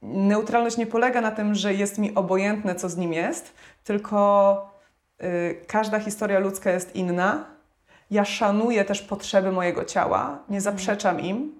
neutralność 0.01 0.77
nie 0.77 0.87
polega 0.87 1.21
na 1.21 1.31
tym, 1.31 1.55
że 1.55 1.73
jest 1.73 1.97
mi 1.97 2.15
obojętne, 2.15 2.75
co 2.75 2.89
z 2.89 2.97
nim 2.97 3.13
jest, 3.13 3.53
tylko 3.83 4.71
e, 5.19 5.53
każda 5.53 5.99
historia 5.99 6.39
ludzka 6.39 6.71
jest 6.71 6.95
inna. 6.95 7.45
Ja 8.11 8.25
szanuję 8.25 8.85
też 8.85 9.01
potrzeby 9.01 9.51
mojego 9.51 9.85
ciała, 9.85 10.39
nie 10.49 10.61
zaprzeczam 10.61 11.19
im, 11.19 11.56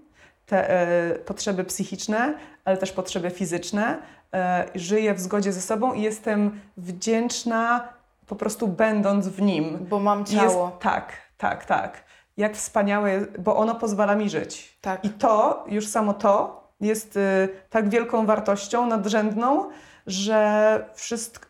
te 0.48 0.70
e, 0.70 1.16
potrzeby 1.16 1.64
psychiczne, 1.64 2.34
ale 2.66 2.78
też 2.78 2.92
potrzeby 2.92 3.30
fizyczne. 3.30 3.98
E, 4.34 4.66
żyję 4.76 5.14
w 5.14 5.20
zgodzie 5.20 5.54
ze 5.54 5.62
sobą 5.62 5.94
i 5.94 6.02
jestem 6.02 6.60
wdzięczna 6.78 7.88
po 8.28 8.36
prostu 8.36 8.68
będąc 8.68 9.28
w 9.28 9.42
nim. 9.42 9.86
Bo 9.90 10.00
mam 10.00 10.20
Jest, 10.20 10.34
ciało. 10.34 10.78
tak, 10.80 11.12
tak, 11.38 11.66
tak. 11.66 12.04
Jak 12.38 12.56
wspaniałe, 12.56 13.12
jest, 13.12 13.40
bo 13.40 13.58
ono 13.58 13.76
pozwala 13.76 14.16
mi 14.16 14.30
żyć. 14.30 14.78
Tak. 14.82 15.06
I 15.06 15.10
to, 15.10 15.66
już 15.68 15.88
samo 15.88 16.14
to, 16.14 16.64
jest 16.82 17.16
y, 17.18 17.50
tak 17.70 17.90
wielką 17.90 18.26
wartością 18.26 18.86
nadrzędną, 18.88 19.70
że 20.08 20.86
wszystko, 20.94 21.48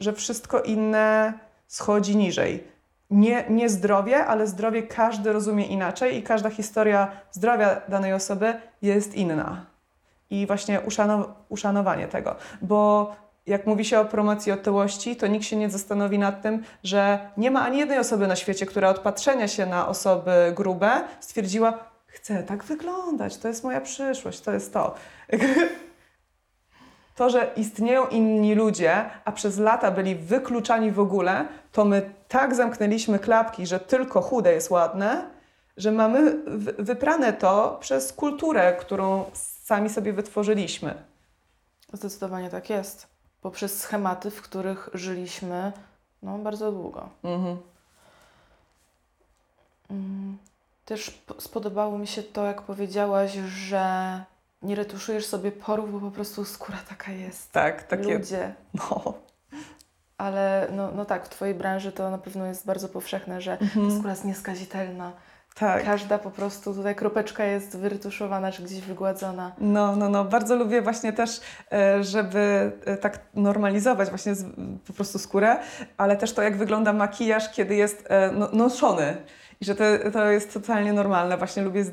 że 0.00 0.12
wszystko 0.12 0.60
inne 0.60 1.32
schodzi 1.66 2.16
niżej. 2.16 2.64
Nie, 3.10 3.44
nie 3.50 3.68
zdrowie, 3.68 4.26
ale 4.26 4.46
zdrowie 4.46 4.82
każdy 4.82 5.32
rozumie 5.32 5.66
inaczej 5.66 6.16
i 6.16 6.22
każda 6.22 6.50
historia 6.50 7.08
zdrowia 7.30 7.80
danej 7.88 8.12
osoby 8.12 8.54
jest 8.82 9.14
inna. 9.14 9.66
I 10.30 10.46
właśnie 10.46 10.80
uszanow- 10.80 11.28
uszanowanie 11.48 12.08
tego, 12.08 12.34
bo 12.62 13.12
jak 13.46 13.66
mówi 13.66 13.84
się 13.84 14.00
o 14.00 14.04
promocji 14.04 14.52
otyłości, 14.52 15.16
to 15.16 15.26
nikt 15.26 15.44
się 15.44 15.56
nie 15.56 15.70
zastanowi 15.70 16.18
nad 16.18 16.42
tym, 16.42 16.62
że 16.82 17.18
nie 17.36 17.50
ma 17.50 17.62
ani 17.62 17.78
jednej 17.78 17.98
osoby 17.98 18.26
na 18.26 18.36
świecie, 18.36 18.66
która 18.66 18.88
od 18.88 18.98
patrzenia 18.98 19.48
się 19.48 19.66
na 19.66 19.88
osoby 19.88 20.52
grube 20.56 21.04
stwierdziła, 21.20 21.78
chcę 22.06 22.42
tak 22.42 22.64
wyglądać, 22.64 23.36
to 23.36 23.48
jest 23.48 23.64
moja 23.64 23.80
przyszłość, 23.80 24.40
to 24.40 24.52
jest 24.52 24.72
to. 24.72 24.94
To, 27.16 27.30
że 27.30 27.50
istnieją 27.56 28.06
inni 28.06 28.54
ludzie, 28.54 29.10
a 29.24 29.32
przez 29.32 29.58
lata 29.58 29.90
byli 29.90 30.14
wykluczani 30.14 30.90
w 30.90 31.00
ogóle, 31.00 31.48
to 31.72 31.84
my 31.84 32.10
tak 32.28 32.54
zamknęliśmy 32.54 33.18
klapki, 33.18 33.66
że 33.66 33.80
tylko 33.80 34.20
chude 34.20 34.52
jest 34.52 34.70
ładne, 34.70 35.30
że 35.76 35.92
mamy 35.92 36.36
wyprane 36.78 37.32
to 37.32 37.76
przez 37.80 38.12
kulturę, 38.12 38.76
którą 38.80 39.24
sami 39.62 39.88
sobie 39.88 40.12
wytworzyliśmy. 40.12 40.94
Zdecydowanie 41.92 42.50
tak 42.50 42.70
jest. 42.70 43.06
Poprzez 43.42 43.80
schematy, 43.80 44.30
w 44.30 44.42
których 44.42 44.88
żyliśmy 44.94 45.72
no, 46.22 46.38
bardzo 46.38 46.72
długo. 46.72 47.08
Mhm. 47.24 47.56
Mm, 49.90 50.38
Też 50.84 51.22
spodobało 51.38 51.98
mi 51.98 52.06
się 52.06 52.22
to, 52.22 52.44
jak 52.46 52.62
powiedziałaś, 52.62 53.32
że 53.32 54.24
nie 54.62 54.74
retuszujesz 54.74 55.26
sobie 55.26 55.52
porów, 55.52 55.92
bo 55.92 56.00
po 56.00 56.10
prostu 56.10 56.44
skóra 56.44 56.78
taka 56.88 57.12
jest. 57.12 57.52
Tak, 57.52 57.82
takie. 57.82 58.18
Ludzie. 58.18 58.54
No. 58.74 59.14
Ale 60.18 60.68
no, 60.72 60.90
no 60.92 61.04
tak, 61.04 61.26
w 61.26 61.28
Twojej 61.28 61.54
branży 61.54 61.92
to 61.92 62.10
na 62.10 62.18
pewno 62.18 62.46
jest 62.46 62.66
bardzo 62.66 62.88
powszechne, 62.88 63.40
że 63.40 63.56
ta 63.56 63.64
Mhm. 63.64 63.98
skóra 63.98 64.10
jest 64.10 64.24
nieskazitelna. 64.24 65.12
Tak. 65.54 65.84
Każda 65.84 66.18
po 66.18 66.30
prostu 66.30 66.74
tutaj 66.74 66.94
kropeczka 66.94 67.44
jest 67.44 67.76
wyretuszowana 67.78 68.52
czy 68.52 68.62
gdzieś 68.62 68.80
wygładzona. 68.80 69.52
No, 69.58 69.96
no, 69.96 70.08
no. 70.08 70.24
Bardzo 70.24 70.56
lubię 70.56 70.82
właśnie 70.82 71.12
też, 71.12 71.40
e, 71.72 72.04
żeby 72.04 72.72
e, 72.84 72.96
tak 72.96 73.18
normalizować 73.34 74.08
właśnie 74.08 74.32
po 74.86 74.92
prostu 74.92 75.18
skórę, 75.18 75.56
ale 75.96 76.16
też 76.16 76.32
to, 76.32 76.42
jak 76.42 76.56
wygląda 76.56 76.92
makijaż, 76.92 77.52
kiedy 77.52 77.74
jest 77.74 78.04
e, 78.08 78.30
no, 78.32 78.48
noszony. 78.52 79.16
I 79.60 79.64
że 79.64 79.74
to, 79.74 79.84
to 80.12 80.24
jest 80.30 80.52
totalnie 80.54 80.92
normalne. 80.92 81.36
Właśnie 81.36 81.62
lubię 81.62 81.84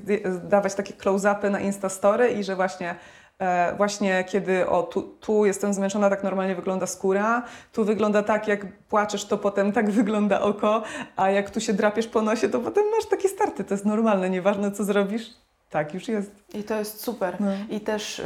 dawać 0.44 0.76
takie 0.76 0.94
close-upy 0.94 1.50
na 1.50 1.60
Instastory 1.60 2.32
i 2.32 2.44
że 2.44 2.56
właśnie 2.56 2.96
e, 3.40 3.76
właśnie 3.76 4.24
kiedy 4.24 4.68
o 4.68 4.84
tu, 4.84 5.02
tu 5.02 5.46
jestem 5.46 5.74
zmęczona, 5.74 6.10
tak 6.10 6.24
normalnie 6.24 6.56
wygląda 6.56 6.88
skóra, 6.88 7.44
tu 7.74 7.86
wygląda 7.86 8.24
tak, 8.24 8.48
jak 8.48 8.66
płaczesz, 8.90 9.26
to 9.26 9.38
potem 9.38 9.72
tak 9.72 9.92
wygląda 9.92 10.42
oko, 10.42 10.84
a 11.16 11.30
jak 11.30 11.50
tu 11.50 11.62
się 11.62 11.74
drapiesz 11.74 12.08
po 12.08 12.22
nosie, 12.22 12.50
to 12.50 12.60
potem 12.60 12.84
masz 12.96 13.06
takie 13.06 13.30
starty. 13.30 13.64
To 13.64 13.74
jest 13.74 13.86
normalne, 13.86 14.30
nieważne 14.30 14.72
co 14.72 14.84
zrobisz, 14.84 15.30
tak 15.70 15.94
już 15.94 16.08
jest. 16.08 16.32
I 16.54 16.64
to 16.64 16.76
jest 16.76 17.04
super. 17.04 17.38
No. 17.40 17.52
I 17.70 17.80
też 17.80 18.22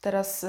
teraz 0.00 0.46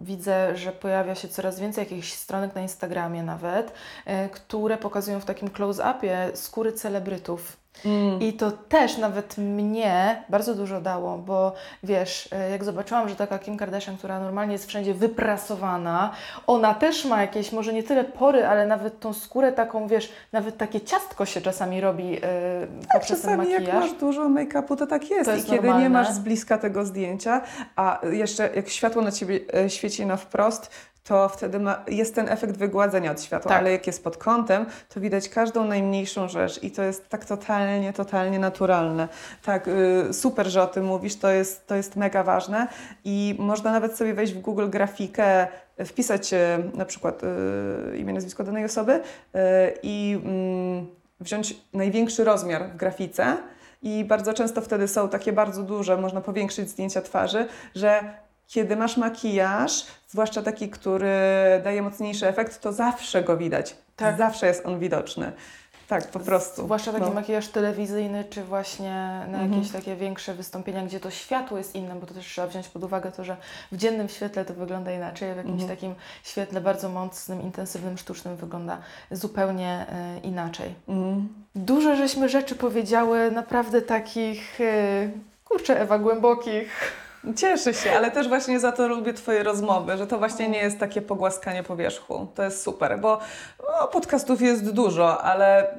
widzę, 0.00 0.56
że 0.56 0.72
pojawia 0.72 1.14
się 1.14 1.28
coraz 1.28 1.60
więcej 1.60 1.84
jakichś 1.84 2.12
stronek 2.12 2.54
na 2.54 2.60
Instagramie 2.60 3.22
nawet, 3.22 3.70
y, 3.70 4.28
które 4.28 4.76
pokazują 4.76 5.20
w 5.20 5.24
takim 5.24 5.48
close-upie 5.48 6.36
skóry 6.36 6.72
celebrytów. 6.72 7.56
Mm. 7.84 8.20
I 8.22 8.32
to 8.32 8.50
też 8.52 8.98
nawet 8.98 9.38
mnie 9.38 10.22
bardzo 10.28 10.54
dużo 10.54 10.80
dało, 10.80 11.18
bo 11.18 11.52
wiesz, 11.82 12.28
e, 12.32 12.50
jak 12.50 12.64
zobaczyłam, 12.64 13.08
że 13.08 13.16
taka 13.16 13.38
Kim 13.38 13.56
Kardashian, 13.56 13.96
która 13.96 14.20
normalnie 14.20 14.52
jest 14.52 14.66
wszędzie 14.68 14.94
wyprasowana, 14.94 16.10
ona 16.46 16.74
też 16.74 17.04
ma 17.04 17.20
jakieś, 17.20 17.52
może 17.52 17.72
nie 17.72 17.82
tyle 17.82 18.04
pory, 18.04 18.46
ale 18.46 18.66
nawet 18.66 19.00
tą 19.00 19.12
skórę 19.12 19.52
taką, 19.52 19.88
wiesz, 19.88 20.12
nawet 20.32 20.56
takie 20.56 20.80
ciastko 20.80 21.26
się 21.26 21.40
czasami 21.40 21.80
robi 21.80 22.10
yy, 22.10 22.20
poprzez 22.92 23.20
ten 23.20 23.30
Czasami 23.30 23.50
jak 23.50 23.60
makijaż. 23.60 23.80
masz 23.80 23.92
dużo 24.00 24.28
make-upu, 24.28 24.76
to 24.76 24.86
tak 24.86 25.10
jest. 25.10 25.24
To 25.24 25.34
jest 25.36 25.46
I 25.46 25.50
kiedy 25.50 25.62
normalne. 25.62 25.82
nie 25.82 25.90
masz 25.90 26.10
z 26.10 26.18
bliska 26.18 26.58
tego 26.58 26.84
zdjęcia, 26.84 27.40
a 27.76 28.00
jeszcze 28.12 28.50
jak 28.56 28.68
światło 28.68 29.02
na 29.02 29.12
ciebie 29.12 29.40
e, 29.54 29.70
świeci 29.70 30.06
na 30.06 30.16
wprost, 30.16 30.70
to 31.08 31.28
wtedy 31.28 31.58
ma, 31.58 31.84
jest 31.88 32.14
ten 32.14 32.28
efekt 32.28 32.56
wygładzenia 32.56 33.10
od 33.10 33.22
światła, 33.22 33.48
Tak. 33.48 33.58
ale 33.58 33.72
jak 33.72 33.86
jest 33.86 34.04
pod 34.04 34.16
kątem, 34.16 34.66
to 34.88 35.00
widać 35.00 35.28
każdą 35.28 35.64
najmniejszą 35.64 36.28
rzecz 36.28 36.62
i 36.62 36.70
to 36.70 36.82
jest 36.82 37.08
tak 37.08 37.24
totalnie, 37.24 37.92
totalnie 37.92 38.38
naturalne. 38.38 39.08
Tak, 39.44 39.68
y, 39.68 40.12
super, 40.12 40.46
że 40.46 40.62
o 40.62 40.66
tym 40.66 40.84
mówisz, 40.84 41.16
to 41.16 41.30
jest, 41.30 41.66
to 41.66 41.74
jest 41.74 41.96
mega 41.96 42.22
ważne 42.22 42.68
i 43.04 43.36
można 43.38 43.72
nawet 43.72 43.96
sobie 43.96 44.14
wejść 44.14 44.32
w 44.32 44.40
Google 44.40 44.68
grafikę, 44.70 45.46
wpisać 45.86 46.32
e, 46.32 46.58
na 46.74 46.84
przykład 46.84 47.22
y, 47.24 47.96
imię, 47.96 48.12
nazwisko 48.12 48.44
danej 48.44 48.64
osoby 48.64 48.92
y, 48.92 49.00
i 49.82 50.20
mm, 50.24 50.86
wziąć 51.20 51.56
największy 51.72 52.24
rozmiar 52.24 52.70
w 52.70 52.76
grafice 52.76 53.36
i 53.82 54.04
bardzo 54.04 54.34
często 54.34 54.60
wtedy 54.60 54.88
są 54.88 55.08
takie 55.08 55.32
bardzo 55.32 55.62
duże, 55.62 55.96
można 55.96 56.20
powiększyć 56.20 56.70
zdjęcia 56.70 57.02
twarzy, 57.02 57.46
że 57.74 58.00
kiedy 58.48 58.76
masz 58.76 58.96
makijaż, 58.96 59.86
zwłaszcza 60.08 60.42
taki, 60.42 60.68
który 60.68 61.10
daje 61.64 61.82
mocniejszy 61.82 62.28
efekt, 62.28 62.60
to 62.60 62.72
zawsze 62.72 63.22
go 63.22 63.36
widać. 63.36 63.76
Tak. 63.96 64.18
Zawsze 64.18 64.46
jest 64.46 64.66
on 64.66 64.78
widoczny. 64.78 65.32
Tak, 65.88 66.08
po 66.08 66.20
prostu. 66.20 66.62
Zwłaszcza 66.64 66.92
taki 66.92 67.04
No. 67.04 67.10
makijaż 67.12 67.48
telewizyjny, 67.48 68.24
czy 68.30 68.44
właśnie 68.44 68.90
na 69.28 69.38
Mhm. 69.38 69.52
jakieś 69.52 69.72
takie 69.72 69.96
większe 69.96 70.34
wystąpienia, 70.34 70.82
gdzie 70.86 71.00
to 71.00 71.10
światło 71.10 71.58
jest 71.58 71.74
inne, 71.74 71.94
bo 71.94 72.06
to 72.06 72.14
też 72.14 72.26
trzeba 72.26 72.46
wziąć 72.46 72.68
pod 72.68 72.84
uwagę 72.84 73.12
to, 73.12 73.24
że 73.24 73.36
w 73.72 73.76
dziennym 73.76 74.08
świetle 74.08 74.44
to 74.44 74.54
wygląda 74.54 74.92
inaczej, 74.92 75.30
a 75.30 75.34
w 75.34 75.36
jakimś 75.36 75.60
Mhm. 75.60 75.70
takim 75.76 75.94
świetle 76.24 76.60
bardzo 76.60 76.88
mocnym, 76.88 77.42
intensywnym, 77.42 77.98
sztucznym 77.98 78.36
wygląda 78.36 78.78
zupełnie 79.10 79.86
e, 79.88 80.18
inaczej. 80.22 80.74
Mm. 80.88 81.28
Dużo 81.54 81.96
żeśmy 81.96 82.28
rzeczy 82.28 82.54
powiedziały, 82.54 83.30
naprawdę 83.30 83.82
takich, 83.82 84.60
e, 84.60 84.64
kurczę 85.44 85.80
Ewa, 85.80 85.98
głębokich. 85.98 86.92
Cieszę 87.36 87.74
się, 87.74 87.92
ale 87.92 88.10
też 88.10 88.28
właśnie 88.28 88.60
za 88.60 88.72
to 88.72 88.88
lubię 88.88 89.12
Twoje 89.12 89.42
rozmowy, 89.42 89.96
że 89.96 90.06
to 90.06 90.18
właśnie 90.18 90.48
nie 90.48 90.58
jest 90.58 90.78
takie 90.78 91.02
pogłaskanie 91.02 91.62
powierzchu. 91.62 92.26
To 92.34 92.42
jest 92.42 92.62
super, 92.62 92.98
bo 93.00 93.20
o, 93.80 93.88
podcastów 93.88 94.42
jest 94.42 94.72
dużo, 94.72 95.22
ale 95.22 95.74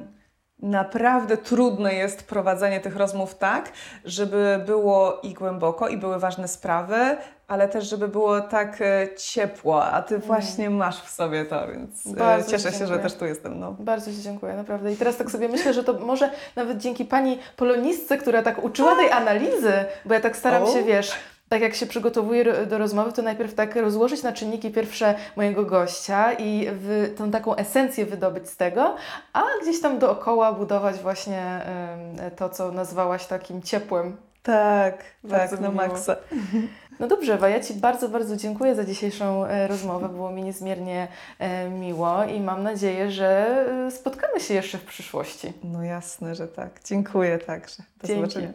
naprawdę 0.60 1.38
trudne 1.38 1.94
jest 1.94 2.28
prowadzenie 2.28 2.80
tych 2.80 2.96
rozmów 2.96 3.36
tak, 3.36 3.72
żeby 4.06 4.64
było 4.66 5.20
i 5.24 5.34
głęboko, 5.34 5.88
i 5.88 5.98
były 5.98 6.20
ważne 6.20 6.48
sprawy, 6.48 7.18
ale 7.50 7.68
też, 7.68 7.90
żeby 7.90 8.08
było 8.08 8.42
tak 8.42 8.82
e, 8.82 9.08
ciepło, 9.18 9.86
a 9.86 10.02
Ty 10.02 10.18
właśnie 10.18 10.70
masz 10.70 11.02
w 11.02 11.10
sobie 11.10 11.46
to, 11.46 11.68
więc 11.68 12.08
e, 12.08 12.14
Bardzo 12.14 12.52
cieszę 12.52 12.72
się, 12.72 12.88
że 12.88 13.00
też 13.00 13.14
tu 13.14 13.26
jestem. 13.26 13.60
No. 13.60 13.76
Bardzo 13.80 14.12
Ci 14.12 14.22
dziękuję, 14.22 14.54
naprawdę. 14.54 14.94
I 14.94 14.96
teraz 14.96 15.18
tak 15.18 15.32
sobie 15.32 15.48
myślę, 15.48 15.74
że 15.74 15.84
to 15.84 15.94
może 15.94 16.32
nawet 16.56 16.78
dzięki 16.78 17.06
Pani 17.06 17.40
polonistce, 17.56 18.18
która 18.18 18.44
tak 18.44 18.64
uczyła 18.64 18.96
tej 18.96 19.12
analizy, 19.12 19.74
bo 20.06 20.14
ja 20.14 20.20
tak 20.20 20.38
staram 20.38 20.64
O. 20.64 20.74
się, 20.74 20.84
wiesz, 20.84 21.12
tak 21.50 21.62
jak 21.62 21.76
się 21.76 21.86
przygotowuję 21.86 22.66
do 22.66 22.78
rozmowy, 22.78 23.14
to 23.14 23.22
najpierw 23.22 23.54
tak 23.54 23.76
rozłożyć 23.76 24.24
na 24.24 24.34
czynniki 24.34 24.72
pierwsze 24.72 25.16
mojego 25.36 25.66
gościa 25.66 26.34
i 26.34 26.68
w, 26.72 27.14
tą 27.18 27.32
taką 27.32 27.56
esencję 27.56 28.06
wydobyć 28.06 28.50
z 28.50 28.58
tego, 28.58 28.96
a 29.34 29.44
gdzieś 29.62 29.82
tam 29.82 30.00
dookoła 30.00 30.54
budować 30.54 30.96
właśnie 30.96 31.62
to, 32.36 32.50
co 32.50 32.72
nazwałaś 32.72 33.26
takim 33.26 33.62
ciepłem. 33.62 34.18
Tak, 34.44 35.04
Bardzo 35.24 35.56
tak, 35.56 35.66
na 35.66 35.72
maksa. 35.72 36.16
No 37.00 37.08
dobrze, 37.08 37.34
Ewa, 37.34 37.50
ja 37.50 37.60
Ci 37.60 37.74
bardzo, 37.74 38.10
bardzo 38.10 38.38
dziękuję 38.38 38.76
za 38.76 38.86
dzisiejszą 38.86 39.46
e, 39.46 39.68
rozmowę. 39.68 40.10
Było 40.10 40.32
mi 40.32 40.44
niezmiernie 40.44 41.08
e, 41.40 41.70
miło 41.70 42.24
i 42.24 42.42
mam 42.42 42.64
nadzieję, 42.64 43.12
że 43.12 43.58
e, 43.88 43.92
spotkamy 43.92 44.40
się 44.40 44.54
jeszcze 44.54 44.78
w 44.78 44.86
przyszłości. 44.86 45.54
No 45.64 45.84
jasne, 45.84 46.36
że 46.36 46.48
tak. 46.48 46.80
Dziękuję 46.86 47.38
także. 47.38 47.84
Do 48.02 48.08
Dzięki. 48.08 48.22
zobaczenia. 48.22 48.52